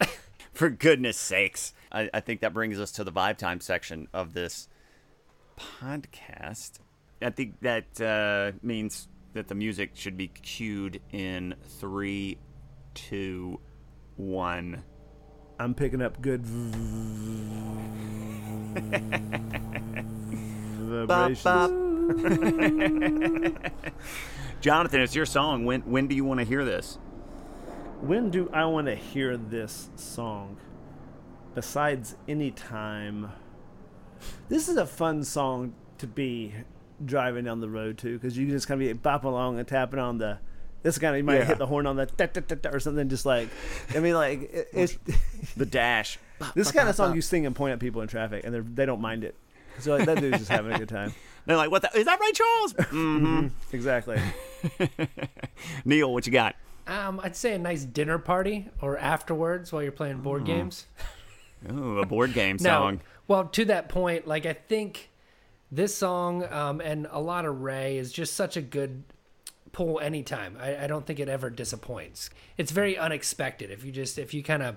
for 0.60 0.68
goodness 0.68 1.16
sakes, 1.16 1.72
I, 1.90 2.10
I 2.12 2.20
think 2.20 2.42
that 2.42 2.52
brings 2.52 2.78
us 2.78 2.92
to 2.92 3.02
the 3.02 3.10
vibe 3.10 3.38
time 3.38 3.62
section 3.62 4.08
of 4.12 4.34
this 4.34 4.68
podcast. 5.56 6.80
I 7.22 7.30
think 7.30 7.62
that 7.62 7.98
uh, 7.98 8.52
means 8.62 9.08
that 9.32 9.48
the 9.48 9.54
music 9.54 9.92
should 9.94 10.18
be 10.18 10.28
cued 10.28 11.00
in 11.12 11.54
three, 11.62 12.36
two, 12.92 13.58
one. 14.16 14.84
I'm 15.58 15.72
picking 15.72 16.02
up 16.02 16.20
good. 16.20 16.44
bop, 21.08 21.32
bop. 21.42 21.70
Jonathan, 24.60 25.00
it's 25.00 25.14
your 25.14 25.24
song. 25.24 25.64
When 25.64 25.80
when 25.90 26.06
do 26.06 26.14
you 26.14 26.26
want 26.26 26.40
to 26.40 26.44
hear 26.44 26.66
this? 26.66 26.98
When 28.00 28.30
do 28.30 28.48
I 28.52 28.64
want 28.64 28.86
to 28.86 28.94
hear 28.94 29.36
this 29.36 29.90
song? 29.96 30.56
Besides 31.54 32.16
any 32.28 32.50
time. 32.50 33.32
This 34.48 34.68
is 34.68 34.76
a 34.76 34.86
fun 34.86 35.24
song 35.24 35.74
to 35.98 36.06
be 36.06 36.54
driving 37.04 37.44
down 37.44 37.60
the 37.60 37.68
road 37.68 37.98
to 37.98 38.14
because 38.18 38.36
you 38.36 38.46
can 38.46 38.54
just 38.54 38.68
kind 38.68 38.80
of 38.82 38.86
be 38.88 39.08
bopping 39.08 39.24
along 39.24 39.58
and 39.58 39.66
tapping 39.68 39.98
on 39.98 40.18
the. 40.18 40.38
This 40.82 40.98
kind 40.98 41.14
of 41.14 41.18
you 41.18 41.24
might 41.24 41.38
Yeah. 41.40 41.44
hit 41.44 41.58
the 41.58 41.66
horn 41.66 41.86
on 41.86 41.96
the 41.96 42.06
da, 42.06 42.24
da, 42.26 42.40
da, 42.40 42.70
or 42.70 42.80
something 42.80 43.10
just 43.10 43.26
like 43.26 43.50
I 43.94 43.98
mean 44.00 44.14
like 44.14 44.50
it, 44.50 44.68
it's 44.72 44.96
The 45.56 45.66
dash. 45.66 46.18
this 46.54 46.72
kind 46.72 46.88
of 46.88 46.94
song 46.94 47.14
you 47.14 47.20
sing 47.20 47.44
and 47.44 47.54
point 47.54 47.74
at 47.74 47.80
people 47.80 48.00
in 48.00 48.08
traffic 48.08 48.44
and 48.44 48.54
they 48.54 48.60
they 48.60 48.86
don't 48.86 49.00
mind 49.02 49.24
it. 49.24 49.34
So 49.80 49.94
like 49.96 50.06
that 50.06 50.20
dude's 50.20 50.38
just 50.38 50.50
having 50.50 50.72
a 50.72 50.78
good 50.78 50.88
time. 50.88 51.12
They're 51.46 51.56
like, 51.56 51.70
"What 51.70 51.82
the, 51.82 51.98
is 51.98 52.04
that, 52.06 52.18
Ray 52.20 52.32
Charles?" 52.32 52.72
Mm-hmm. 52.74 53.46
Exactly. 53.74 54.20
Neil, 55.84 56.12
what 56.12 56.26
you 56.26 56.32
got? 56.32 56.54
Um, 56.86 57.20
I'd 57.22 57.36
say 57.36 57.54
a 57.54 57.58
nice 57.58 57.84
dinner 57.84 58.18
party 58.18 58.68
or 58.80 58.98
afterwards 58.98 59.72
while 59.72 59.82
you're 59.82 59.92
playing 59.92 60.20
board 60.20 60.44
games. 60.44 60.86
Ooh, 61.70 61.98
a 61.98 62.06
board 62.06 62.32
game 62.32 62.58
song. 62.60 63.00
well, 63.28 63.44
to 63.46 63.64
that 63.66 63.88
point, 63.88 64.26
like 64.26 64.46
I 64.46 64.54
think 64.54 65.10
this 65.70 65.94
song 65.96 66.44
um, 66.50 66.80
and 66.80 67.06
a 67.10 67.20
lot 67.20 67.44
of 67.44 67.60
Ray 67.60 67.96
is 67.96 68.12
just 68.12 68.34
such 68.34 68.56
a 68.56 68.62
good 68.62 69.04
pull 69.72 70.00
anytime. 70.00 70.56
I, 70.60 70.84
I 70.84 70.86
don't 70.86 71.06
think 71.06 71.20
it 71.20 71.28
ever 71.28 71.50
disappoints. 71.50 72.30
It's 72.56 72.72
very 72.72 72.98
unexpected. 72.98 73.70
If 73.70 73.84
you 73.84 73.92
just 73.92 74.18
if 74.18 74.34
you 74.34 74.42
kind 74.42 74.62
of 74.62 74.76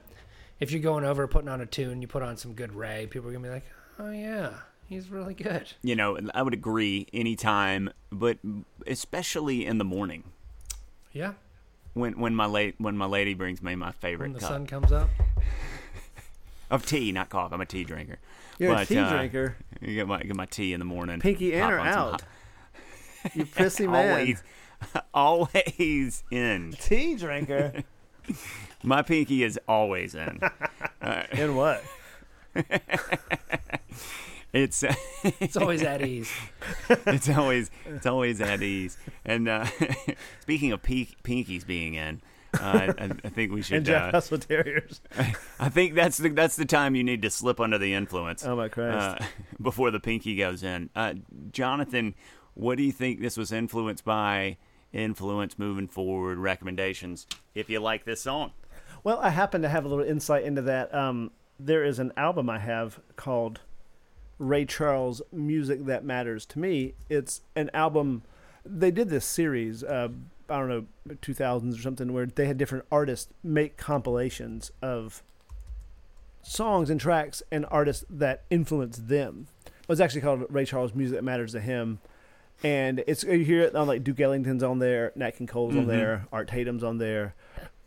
if 0.60 0.72
you're 0.72 0.82
going 0.82 1.04
over 1.04 1.28
putting 1.28 1.50
on 1.50 1.62
a 1.62 1.66
tune, 1.66 2.02
you 2.02 2.08
put 2.08 2.22
on 2.22 2.38
some 2.38 2.54
good 2.54 2.74
Ray, 2.74 3.08
people 3.10 3.30
are 3.30 3.34
gonna 3.34 3.44
be 3.48 3.50
like, 3.54 3.66
oh 3.98 4.12
yeah, 4.12 4.52
he's 4.88 5.10
really 5.10 5.34
good. 5.34 5.74
You 5.82 5.96
know, 5.96 6.20
I 6.36 6.42
would 6.44 6.54
agree 6.54 7.08
anytime, 7.13 7.89
but 8.12 8.38
especially 8.86 9.66
in 9.66 9.78
the 9.78 9.86
morning 9.86 10.26
Yeah, 11.12 11.34
when 11.94 12.20
when 12.20 12.36
my 12.36 12.46
late 12.46 12.76
when 12.78 12.98
my 12.98 13.06
lady 13.06 13.34
brings 13.34 13.62
me 13.62 13.76
my 13.76 13.92
favorite 13.92 14.28
when 14.28 14.34
the 14.34 14.40
cup 14.40 14.50
sun 14.50 14.68
comes 14.68 14.92
up. 14.92 15.10
of 16.70 16.86
tea, 16.86 17.12
not 17.12 17.30
coffee. 17.30 17.54
I'm 17.54 17.62
a 17.62 17.66
tea 17.66 17.84
drinker. 17.84 18.20
You're 18.60 18.76
a 18.76 18.86
tea 18.86 18.98
uh, 18.98 19.10
drinker. 19.10 19.58
You 19.82 19.96
get 19.96 20.08
my 20.08 20.22
get 20.22 20.36
my 20.36 20.46
tea 20.46 20.74
in 20.74 20.80
the 20.80 20.86
morning. 20.86 21.20
Pinky 21.20 21.54
in 21.54 21.64
or 21.64 21.80
out? 21.80 22.22
You 23.34 23.46
prissy 23.46 23.88
man. 23.88 24.12
Always, 24.12 24.44
always 25.14 26.24
in. 26.32 26.74
Tea 26.80 27.16
drinker. 27.16 27.84
My 28.84 29.02
pinky 29.02 29.44
is 29.44 29.60
always 29.68 30.16
in. 30.16 30.40
In 31.32 31.56
what? 31.56 31.84
It's 34.54 34.84
It's 35.24 35.58
always 35.58 35.82
at 35.82 36.02
ease. 36.06 36.32
it's 36.89 37.28
always 37.30 37.72
it's 37.86 38.06
always 38.06 38.39
at 38.42 38.62
ease. 38.62 38.98
And 39.26 39.48
uh, 39.50 39.66
speaking 40.42 40.72
of 40.72 40.82
pink, 40.84 41.16
pinkies 41.24 41.66
being 41.66 41.96
in, 41.96 42.22
uh, 42.60 42.94
I, 42.98 43.10
I 43.24 43.30
think 43.30 43.52
we 43.52 43.62
should. 43.63 43.78
And. 43.78 43.86
Jack 43.86 44.10
Uh, 44.13 44.18
Russell 44.18 44.38
Terriers. 44.38 45.02
I 45.60 45.70
think 45.70 45.96
that's 45.96 46.18
the 46.18 46.30
that's 46.30 46.56
the 46.56 46.66
time 46.66 46.96
you 46.96 47.04
need 47.04 47.22
to 47.24 47.30
slip 47.32 47.60
under 47.60 47.78
the 47.80 47.94
influence. 47.96 48.46
Oh 48.46 48.56
my 48.56 48.70
Christ. 48.70 49.22
Uh, 49.22 49.26
before 49.62 49.89
the 49.92 50.00
pinky 50.00 50.36
goes 50.36 50.62
in. 50.63 50.89
Uh, 50.96 51.16
Jonathan, 51.52 52.13
what 52.54 52.78
do 52.78 52.84
you 52.84 52.92
think 52.92 53.22
this 53.22 53.38
was 53.38 53.52
influenced 53.52 54.06
by? 54.06 54.58
Influence 54.92 55.58
moving 55.58 55.88
forward, 55.88 56.38
recommendations. 56.38 57.26
If 57.56 57.68
you 57.68 57.80
like 57.80 58.06
this 58.06 58.22
song, 58.22 58.52
Well, 59.04 59.18
I 59.20 59.30
happen 59.32 59.63
to 59.63 59.70
have 59.70 59.86
a 59.86 59.88
little 59.88 60.06
insight 60.06 60.44
into 60.44 60.62
that. 60.62 60.94
Um, 60.94 61.32
there 61.60 61.84
is 61.84 61.98
an 61.98 62.13
album 62.16 62.48
I 62.48 62.60
have 62.60 63.00
called 63.16 63.62
Ray 64.39 64.65
Charles 64.65 65.22
Music 65.32 65.86
That 65.86 66.04
Matters 66.04 66.46
to 66.48 66.60
Me. 66.60 66.93
It's 67.10 67.41
an 67.56 67.69
album. 67.74 68.24
They 68.65 68.91
did 68.91 69.10
this 69.10 69.26
series, 69.26 69.84
uh, 69.84 70.10
I 70.50 70.60
don't 70.60 70.69
know, 70.69 70.86
2000s 71.22 71.78
or 71.78 71.82
something, 71.82 72.13
where 72.13 72.26
they 72.26 72.46
had 72.46 72.58
different 72.58 72.86
artists 72.91 73.32
make 73.43 73.78
compilations 73.78 74.72
of 74.82 75.24
songs 76.41 76.89
and 76.89 77.00
tracks 77.00 77.41
and 77.52 77.65
artists 77.72 78.06
that 78.10 78.43
influenced 78.50 79.08
them. 79.08 79.48
It 79.65 79.89
was 79.89 80.02
actually 80.02 80.22
called 80.22 80.46
Ray 80.50 80.65
Charles 80.65 80.93
Music 80.93 81.17
That 81.17 81.24
Matters 81.24 81.52
to 81.54 81.60
Him. 81.60 82.00
And 82.63 83.04
it's 83.08 83.24
you 83.24 83.39
hear 83.43 83.62
it 83.62 83.76
on 83.76 83.88
like 83.88 84.04
Duke 84.04 84.19
Ellington's 84.19 84.63
on 84.63 84.80
there, 84.80 85.12
Nat 85.15 85.32
King 85.32 85.48
Cole's 85.48 85.76
on 85.76 85.88
there, 85.88 86.28
Art 86.32 86.48
Tatum's 86.48 86.84
on 86.84 86.98
there. 86.98 87.36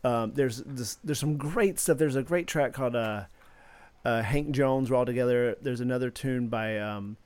Um, 0.03 0.33
there's 0.35 0.61
this, 0.65 0.99
there's 1.03 1.19
some 1.19 1.37
great 1.37 1.79
stuff. 1.79 1.97
There's 1.97 2.15
a 2.15 2.21
great 2.21 2.47
track 2.47 2.73
called 2.73 2.95
uh, 2.95 3.23
uh, 4.07 4.21
Hank 4.21 4.51
Jones. 4.51 4.89
We're 4.89 4.97
all 4.97 5.05
together. 5.05 5.57
There's 5.61 5.81
another 5.81 6.09
tune 6.09 6.47
by 6.47 6.77
um, 6.79 7.17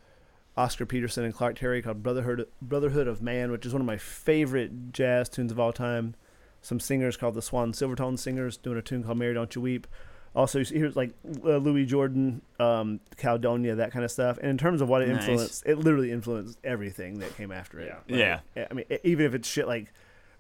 Oscar 0.58 0.86
Peterson 0.86 1.24
and 1.24 1.34
Clark 1.34 1.56
Terry 1.58 1.82
called 1.82 2.02
Brotherhood 2.04 2.48
Brotherhood 2.62 3.08
of 3.08 3.22
Man, 3.22 3.52
which 3.52 3.66
is 3.66 3.74
one 3.74 3.82
of 3.82 3.86
my 3.86 3.98
favorite 3.98 4.92
jazz 4.92 5.30
tunes 5.30 5.52
of 5.52 5.60
all 5.60 5.72
time. 5.72 6.16
Some 6.62 6.80
singers 6.80 7.18
called 7.18 7.36
the 7.36 7.42
Swan 7.42 7.72
Silvertone 7.72 8.18
Singers 8.20 8.58
doing 8.58 8.78
a 8.78 8.82
tune 8.82 9.04
called 9.04 9.18
Mary 9.18 9.34
Don't 9.34 9.54
You 9.56 9.62
Weep. 9.62 9.88
Also, 10.34 10.64
here's 10.64 10.96
like 10.96 11.12
uh, 11.44 11.58
Louis 11.58 11.86
Jordan, 11.86 12.42
um, 12.60 13.00
Caldonia, 13.18 13.76
that 13.76 13.92
kind 13.92 14.06
of 14.06 14.12
stuff. 14.12 14.38
And 14.38 14.50
in 14.50 14.58
terms 14.58 14.80
of 14.82 14.88
what 14.88 15.02
it 15.02 15.10
Nice. 15.10 15.28
influenced, 15.28 15.64
it 15.66 15.78
literally 15.78 16.12
influenced 16.12 16.58
everything 16.64 17.20
that 17.20 17.36
came 17.36 17.52
after 17.52 17.80
it. 17.82 17.94
Yeah. 18.08 18.40
Like, 18.56 18.68
I 18.72 18.74
mean, 18.74 18.86
even 19.04 19.26
if 19.26 19.34
it's 19.34 19.48
shit 19.48 19.68
like 19.68 19.92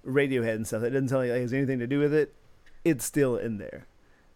Radiohead 0.08 0.56
and 0.56 0.66
stuff 0.66 0.82
that 0.82 0.92
doesn't 0.92 1.10
tell 1.10 1.26
you 1.26 1.34
it 1.34 1.42
has 1.42 1.52
anything 1.54 1.80
to 1.80 1.88
do 1.88 2.00
with 2.00 2.14
it, 2.14 2.34
it's 2.86 3.04
still 3.04 3.36
in 3.36 3.58
there. 3.58 3.86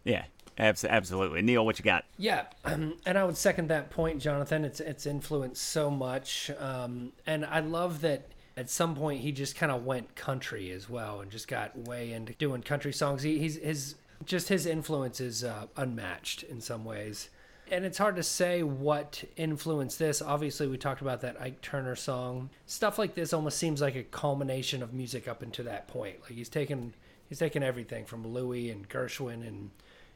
yeah, 0.04 0.26
absolutely. 0.58 1.42
Neil, 1.42 1.66
what 1.66 1.80
you 1.80 1.86
got? 1.86 2.06
Yeah, 2.18 2.46
and 2.66 2.96
I 3.06 3.24
would 3.24 3.38
second 3.38 3.70
that 3.70 3.90
point, 3.90 4.22
Jonathan. 4.22 4.66
It's 4.66 4.80
it's 4.80 5.06
influenced 5.06 5.62
so 5.62 5.90
much, 5.90 6.52
um, 6.60 7.14
and 7.26 7.46
I 7.46 7.60
love 7.60 8.02
that. 8.02 8.28
At 8.58 8.70
some 8.70 8.96
point, 8.96 9.20
he 9.20 9.34
just 9.34 9.58
kind 9.58 9.70
of 9.70 9.84
went 9.84 10.16
country 10.16 10.72
as 10.72 10.90
well, 10.90 11.20
and 11.20 11.30
just 11.30 11.50
got 11.50 11.78
way 11.78 12.14
into 12.14 12.32
doing 12.36 12.62
country 12.62 12.94
songs. 12.94 13.22
He, 13.22 13.38
he's 13.38 13.58
his 13.58 13.96
just 14.24 14.48
his 14.48 14.66
influence 14.66 15.20
is 15.20 15.44
uh, 15.44 15.66
unmatched 15.76 16.44
in 16.44 16.62
some 16.62 16.86
ways, 16.86 17.30
and 17.70 17.84
it's 17.84 17.98
hard 17.98 18.16
to 18.16 18.24
say 18.24 18.64
what 18.64 19.26
influenced 19.36 20.00
this. 20.00 20.22
Obviously, 20.22 20.68
we 20.68 20.78
talked 20.78 21.02
about 21.02 21.20
that 21.22 21.40
Ike 21.42 21.62
Turner 21.62 21.98
song. 21.98 22.50
Stuff 22.66 22.98
like 22.98 23.14
this 23.14 23.34
almost 23.34 23.58
seems 23.58 23.82
like 23.82 23.96
a 23.96 24.04
culmination 24.04 24.82
of 24.82 24.94
music 24.94 25.28
up 25.28 25.42
until 25.42 25.66
that 25.66 25.90
point. 25.90 26.22
Like 26.22 26.32
he's 26.32 26.48
taken 26.48 26.94
he's 27.28 27.40
taken 27.40 27.62
everything 27.62 28.06
from 28.06 28.26
Louis 28.26 28.70
and 28.70 28.88
Gershwin 28.88 29.46
and 29.46 29.70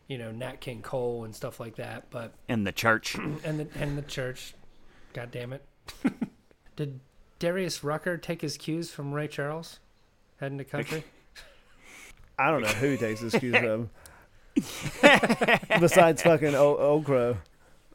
you 0.09 0.17
know 0.17 0.31
Nat 0.31 0.59
King 0.59 0.81
Cole 0.81 1.23
and 1.23 1.33
stuff 1.33 1.61
like 1.61 1.77
that, 1.77 2.09
but 2.09 2.33
In 2.49 2.65
the 2.65 2.73
church. 2.73 3.15
and 3.15 3.39
the 3.59 3.67
and 3.79 3.97
the 3.97 4.01
church. 4.01 4.55
God 5.13 5.31
damn 5.31 5.53
it! 5.53 5.63
Did 6.75 6.99
Darius 7.37 7.83
Rucker 7.83 8.17
take 8.17 8.41
his 8.41 8.57
cues 8.57 8.91
from 8.91 9.13
Ray 9.13 9.27
Charles, 9.27 9.79
heading 10.41 10.57
to 10.57 10.65
country? 10.65 11.05
I 12.39 12.51
don't 12.51 12.61
know 12.61 12.67
who 12.67 12.91
he 12.91 12.97
takes 12.97 13.21
his 13.21 13.33
cues 13.33 13.55
from. 13.55 13.89
Besides 15.79 16.21
fucking 16.23 16.55
old, 16.55 16.79
old 16.79 17.05
Crow. 17.05 17.37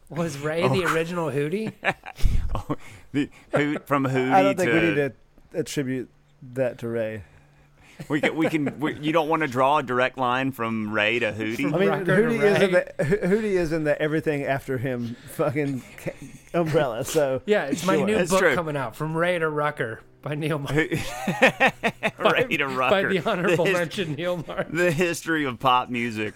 Was 0.09 0.38
Ray 0.38 0.66
the 0.68 0.85
original 0.85 1.31
Hootie? 1.31 1.72
oh, 2.55 2.77
The, 3.12 3.31
who, 3.53 3.79
from 3.81 4.05
Hootie 4.05 4.33
I 4.33 4.42
don't 4.42 4.57
think 4.57 4.70
to 4.70 4.81
we 4.81 4.87
need 4.87 4.94
to 4.94 5.12
attribute 5.55 6.11
that 6.53 6.79
to 6.79 6.88
Ray. 6.88 7.24
We 8.09 8.21
can 8.21 8.37
we 8.37 8.49
can 8.49 8.79
we, 8.81 8.95
you 8.99 9.13
don't 9.13 9.29
want 9.29 9.43
to 9.43 9.49
draw 9.49 9.79
a 9.79 9.83
direct 9.83 10.19
line 10.19 10.53
from 10.53 10.93
Ray 10.93 11.19
to 11.21 11.33
Hootie. 11.33 11.73
I 11.73 11.79
mean, 11.79 12.05
Hootie 12.07 12.43
is 12.43 12.63
in 12.63 12.73
the 12.73 12.85
Hootie 13.05 13.43
is 13.59 13.73
in 13.73 13.85
the 13.85 14.01
everything 14.01 14.45
after 14.45 14.79
him 14.79 15.17
fucking 15.35 15.83
umbrella. 16.53 17.05
So 17.05 17.43
Yeah, 17.47 17.65
it's 17.67 17.85
my 17.87 17.97
Sure. 17.97 18.07
new 18.07 18.15
That's 18.17 18.31
book 18.31 18.41
true. 18.41 18.55
coming 18.55 18.77
out, 18.77 18.97
From 18.97 19.17
Ray 19.17 19.39
to 19.39 19.49
Rucker 19.49 20.01
by 20.23 20.35
Neil 20.35 20.59
Martin. 20.59 20.89
Ray 22.19 22.57
to 22.57 22.67
Rucker. 22.67 22.91
By 22.91 23.05
the 23.05 23.23
honorable 23.25 23.65
his- 23.67 23.75
mention 23.77 24.15
Neil 24.15 24.43
Martin. 24.47 24.77
the 24.77 24.91
history 24.91 25.45
of 25.45 25.59
pop 25.59 25.89
music. 25.91 26.35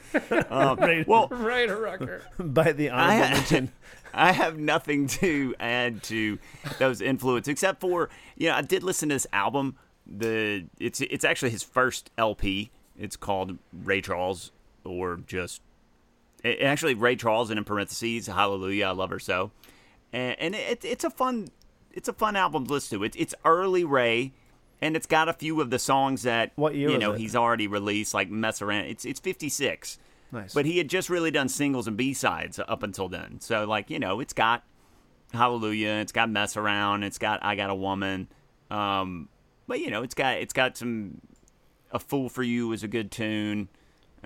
Um, 0.50 0.78
well, 1.06 1.28
Ray 1.28 1.66
to 1.66 1.76
Rucker. 1.76 2.22
by 2.38 2.72
the 2.72 2.90
honorable 2.90 3.24
I, 3.24 3.30
mention. 3.30 3.72
I 4.14 4.32
have 4.32 4.58
nothing 4.58 5.06
to 5.08 5.54
add 5.60 6.02
to 6.04 6.38
those 6.78 7.00
influences 7.00 7.48
except 7.50 7.80
for 7.80 8.08
you 8.36 8.48
know 8.48 8.54
I 8.54 8.62
did 8.62 8.82
listen 8.82 9.08
to 9.10 9.14
this 9.14 9.26
album. 9.32 9.76
The 10.08 10.64
it's 10.78 11.00
it's 11.00 11.24
actually 11.24 11.50
his 11.50 11.62
first 11.62 12.10
LP. 12.16 12.70
It's 12.98 13.16
called 13.16 13.58
Ray 13.72 14.00
Charles 14.00 14.52
or 14.84 15.18
just 15.26 15.60
it, 16.42 16.62
actually 16.62 16.94
Ray 16.94 17.16
Charles 17.16 17.50
and 17.50 17.58
in 17.58 17.64
parentheses 17.64 18.26
Hallelujah 18.26 18.86
I 18.86 18.90
love 18.90 19.10
her 19.10 19.18
so, 19.18 19.50
and, 20.12 20.36
and 20.38 20.54
it, 20.54 20.84
it's 20.84 21.04
a 21.04 21.10
fun 21.10 21.48
it's 21.92 22.08
a 22.08 22.12
fun 22.12 22.36
album 22.36 22.66
to 22.66 22.72
listen 22.72 22.98
to. 22.98 23.04
It's 23.04 23.16
it's 23.16 23.34
early 23.44 23.84
Ray. 23.84 24.32
And 24.80 24.94
it's 24.94 25.06
got 25.06 25.28
a 25.28 25.32
few 25.32 25.60
of 25.60 25.70
the 25.70 25.78
songs 25.80 26.22
that 26.22 26.52
What 26.54 26.76
year 26.76 26.90
you 26.90 26.98
know 26.98 27.12
he's 27.12 27.34
already 27.34 27.66
released, 27.66 28.14
like 28.14 28.30
"Mess 28.30 28.62
Around." 28.62 28.84
It's 28.84 29.04
it's 29.04 29.18
fifty 29.18 29.48
six, 29.48 29.98
Nice. 30.30 30.54
but 30.54 30.66
he 30.66 30.78
had 30.78 30.88
just 30.88 31.10
really 31.10 31.32
done 31.32 31.48
singles 31.48 31.88
and 31.88 31.96
B 31.96 32.14
sides 32.14 32.60
up 32.60 32.84
until 32.84 33.08
then. 33.08 33.40
So 33.40 33.64
like 33.64 33.90
you 33.90 33.98
know, 33.98 34.20
it's 34.20 34.32
got 34.32 34.62
Hallelujah, 35.32 35.94
it's 36.00 36.12
got 36.12 36.30
Mess 36.30 36.56
Around, 36.56 37.02
it's 37.02 37.18
got 37.18 37.40
I 37.44 37.56
Got 37.56 37.70
a 37.70 37.74
Woman, 37.74 38.28
um, 38.70 39.28
but 39.68 39.78
you 39.78 39.90
know, 39.90 40.02
it's 40.02 40.14
got 40.14 40.38
it's 40.38 40.52
got 40.52 40.76
some 40.76 41.20
A 41.92 42.00
Fool 42.00 42.28
for 42.28 42.42
You 42.42 42.72
is 42.72 42.82
a 42.82 42.88
good 42.88 43.10
tune, 43.12 43.68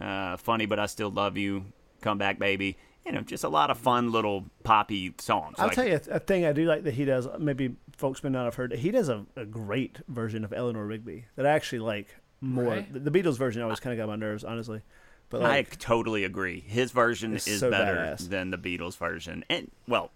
uh, 0.00 0.38
Funny 0.38 0.64
but 0.64 0.78
I 0.78 0.86
Still 0.86 1.10
Love 1.10 1.36
You, 1.36 1.66
Come 2.00 2.16
Back 2.16 2.38
Baby. 2.38 2.78
you 3.04 3.12
know, 3.12 3.20
just 3.20 3.44
a 3.44 3.48
lot 3.48 3.70
of 3.70 3.76
fun 3.78 4.10
little 4.12 4.44
poppy 4.64 5.12
songs. 5.18 5.56
I'll 5.58 5.66
Like, 5.66 5.74
tell 5.74 5.86
you 5.86 6.00
a, 6.10 6.14
a 6.14 6.18
thing 6.20 6.46
I 6.46 6.52
do 6.52 6.64
like 6.64 6.84
that 6.84 6.94
he 6.94 7.04
does. 7.04 7.26
Maybe 7.38 7.74
folks 7.96 8.22
may 8.24 8.30
not 8.30 8.44
have 8.44 8.54
heard. 8.54 8.72
He 8.72 8.90
does 8.90 9.08
a, 9.08 9.26
a 9.36 9.44
great 9.44 9.98
version 10.08 10.44
of 10.44 10.52
Eleanor 10.52 10.86
Rigby 10.86 11.26
that 11.36 11.44
I 11.46 11.50
actually 11.50 11.80
like 11.80 12.14
more. 12.40 12.64
Right. 12.64 12.92
The, 12.92 13.10
the 13.10 13.10
Beatles 13.10 13.36
version 13.36 13.60
always 13.62 13.80
kind 13.80 13.92
of 13.92 13.98
got 14.02 14.08
my 14.08 14.16
nerves, 14.16 14.44
honestly. 14.44 14.82
But 15.30 15.42
I 15.44 15.62
totally 15.62 16.24
agree. 16.24 16.60
His 16.60 16.92
version 16.92 17.34
is 17.34 17.42
so 17.44 17.70
better 17.70 17.94
badass. 17.96 18.28
than 18.28 18.50
the 18.50 18.58
Beatles 18.58 18.96
version. 18.98 19.44
And 19.50 19.70
well, 19.88 20.10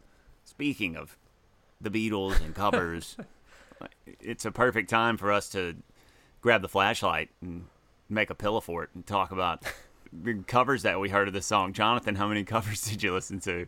speaking 0.45 0.95
of 0.95 1.17
the 1.81 1.91
Beatles 1.91 2.41
and 2.45 2.55
covers, 2.55 3.17
it's 4.21 4.45
a 4.45 4.51
perfect 4.51 4.91
time 4.91 5.17
for 5.17 5.33
us 5.33 5.49
to 5.51 5.77
grab 6.41 6.63
the 6.63 6.69
flashlight 6.69 7.31
and 7.41 7.67
make 8.09 8.31
a 8.31 8.35
pillow 8.35 8.61
fort 8.61 8.91
and 8.95 9.07
talk 9.07 9.31
about 9.31 9.65
the 10.13 10.35
covers 10.47 10.83
that 10.83 11.01
we 11.01 11.09
heard 11.09 11.29
of 11.29 11.35
this 11.35 11.47
song. 11.47 11.73
Jonathan, 11.73 12.15
how 12.15 12.29
many 12.29 12.45
covers 12.57 12.83
did 12.83 13.03
you 13.03 13.13
listen 13.13 13.41
to? 13.41 13.67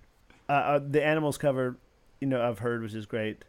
uh, 0.49 0.53
uh, 0.53 0.81
the 0.83 1.05
Animals 1.05 1.39
cover, 1.39 1.77
you 2.21 2.27
know, 2.27 2.41
I've 2.47 2.59
heard, 2.61 2.83
which 2.83 2.95
is 2.95 3.07
great. 3.07 3.45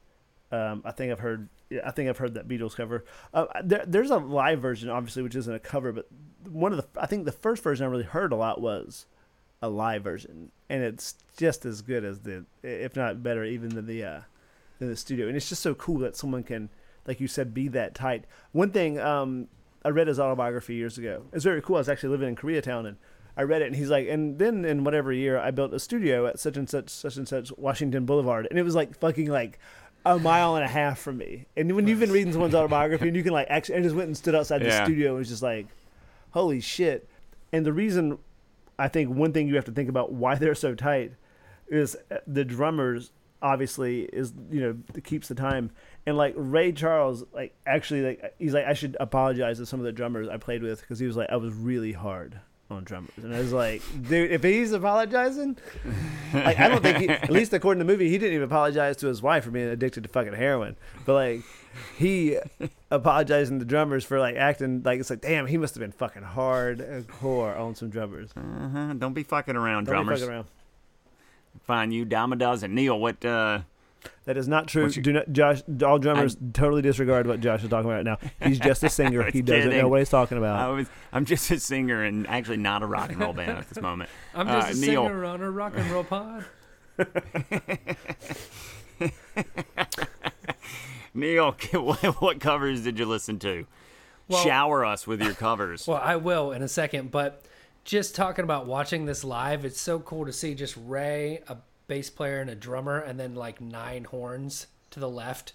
Um, 0.51 0.81
I 0.83 0.91
think 0.91 1.11
I've 1.11 1.19
heard. 1.19 1.47
I 1.85 1.91
think 1.91 2.09
I've 2.09 2.17
heard 2.17 2.33
that 2.33 2.47
Beatles 2.47 2.75
cover. 2.75 3.05
Uh, 3.33 3.45
there, 3.63 3.83
there's 3.85 4.09
a 4.09 4.17
live 4.17 4.59
version, 4.59 4.89
obviously, 4.89 5.21
which 5.21 5.35
isn't 5.35 5.53
a 5.53 5.59
cover, 5.59 5.91
but 5.91 6.07
one 6.49 6.73
of 6.73 6.79
the 6.79 7.01
I 7.01 7.05
think 7.05 7.25
the 7.25 7.31
first 7.31 7.63
version 7.63 7.85
I 7.85 7.89
really 7.89 8.03
heard 8.03 8.31
a 8.33 8.35
lot 8.35 8.59
was 8.59 9.05
a 9.61 9.69
live 9.69 10.03
version, 10.03 10.51
and 10.69 10.81
it's 10.81 11.15
just 11.37 11.65
as 11.65 11.83
good 11.83 12.03
as 12.03 12.21
the, 12.21 12.45
if 12.63 12.95
not 12.95 13.21
better, 13.21 13.43
even 13.43 13.69
than 13.69 13.85
the 13.85 14.03
uh, 14.03 14.21
than 14.79 14.89
the 14.89 14.95
studio. 14.95 15.27
And 15.27 15.37
it's 15.37 15.47
just 15.49 15.61
so 15.61 15.75
cool 15.75 15.99
that 15.99 16.15
someone 16.15 16.43
can, 16.43 16.69
like 17.05 17.19
you 17.19 17.27
said, 17.27 17.53
be 17.53 17.67
that 17.69 17.93
tight. 17.93 18.25
One 18.51 18.71
thing 18.71 18.99
um, 18.99 19.47
I 19.85 19.89
read 19.89 20.07
his 20.07 20.19
autobiography 20.19 20.75
years 20.75 20.97
ago. 20.97 21.23
It's 21.31 21.43
very 21.43 21.61
cool. 21.61 21.75
I 21.75 21.79
was 21.79 21.89
actually 21.89 22.09
living 22.09 22.29
in 22.29 22.35
Koreatown 22.35 22.87
and. 22.87 22.97
I 23.37 23.43
read 23.43 23.61
it, 23.61 23.67
and 23.67 23.75
he's 23.75 23.89
like, 23.89 24.09
and 24.09 24.37
then 24.37 24.65
in 24.65 24.83
whatever 24.83 25.13
year, 25.13 25.37
I 25.39 25.51
built 25.51 25.73
a 25.73 25.79
studio 25.79 26.25
at 26.27 26.39
such 26.39 26.57
and 26.57 26.69
such, 26.69 26.89
such 26.89 27.15
and 27.15 27.25
such 27.25 27.53
Washington 27.57 28.05
Boulevard, 28.05 28.47
and 28.49 28.59
it 28.59 28.63
was 28.63 28.75
like 28.75 28.99
fucking 28.99 29.27
like 29.29 29.59
a 30.05 30.19
mile 30.19 30.55
and 30.55 30.65
a 30.65 30.67
half 30.67 30.99
from 30.99 31.19
me. 31.19 31.45
And 31.55 31.73
when 31.73 31.87
you've 31.87 32.01
been 32.01 32.11
reading 32.11 32.33
someone's 32.33 32.53
autobiography, 32.55 33.07
and 33.07 33.15
you 33.15 33.23
can 33.23 33.31
like 33.31 33.47
actually, 33.49 33.75
I 33.77 33.81
just 33.81 33.95
went 33.95 34.07
and 34.07 34.17
stood 34.17 34.35
outside 34.35 34.59
the 34.61 34.65
Yeah. 34.65 34.83
studio 34.83 35.09
and 35.11 35.19
was 35.19 35.29
just 35.29 35.41
like, 35.43 35.67
holy 36.31 36.59
shit. 36.59 37.07
And 37.53 37.65
the 37.65 37.71
reason 37.71 38.17
I 38.77 38.89
think 38.89 39.09
one 39.15 39.31
thing 39.31 39.47
you 39.47 39.55
have 39.55 39.65
to 39.65 39.71
think 39.71 39.87
about 39.87 40.11
why 40.11 40.35
they're 40.35 40.53
so 40.55 40.75
tight 40.75 41.13
is 41.69 41.95
uh, 42.11 42.17
the 42.27 42.43
drummers 42.43 43.11
obviously 43.41 44.01
is 44.01 44.33
you 44.51 44.61
know 44.61 45.01
keeps 45.03 45.27
the 45.27 45.35
time. 45.35 45.71
And 46.05 46.17
like 46.17 46.33
Ray 46.35 46.71
Charles 46.71 47.23
like 47.33 47.55
actually 47.65 48.01
like 48.01 48.33
he's 48.39 48.53
like 48.53 48.65
I 48.65 48.73
should 48.73 48.97
apologize 48.99 49.57
to 49.59 49.65
some 49.65 49.79
of 49.79 49.85
the 49.85 49.91
drummers 49.91 50.27
I 50.27 50.37
played 50.37 50.63
with 50.63 50.81
because 50.81 50.99
he 50.99 51.05
was 51.05 51.15
like 51.17 51.29
I 51.29 51.35
was 51.35 51.53
really 51.53 51.91
hard 51.91 52.39
on 52.71 52.83
drummers. 52.83 53.11
And 53.17 53.33
I 53.33 53.39
was 53.39 53.53
like 53.53 53.81
dude 54.07 54.31
if 54.31 54.43
he's 54.43 54.71
apologizing 54.71 55.57
like 56.33 56.59
I 56.59 56.67
don't 56.67 56.81
think 56.81 56.97
he, 56.97 57.09
at 57.09 57.29
least 57.29 57.53
according 57.53 57.79
to 57.79 57.85
the 57.85 57.91
movie 57.91 58.09
he 58.09 58.17
didn't 58.17 58.35
even 58.35 58.45
apologize 58.45 58.97
to 58.97 59.07
his 59.07 59.21
wife 59.21 59.43
for 59.43 59.51
being 59.51 59.69
addicted 59.69 60.03
to 60.03 60.09
fucking 60.09 60.33
heroin. 60.33 60.75
But 61.05 61.13
like 61.13 61.41
he 61.97 62.37
apologizing 62.91 63.59
to 63.59 63.65
drummers 63.65 64.03
for 64.03 64.19
like 64.19 64.35
acting 64.35 64.81
like 64.83 64.99
it's 64.99 65.09
like 65.09 65.21
damn 65.21 65.47
he 65.47 65.57
must 65.57 65.75
have 65.75 65.81
been 65.81 65.91
fucking 65.91 66.23
hard 66.23 67.05
core 67.07 67.55
on 67.55 67.75
some 67.75 67.89
drummers. 67.89 68.31
Uh-huh. 68.35 68.93
Don't 68.93 69.13
be 69.13 69.23
fucking 69.23 69.55
around, 69.55 69.85
Don't 69.85 70.05
drummers. 70.05 70.21
Fucking 71.69 71.77
around. 71.77 71.81
Find 71.81 71.93
you 71.93 72.05
dime 72.05 72.33
a 72.33 72.35
dozen. 72.35 72.75
Neil, 72.75 72.99
what? 72.99 73.23
uh 73.25 73.59
That 74.25 74.37
is 74.37 74.47
not 74.47 74.67
true. 74.67 74.87
Your- 74.87 75.03
Do 75.03 75.13
not, 75.13 75.31
Josh. 75.31 75.61
All 75.85 75.99
drummers 75.99 76.37
totally 76.53 76.81
disregard 76.81 77.27
what 77.27 77.39
Josh 77.41 77.63
is 77.63 77.69
talking 77.69 77.89
about 77.89 78.05
right 78.05 78.05
now. 78.05 78.17
He's 78.47 78.59
just 78.59 78.83
a 78.83 78.89
singer. 78.99 79.29
he 79.31 79.41
doesn't 79.41 79.71
know 79.71 79.87
what 79.87 79.99
he's 79.99 80.09
talking 80.09 80.37
I 80.37 80.39
about. 80.39 80.75
was, 80.75 80.87
I'm 81.11 81.25
just 81.25 81.49
a 81.51 81.59
singer 81.59 82.03
and 82.03 82.27
actually 82.27 82.57
not 82.57 82.81
a 82.83 82.85
rock 82.85 83.11
and 83.11 83.19
roll 83.19 83.33
band 83.33 83.57
at 83.57 83.67
this 83.69 83.81
moment. 83.81 84.09
I'm 84.35 84.47
just 84.47 84.67
Uh, 84.67 84.71
a 84.71 84.73
Neil. 84.75 85.05
singer 85.05 85.25
on 85.25 85.41
a 85.41 85.51
rock 85.51 85.73
and 85.75 85.89
roll 85.91 86.03
pod. 86.03 86.45
Neil, 91.13 91.55
what, 91.73 92.21
what 92.21 92.39
covers 92.39 92.83
did 92.83 92.99
you 92.99 93.05
listen 93.05 93.39
to? 93.39 93.65
Well- 94.27 94.43
Shower 94.43 94.85
us 94.85 95.07
with 95.07 95.21
your 95.21 95.33
covers. 95.33 95.87
Well, 95.87 95.99
I 96.01 96.15
will 96.17 96.51
in 96.51 96.61
a 96.61 96.67
second, 96.67 97.09
but 97.11 97.43
just 97.89 98.15
talking 98.15 98.43
about 98.43 98.67
watching 98.67 99.05
this 99.05 99.23
live, 99.23 99.65
it's 99.65 99.81
so 99.81 99.99
cool 99.99 100.25
to 100.25 100.31
see 100.33 100.53
just 100.53 100.77
Ray, 100.85 101.41
a 101.47 101.57
bass 101.87 102.09
player 102.09 102.39
and 102.39 102.49
a 102.49 102.55
drummer, 102.55 102.99
and 102.99 103.19
then 103.19 103.33
like 103.35 103.59
nine 103.59 104.03
horns 104.05 104.67
to 104.91 104.99
the 104.99 105.09
left. 105.09 105.53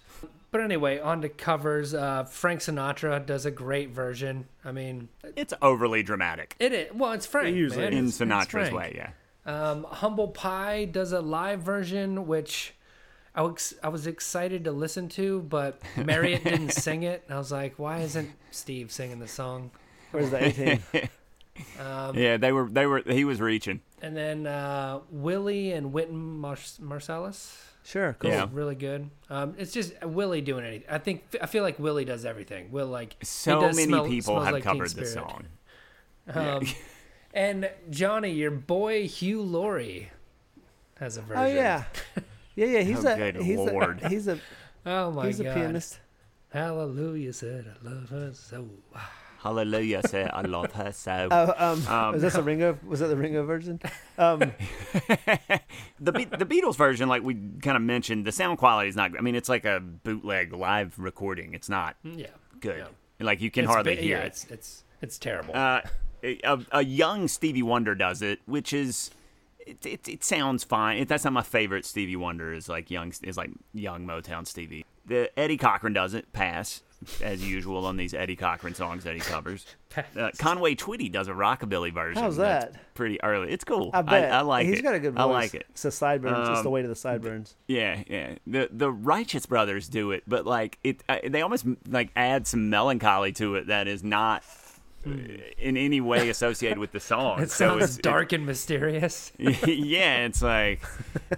But 0.51 0.59
anyway, 0.61 0.99
on 0.99 1.21
to 1.21 1.29
covers. 1.29 1.93
Uh, 1.93 2.25
Frank 2.25 2.59
Sinatra 2.59 3.25
does 3.25 3.45
a 3.45 3.51
great 3.51 3.89
version. 3.91 4.47
I 4.65 4.71
mean, 4.73 5.07
it's 5.35 5.53
overly 5.61 6.03
dramatic 6.03 6.55
it 6.59 6.71
is 6.73 6.93
well, 6.93 7.13
it's 7.13 7.25
Frank 7.25 7.55
Usually. 7.55 7.83
man. 7.85 7.93
in 7.93 7.99
It's- 8.07 8.19
it's 8.21 8.31
Sinatra's 8.31 8.69
Frank. 8.69 8.75
way. 8.75 8.93
Yeah. 8.95 9.09
Um, 9.45 9.83
Humble 9.85 10.29
Pie 10.29 10.85
does 10.85 11.11
a 11.13 11.21
live 11.21 11.61
version, 11.61 12.25
which 12.27 12.73
I 13.33 13.43
was, 13.43 13.75
I 13.83 13.89
was 13.89 14.07
excited 14.07 14.63
to 14.65 14.71
listen 14.71 15.07
to, 15.09 15.41
but 15.41 15.81
Marriott 15.97 16.43
didn't 16.43 16.71
sing 16.71 17.03
it. 17.03 17.23
And 17.27 17.35
I 17.35 17.37
was 17.37 17.51
like, 17.51 17.77
why 17.77 17.99
isn't 17.99 18.29
Steve 18.51 18.91
singing 18.91 19.19
the 19.19 19.27
song? 19.27 19.71
Where's 20.11 20.31
the 20.31 20.79
18? 21.55 22.15
yeah, 22.21 22.37
they 22.37 22.51
were. 22.51 22.69
They 22.69 22.85
were. 22.85 23.01
He 23.05 23.25
was 23.25 23.39
reaching. 23.41 23.81
And 24.01 24.15
then 24.15 24.45
uh, 24.47 24.99
Willie 25.09 25.71
and 25.71 25.91
Wynton 25.93 26.39
Mars- 26.39 26.79
Marsalis. 26.81 27.55
Sure, 27.83 28.15
cool. 28.19 28.31
Yeah. 28.31 28.47
Really 28.51 28.73
good. 28.75 29.09
Um, 29.29 29.53
it's 29.59 29.71
just 29.71 29.93
Willie 30.03 30.41
doing 30.41 30.65
anything. 30.65 30.87
I 30.89 30.97
think 30.97 31.23
I 31.41 31.45
feel 31.45 31.61
like 31.63 31.77
Willie 31.77 32.03
does 32.05 32.25
everything. 32.25 32.71
Will 32.71 32.87
like 32.87 33.15
So 33.23 33.61
many 33.61 33.83
Smell- 33.83 34.07
people 34.07 34.41
have 34.41 34.53
Like 34.53 34.63
covered 34.63 34.89
the 34.91 35.05
song. 35.05 35.45
Um, 36.27 36.65
and 37.35 37.69
Johnny, 37.91 38.31
your 38.31 38.49
boy 38.49 39.07
Hugh 39.07 39.43
Laurie, 39.43 40.09
has 40.99 41.17
a 41.17 41.21
version. 41.21 41.43
Oh 41.43 41.45
yeah, 41.47 41.83
yeah, 42.55 42.65
yeah. 42.65 42.79
He's 42.81 43.05
Oh, 43.05 43.13
a 43.13 43.15
good 43.17 43.35
he's 43.35 43.57
Lord. 43.59 44.01
a 44.01 44.09
he's 44.09 44.27
a 44.27 44.39
Oh 44.87 45.11
my 45.11 45.27
he's 45.27 45.37
god. 45.39 45.47
a 45.47 45.53
pianist. 45.53 45.99
Hallelujah 46.49 47.31
said 47.33 47.71
I 47.79 47.87
love 47.87 48.09
her 48.09 48.31
so. 48.33 48.67
Hallelujah, 49.45 50.01
say 50.07 50.23
I 50.25 50.41
love 50.41 50.71
her 50.71 50.91
so. 50.91 51.27
Oh, 51.31 51.53
um, 51.57 51.87
Um, 51.87 52.13
was 52.13 52.23
that 52.23 52.33
the 52.33 52.41
Ringo? 52.41 52.79
Was 52.87 52.99
that 53.01 53.07
the 53.07 53.15
Ringo 53.15 53.45
version? 53.45 53.79
Um, 54.17 54.39
the 55.99 56.11
Be- 56.11 56.25
the 56.25 56.45
Beatles 56.45 56.75
version, 56.75 57.07
like 57.07 57.21
we 57.23 57.35
kind 57.61 57.77
of 57.77 57.83
mentioned, 57.83 58.25
the 58.25 58.31
sound 58.31 58.57
quality 58.57 58.89
is 58.89 58.95
not. 58.95 59.11
Good. 59.11 59.19
I 59.19 59.23
mean, 59.23 59.35
it's 59.35 59.49
like 59.49 59.65
a 59.65 59.79
bootleg 59.79 60.51
live 60.53 60.97
recording. 60.97 61.53
It's 61.53 61.69
not 61.69 61.95
Yeah. 62.03 62.27
good. 62.59 62.77
Yeah. 63.19 63.25
Like 63.25 63.39
you 63.41 63.51
can 63.51 63.65
It's 63.65 63.73
hardly 63.73 63.95
ba- 63.95 64.01
hear 64.01 64.17
yeah, 64.17 64.23
it. 64.23 64.27
It's 64.27 64.45
it's 64.49 64.83
it's 65.01 65.17
terrible. 65.19 65.55
Uh, 65.55 65.81
a, 66.23 66.59
a 66.71 66.83
young 66.83 67.27
Stevie 67.27 67.61
Wonder 67.63 67.93
does 67.93 68.21
it, 68.23 68.39
which 68.47 68.73
is 68.73 69.11
it, 69.59 69.85
it, 69.85 70.07
it 70.09 70.23
sounds 70.23 70.63
fine. 70.63 70.97
It, 70.97 71.07
that's 71.07 71.23
not 71.23 71.33
my 71.33 71.43
favorite 71.43 71.85
Stevie 71.85 72.15
Wonder. 72.15 72.51
Is 72.51 72.67
like 72.67 72.89
young 72.89 73.13
is 73.21 73.37
like 73.37 73.51
young 73.73 74.07
Motown 74.07 74.47
Stevie. 74.47 74.85
The 75.05 75.29
Eddie 75.39 75.57
Cochran 75.57 75.93
does 75.93 76.13
it. 76.15 76.33
Pass 76.33 76.81
as 77.21 77.47
usual 77.47 77.85
on 77.85 77.97
these 77.97 78.13
Eddie 78.13 78.35
Cochran 78.35 78.73
songs 78.75 79.03
that 79.03 79.13
he 79.15 79.19
covers. 79.19 79.65
Uh, 80.17 80.29
Conway 80.37 80.75
Twitty 80.75 81.09
does 81.09 81.29
a 81.29 81.31
rockabilly 81.31 81.93
version. 81.93 82.21
How's 82.21 82.35
that? 82.35 82.73
Pretty 82.95 83.21
early. 83.23 83.49
It's 83.53 83.63
cool. 83.63 83.91
I 83.93 84.01
bet 84.01 84.29
I, 84.29 84.41
like 84.41 84.67
he's 84.67 84.79
it. 84.79 84.81
got 84.81 84.93
a 84.93 84.99
good 84.99 85.13
voice. 85.13 85.21
I 85.21 85.23
like 85.23 85.53
it. 85.53 85.65
It's 85.69 85.83
the 85.83 85.91
sideburns. 85.91 86.49
it's 86.49 86.61
the 86.63 86.67
Um, 86.67 86.71
weight 86.73 86.83
of 86.83 86.89
the 86.89 86.97
sideburns. 86.97 87.55
Yeah, 87.69 88.03
yeah. 88.05 88.35
The 88.45 88.67
the 88.73 88.91
Righteous 88.91 89.45
Brothers 89.45 89.87
do 89.87 90.11
it, 90.11 90.23
but 90.27 90.45
like 90.45 90.79
it, 90.83 91.01
uh, 91.07 91.19
they 91.25 91.41
almost 91.41 91.65
like 91.87 92.09
add 92.17 92.45
some 92.45 92.69
melancholy 92.69 93.31
to 93.33 93.55
it 93.55 93.67
that 93.67 93.87
is 93.87 94.03
not 94.03 94.43
in 95.05 95.77
any 95.77 96.01
way 96.01 96.29
associated 96.29 96.77
with 96.77 96.91
the 96.91 96.99
song. 96.99 97.41
it 97.41 97.51
so 97.51 97.67
sounds 97.69 97.83
it's, 97.83 97.97
dark 97.97 98.33
and 98.33 98.45
mysterious. 98.45 99.31
yeah, 99.37 100.25
it's 100.25 100.41
like 100.41 100.81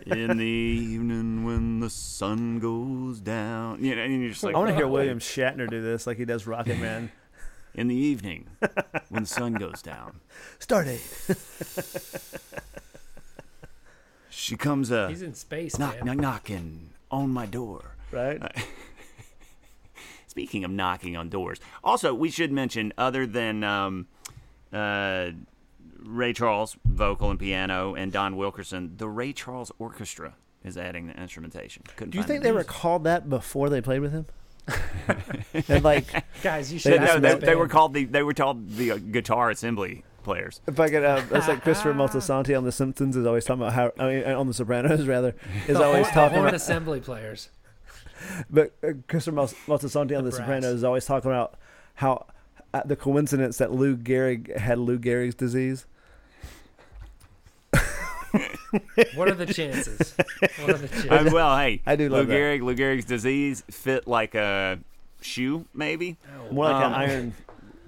in 0.05 0.38
the 0.38 0.45
evening 0.45 1.43
when 1.43 1.80
the 1.80 1.89
sun 1.89 2.59
goes 2.59 3.20
down. 3.20 3.84
You 3.84 3.95
know, 3.95 4.01
and 4.03 4.22
you're 4.22 4.32
just 4.32 4.43
like, 4.43 4.55
I 4.55 4.57
want 4.59 4.70
to 4.70 4.76
hear 4.76 4.86
"Oh." 4.86 4.89
William 4.91 5.20
Shatner 5.20 5.70
do 5.70 5.82
this 5.82 6.07
like 6.07 6.18
he 6.18 6.26
does 6.26 6.47
Rocket 6.47 6.78
Man. 6.82 7.11
in 7.76 7.88
the 7.88 7.95
evening 7.95 8.47
when 9.09 9.24
the 9.24 9.30
sun 9.30 9.53
goes 9.53 9.82
down. 9.82 10.20
Stardate. 10.59 11.01
She 14.30 14.55
comes 14.55 14.91
uh, 14.91 15.07
He's 15.07 15.22
in 15.24 15.34
space, 15.34 15.78
knock, 15.80 15.95
man. 15.95 16.05
knock, 16.05 16.18
knocking 16.18 16.89
on 17.11 17.30
my 17.32 17.45
door. 17.45 17.95
Right. 18.11 18.41
Speaking 20.38 20.63
of 20.63 20.69
knocking 20.69 21.17
on 21.17 21.29
doors, 21.29 21.59
also 21.83 22.13
we 22.13 22.29
should 22.29 22.51
mention 22.51 22.93
other 22.95 23.25
than 23.25 23.63
um, 23.63 24.05
uh, 24.71 25.29
Ray 25.99 26.31
Charles 26.33 26.77
vocal 26.85 27.31
and 27.31 27.39
piano 27.39 27.95
and 27.95 28.11
Don 28.11 28.38
Wilkerson, 28.38 28.93
the 28.97 29.07
Ray 29.09 29.33
Charles 29.33 29.71
Orchestra 29.79 30.35
is 30.63 30.77
adding 30.77 31.07
the 31.07 31.19
instrumentation. 31.19 31.81
Couldn't 31.95 32.11
Do 32.11 32.19
you 32.19 32.23
think 32.23 32.43
the 32.43 32.49
they 32.49 32.51
were 32.51 32.63
called 32.63 33.03
that 33.05 33.27
before 33.27 33.69
they 33.71 33.81
played 33.81 34.01
with 34.01 34.11
him? 34.11 34.27
and 35.69 35.83
like, 35.83 36.05
Guys, 36.43 36.71
you 36.71 36.77
should 36.77 36.93
They- 37.01 37.05
No, 37.05 37.19
they, 37.19 37.33
they 37.35 37.55
were 37.55 37.67
called 37.67 37.95
the 37.95 38.05
they 38.05 38.21
were 38.21 38.35
called 38.35 38.69
the 38.75 38.91
uh, 38.91 38.97
guitar 38.97 39.49
assembly 39.49 40.03
players. 40.21 40.61
if 40.67 40.79
I 40.79 40.89
could, 40.89 41.03
uh, 41.03 41.21
that's 41.31 41.47
like 41.47 41.63
Christopher 41.63 41.93
Moltisanti 41.95 42.55
on 42.55 42.63
The 42.63 42.71
Simpsons 42.71 43.15
is 43.15 43.25
always 43.25 43.43
talking 43.45 43.63
about 43.63 43.73
how, 43.73 43.91
I 43.97 44.07
mean, 44.13 44.23
on 44.25 44.45
The 44.45 44.53
Sopranos 44.53 45.07
rather, 45.07 45.35
is 45.67 45.77
The 45.77 45.83
always 45.83 46.03
horn- 46.05 46.13
talking 46.13 46.35
horn 46.35 46.47
about, 46.49 46.53
assembly 46.53 46.99
players. 46.99 47.49
But 48.49 48.74
uh, 48.84 48.89
Christopher 49.07 49.36
Mol- 49.36 49.47
Moltisanti 49.68 50.18
on 50.18 50.24
The 50.24 50.30
brass. 50.32 50.36
Sopranos 50.38 50.74
is 50.76 50.84
always 50.84 51.05
talking 51.05 51.32
about 51.32 51.55
how 51.95 52.26
uh, 52.74 52.82
the 52.86 52.95
coincidence 52.95 53.57
that 53.57 53.72
Lou 53.72 53.95
Gehrig 53.97 54.57
had 54.57 54.78
Lou 54.80 54.97
Gehrig's 54.99 55.36
disease. 55.36 55.86
What 59.15 59.30
are 59.30 59.34
the 59.36 59.45
chances? 59.45 60.13
What 60.59 60.70
are 60.70 60.74
the 60.78 60.88
chances? 61.07 61.34
well, 61.34 61.57
hey, 61.57 61.82
I 61.86 61.95
do 61.95 62.09
love 62.09 62.28
Lou 62.28 62.34
that. 62.34 62.34
Gehrig. 62.34 62.61
Lou 62.61 62.76
Gehrig's 62.76 63.05
disease 63.05 63.63
fit 63.72 64.07
like 64.07 64.36
a 64.36 64.80
shoe, 65.22 65.65
maybe. 65.74 66.18
More 66.51 66.65
like 66.65 66.76
Um, 66.84 66.93
an 66.93 66.93
iron 66.93 67.34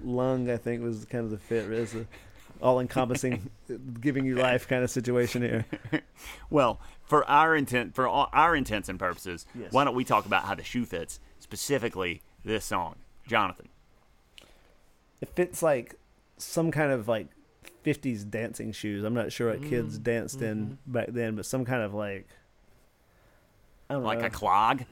lung, 0.02 0.50
I 0.50 0.56
think, 0.56 0.82
was 0.82 1.04
kind 1.04 1.24
of 1.24 1.30
the 1.30 1.38
fit. 1.38 1.70
It's 1.70 1.94
a 2.60 2.64
all-encompassing, 2.64 3.50
giving 4.00 4.24
you 4.24 4.36
life 4.36 4.68
kind 4.68 4.82
of 4.84 4.90
situation 4.90 5.42
here. 5.42 5.64
Well, 6.50 6.80
for 7.04 7.24
our 7.28 7.56
intent, 7.56 7.94
for 7.94 8.06
all, 8.06 8.28
our 8.32 8.54
intents 8.56 8.88
and 8.88 8.98
purposes, 8.98 9.46
Yes. 9.54 9.72
why 9.72 9.84
don't 9.84 9.94
we 9.94 10.04
talk 10.04 10.26
about 10.26 10.44
how 10.44 10.54
the 10.54 10.64
shoe 10.64 10.84
fits 10.84 11.20
specifically 11.38 12.22
this 12.44 12.64
song, 12.64 12.96
Jonathan? 13.26 13.68
It 15.20 15.28
fits 15.34 15.62
like 15.62 15.96
some 16.36 16.70
kind 16.70 16.90
of 16.92 17.08
like 17.08 17.28
50s 17.84 18.28
dancing 18.28 18.72
shoes. 18.72 19.04
I'm 19.04 19.14
not 19.14 19.32
sure 19.32 19.50
what 19.50 19.62
kids 19.62 19.98
Mm, 19.98 20.02
danced 20.02 20.42
in 20.42 20.56
mm-hmm. 20.64 20.92
back 20.92 21.06
then, 21.08 21.36
but 21.36 21.46
some 21.46 21.64
kind 21.64 21.82
of 21.82 21.94
like. 21.94 22.26
I 23.88 23.94
don't 23.94 24.02
Like 24.04 24.20
know. 24.20 24.26
a 24.26 24.30
clog? 24.30 24.84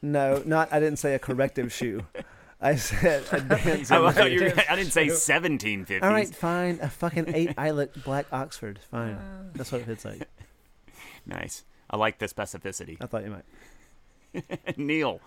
No, 0.00 0.42
not. 0.44 0.72
I 0.72 0.80
didn't 0.80 0.98
say 0.98 1.14
a 1.14 1.18
corrective 1.18 1.72
shoe. 1.72 2.04
I 2.62 2.76
said 2.76 3.24
a 3.32 3.40
dancing 3.40 3.96
Oh, 3.96 4.06
I, 4.06 4.12
thought 4.12 4.26
shoe. 4.28 4.32
you 4.34 4.42
were, 4.44 4.52
I 4.70 4.76
didn't 4.76 4.92
say 4.92 5.08
1750s. 5.08 6.02
All 6.02 6.10
right, 6.10 6.32
fine. 6.34 6.78
A 6.80 6.88
fucking 6.88 7.34
eight 7.34 7.54
eyelet 7.58 8.04
black 8.04 8.26
Oxford. 8.32 8.78
Fine. 8.90 9.18
That's 9.54 9.72
what 9.72 9.80
it 9.82 9.84
fits 9.86 10.04
like. 10.04 10.28
Nice. 11.26 11.62
I 11.90 11.96
like 11.96 12.18
the 12.18 12.26
specificity. 12.26 12.96
I 13.00 13.06
thought 13.06 13.22
you 13.24 13.30
might. 13.30 14.76
Neil, 14.78 15.20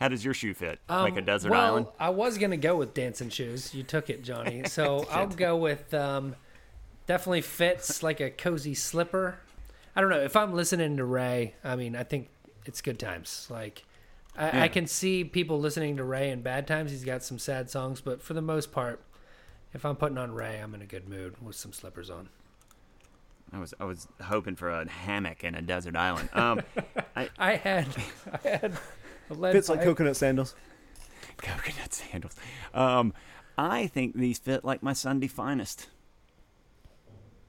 how 0.00 0.08
does 0.08 0.24
your 0.24 0.32
shoe 0.32 0.54
fit? 0.54 0.78
like 0.88 1.16
a 1.16 1.18
Um, 1.18 1.24
desert 1.24 1.50
well, 1.50 1.60
island? 1.66 1.86
I 1.98 2.10
was 2.10 2.38
gonna 2.38 2.56
go 2.56 2.76
with 2.76 2.94
dancing 2.94 3.28
shoes. 3.28 3.74
You 3.74 3.82
took 3.82 4.08
it, 4.08 4.22
Johnny. 4.24 4.64
So 4.66 5.06
I'll 5.10 5.26
go 5.26 5.56
with 5.56 5.92
um, 5.92 6.34
definitely 7.06 7.42
fits 7.42 8.02
like 8.02 8.20
a 8.20 8.30
cozy 8.30 8.74
slipper. 8.74 9.38
I 9.94 10.00
don't 10.00 10.08
know 10.10 10.20
if 10.20 10.34
I'm 10.36 10.54
listening 10.54 10.96
to 10.96 11.04
Ray. 11.04 11.54
I 11.64 11.76
mean, 11.76 11.94
I 11.96 12.04
think 12.04 12.28
it's 12.64 12.80
good 12.80 12.98
times. 12.98 13.48
Like 13.50 13.84
I, 14.38 14.46
Yeah. 14.46 14.62
I 14.62 14.68
can 14.68 14.86
see 14.86 15.24
people 15.24 15.58
listening 15.60 15.96
to 15.98 16.04
Ray 16.04 16.30
in 16.30 16.42
bad 16.42 16.66
times. 16.66 16.90
He's 16.92 17.04
got 17.04 17.22
some 17.22 17.38
sad 17.38 17.68
songs, 17.70 18.00
but 18.00 18.22
for 18.22 18.34
the 18.34 18.40
most 18.42 18.70
part, 18.72 19.02
if 19.74 19.84
I'm 19.84 19.96
putting 19.96 20.16
on 20.16 20.32
Ray, 20.32 20.58
I'm 20.62 20.74
in 20.74 20.80
a 20.82 20.86
good 20.86 21.08
mood 21.08 21.34
with 21.42 21.56
some 21.56 21.72
slippers 21.72 22.08
on. 22.08 22.28
I 23.52 23.58
was 23.58 23.74
I 23.80 23.84
was 23.84 24.06
hoping 24.22 24.56
for 24.56 24.68
a 24.70 24.88
hammock 24.88 25.42
and 25.42 25.56
a 25.56 25.62
desert 25.62 25.96
island. 25.96 26.28
Um, 26.34 26.60
I 27.38 27.56
had 27.56 27.86
I 28.44 28.48
had 28.48 28.72
a 29.30 29.34
lead 29.34 29.52
Fits 29.52 29.68
like 29.68 29.82
coconut 29.82 30.16
sandals. 30.16 30.54
coconut 31.38 31.92
sandals. 31.94 32.36
Um, 32.74 33.14
I 33.56 33.86
think 33.86 34.14
these 34.14 34.38
fit 34.38 34.64
like 34.64 34.82
my 34.82 34.92
Sunday 34.92 35.28
finest 35.28 35.88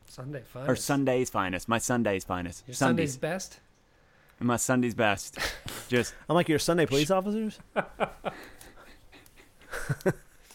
Sunday 0.07 0.41
finest. 0.45 0.69
or 0.71 0.75
Sunday's 0.75 1.29
finest. 1.29 1.67
My 1.67 1.77
Sunday's 1.77 2.23
finest. 2.23 2.63
Your 2.67 2.73
Sunday's 2.75 3.11
Sundays. 3.13 3.17
best. 3.17 3.59
My 4.39 4.55
Sunday's 4.57 4.95
best. 4.95 5.37
Just 5.89 6.13
I'm 6.29 6.35
like 6.35 6.47
your 6.49 6.59
Sunday 6.59 6.85
police 6.85 7.11
officers. 7.11 7.59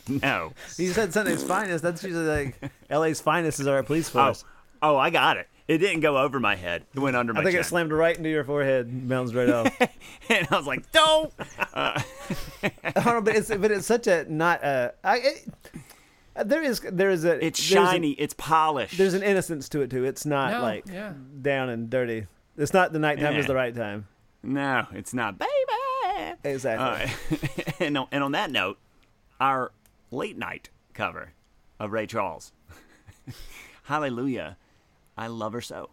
no. 0.09 0.53
You 0.79 0.93
said 0.93 1.13
Sunday's 1.13 1.43
finest. 1.45 1.83
That's 1.83 2.03
usually 2.03 2.27
like 2.27 2.71
LA's 2.91 3.21
finest 3.21 3.61
is 3.61 3.67
our 3.67 3.83
police 3.83 4.09
Oh, 4.11 4.25
force. 4.27 4.45
oh, 4.83 4.97
I 4.97 5.11
got 5.11 5.37
it. 5.39 5.49
It 5.67 5.79
didn't 5.79 6.01
go 6.01 6.19
over 6.19 6.39
my 6.41 6.57
head. 6.57 6.85
It 6.95 6.99
went 7.01 7.17
under 7.17 7.33
my 7.33 7.41
I 7.41 7.43
think 7.43 7.53
chin. 7.55 7.61
it 7.61 7.65
slammed 7.65 7.91
right 7.93 8.15
into 8.15 8.29
your 8.29 8.45
forehead, 8.45 8.87
and 8.87 9.09
bounced 9.09 9.35
right 9.35 9.49
off. 9.49 9.75
and 10.29 10.47
I 10.51 10.57
was 10.59 10.67
like, 10.67 10.93
don't. 10.93 11.33
I 11.73 12.05
don't 12.95 13.07
know, 13.07 13.21
but 13.23 13.35
it's 13.37 13.49
but 13.49 13.71
it's 13.71 13.87
such 13.87 14.07
a 14.07 14.27
not 14.29 14.63
a. 14.63 14.93
I, 15.03 15.17
it, 15.19 15.49
there 16.49 16.63
is 16.63 16.81
there 16.81 17.09
is 17.09 17.25
a 17.25 17.43
It's 17.43 17.59
there's 17.71 17.81
an- 17.89 17.93
shiny. 17.95 18.11
it's 18.13 18.35
polished. 18.35 18.99
there's 18.99 19.15
an 19.15 19.23
innocence 19.23 19.71
to 19.71 19.81
it 19.81 19.91
too. 19.91 20.05
It's 20.05 20.27
not 20.27 20.51
No, 20.53 20.61
like 20.61 20.85
yeah. 20.87 21.15
down 21.41 21.71
and 21.71 21.89
dirty. 21.89 22.27
It's 22.57 22.73
not 22.73 22.93
the 22.93 22.99
nighttime 22.99 23.35
is 23.37 23.45
Yeah. 23.45 23.49
the 23.49 23.55
right 23.55 23.75
time. 23.75 24.07
no, 24.43 24.87
it's 24.93 25.13
not, 25.15 25.39
baby. 25.39 25.51
Exactly. 26.45 27.11
Uh, 27.37 27.65
and, 27.81 27.99
on, 27.99 28.09
and 28.13 28.23
on 28.23 28.33
that 28.33 28.51
note, 28.51 28.79
our 29.41 29.73
late 30.11 30.37
night 30.39 30.69
cover 30.93 31.33
of 31.81 31.91
Ray 31.93 32.07
Charles. 32.07 32.53
Hallelujah. 33.85 34.57
I 35.17 35.27
love 35.27 35.53
her 35.55 35.61
so. 35.61 35.91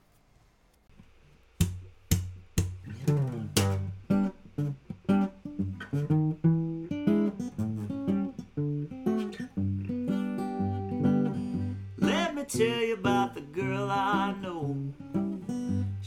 Let 11.97 12.35
me 12.35 12.43
tell 12.43 12.81
you 12.81 12.93
about 12.93 13.33
the 13.35 13.41
girl 13.41 13.89
I 13.89 14.33
know. 14.41 14.77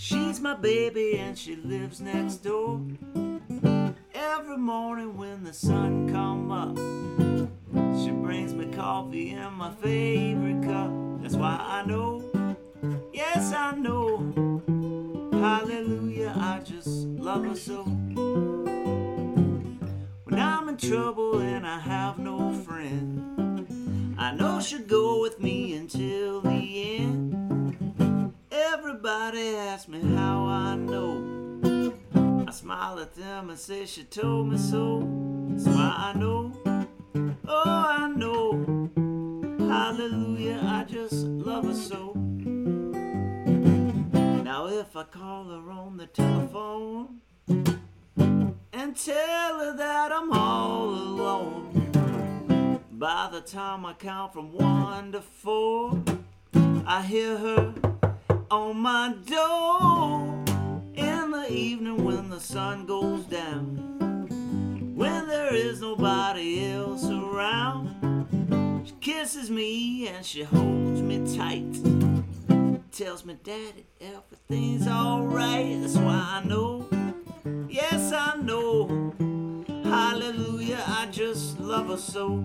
She's 0.07 0.39
my 0.39 0.53
baby 0.53 1.17
and 1.17 1.39
she 1.39 1.57
lives 1.57 1.99
next 1.99 2.45
door. 2.45 2.79
Every 4.15 4.59
morning 4.59 5.17
when 5.17 5.45
the 5.45 5.55
sun 5.55 6.13
come 6.13 6.53
up, 6.53 6.77
she 8.05 8.11
brings 8.11 8.53
me 8.53 8.67
coffee 8.67 9.31
in 9.31 9.55
my 9.55 9.71
favorite 9.77 10.63
cup. 10.63 10.93
That's 11.23 11.37
why 11.37 11.57
I 11.59 11.87
know, 11.87 12.23
yes 13.15 13.55
I 13.55 13.77
know. 13.77 14.61
Hallelujah, 15.33 16.35
I 16.37 16.61
just 16.63 17.07
love 17.07 17.47
her 17.47 17.57
so. 17.57 17.85
When 20.25 20.39
I'm 20.39 20.69
in 20.69 20.77
trouble 20.77 21.39
and 21.39 21.67
I 21.67 21.79
have 21.79 22.19
no 22.19 22.53
friend, 22.53 24.15
I 24.19 24.35
know 24.35 24.61
she'll 24.61 24.81
go 24.81 25.23
with 25.23 25.41
me 25.41 25.73
until 25.73 26.43
the 26.43 26.99
end. 26.99 27.44
Everybody 28.77 29.55
asks 29.55 29.87
me 29.87 30.01
how 30.01 30.47
I 30.47 30.75
know. 30.75 31.93
I 32.49 32.51
smile 32.51 32.99
at 32.99 33.15
them 33.15 33.51
and 33.51 33.59
say 33.59 33.87
she 33.87 34.03
told 34.03 34.49
me 34.49 34.59
so. 34.59 34.99
Why 34.99 36.13
I 36.13 36.19
know. 36.19 36.53
Oh, 37.47 37.63
I 37.65 38.09
know. 38.09 38.91
Hallelujah, 39.61 40.61
I 40.61 40.83
just 40.89 41.25
love 41.25 41.67
her 41.67 41.75
so. 41.75 42.15
Now, 44.43 44.67
if 44.67 44.97
I 44.97 45.05
call 45.05 45.45
her 45.45 45.71
on 45.71 45.97
the 45.97 46.07
telephone 46.09 47.21
and 47.47 48.97
tell 48.97 49.61
her 49.61 49.77
that 49.77 50.11
I'm 50.11 50.33
all 50.33 50.91
alone, 50.91 52.81
by 52.91 53.29
the 53.31 53.41
time 53.41 53.87
I 53.87 53.93
count 53.93 54.33
from 54.33 54.53
one 54.53 55.13
to 55.13 55.21
four, 55.21 56.03
I 56.85 57.03
hear 57.03 57.39
her 57.39 57.73
on 58.51 58.77
my 58.79 59.15
door 59.27 60.45
in 60.95 61.31
the 61.31 61.47
evening 61.51 62.05
when 62.05 62.31
the 62.31 62.41
sun 62.41 62.87
goes 62.87 63.25
down. 63.25 64.95
When 64.95 65.27
there 65.29 65.55
is 65.55 65.81
nobody 65.81 66.73
else 66.73 67.05
around, 67.05 68.83
she 68.85 68.95
kisses 69.01 69.51
me 69.51 70.09
and 70.09 70.25
she 70.25 70.43
holds 70.43 71.03
me 71.03 71.19
tight. 71.37 71.75
Tells 72.93 73.25
me, 73.25 73.37
Daddy, 73.43 73.87
everything's 74.01 74.87
alright. 74.87 75.81
That's 75.81 75.97
why 75.97 76.41
I 76.43 76.45
know, 76.47 76.87
yes, 77.69 78.13
I 78.13 78.37
know. 78.37 79.13
Hallelujah, 79.85 80.83
I 80.87 81.07
just 81.11 81.59
love 81.61 81.89
her 81.89 81.97
so. 81.97 82.45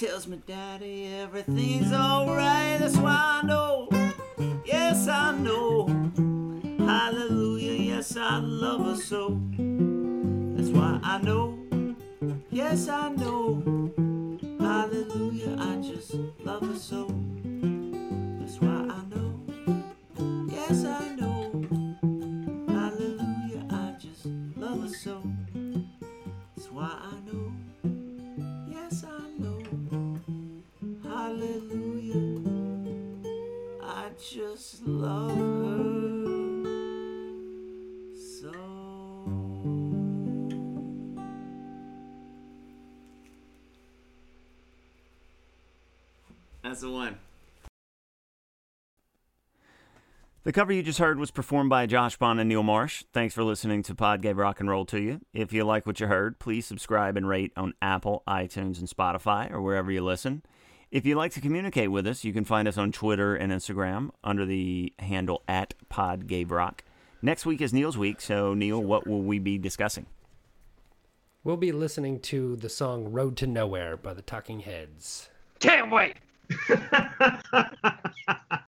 tells 0.00 0.26
me, 0.26 0.40
Daddy, 0.46 1.12
everything's 1.12 1.92
alright. 1.92 2.80
That's 2.80 2.96
why 2.96 3.40
I 3.42 3.46
know, 3.46 3.86
yes, 4.64 5.06
I 5.06 5.36
know. 5.36 5.88
Hallelujah, 6.78 7.72
yes, 7.72 8.16
I 8.16 8.38
love 8.38 8.86
her 8.86 8.96
so. 8.96 9.38
That's 10.56 10.70
why 10.70 10.98
I 11.02 11.20
know, 11.20 11.58
Yes, 12.50 12.88
I 12.88 13.10
know. 13.10 13.62
Hallelujah, 14.58 15.56
I 15.58 15.76
just 15.82 16.14
love 16.44 16.62
her 16.62 16.78
so. 16.78 17.04
That's 18.40 18.58
why 18.58 18.88
I 18.88 19.02
know. 19.14 19.38
Yes, 20.50 20.86
I 20.86 21.09
just 34.32 34.86
love 34.86 35.36
her 35.36 36.64
so. 38.14 38.52
That's 46.62 46.80
the 46.80 46.90
one. 46.90 47.18
The 50.44 50.52
cover 50.52 50.72
you 50.72 50.82
just 50.84 51.00
heard 51.00 51.18
was 51.18 51.32
performed 51.32 51.70
by 51.70 51.86
Josh 51.86 52.16
Bond 52.16 52.38
and 52.38 52.48
Neil 52.48 52.62
Marsh. 52.62 53.02
Thanks 53.12 53.34
for 53.34 53.42
listening 53.42 53.82
to 53.82 53.96
Pod 53.96 54.22
Gave 54.22 54.38
Rock 54.38 54.60
and 54.60 54.70
Roll 54.70 54.84
to 54.86 55.00
you. 55.00 55.20
If 55.34 55.52
you 55.52 55.64
like 55.64 55.86
what 55.86 55.98
you 55.98 56.06
heard, 56.06 56.38
please 56.38 56.66
subscribe 56.66 57.16
and 57.16 57.28
rate 57.28 57.52
on 57.56 57.74
Apple, 57.82 58.22
iTunes, 58.28 58.78
and 58.78 58.88
Spotify, 58.88 59.50
or 59.50 59.60
wherever 59.60 59.90
you 59.90 60.04
listen. 60.04 60.42
If 60.90 61.06
you'd 61.06 61.16
like 61.16 61.30
to 61.32 61.40
communicate 61.40 61.92
with 61.92 62.04
us, 62.04 62.24
you 62.24 62.32
can 62.32 62.44
find 62.44 62.66
us 62.66 62.76
on 62.76 62.90
Twitter 62.90 63.36
and 63.36 63.52
Instagram 63.52 64.10
under 64.24 64.44
the 64.44 64.92
handle 64.98 65.44
at 65.46 65.74
Pod 65.88 66.26
Gave 66.26 66.50
Rock. 66.50 66.82
Next 67.22 67.46
week 67.46 67.60
is 67.60 67.72
Neil's 67.72 67.96
week, 67.96 68.20
so 68.20 68.54
Neil, 68.54 68.82
what 68.82 69.06
will 69.06 69.22
we 69.22 69.38
be 69.38 69.56
discussing? 69.56 70.06
We'll 71.44 71.56
be 71.56 71.70
listening 71.70 72.18
to 72.20 72.56
the 72.56 72.68
song 72.68 73.12
Road 73.12 73.36
to 73.36 73.46
Nowhere 73.46 73.96
by 73.96 74.14
the 74.14 74.22
Talking 74.22 74.60
Heads. 74.60 75.28
Can't 75.60 75.92
wait. 75.92 76.16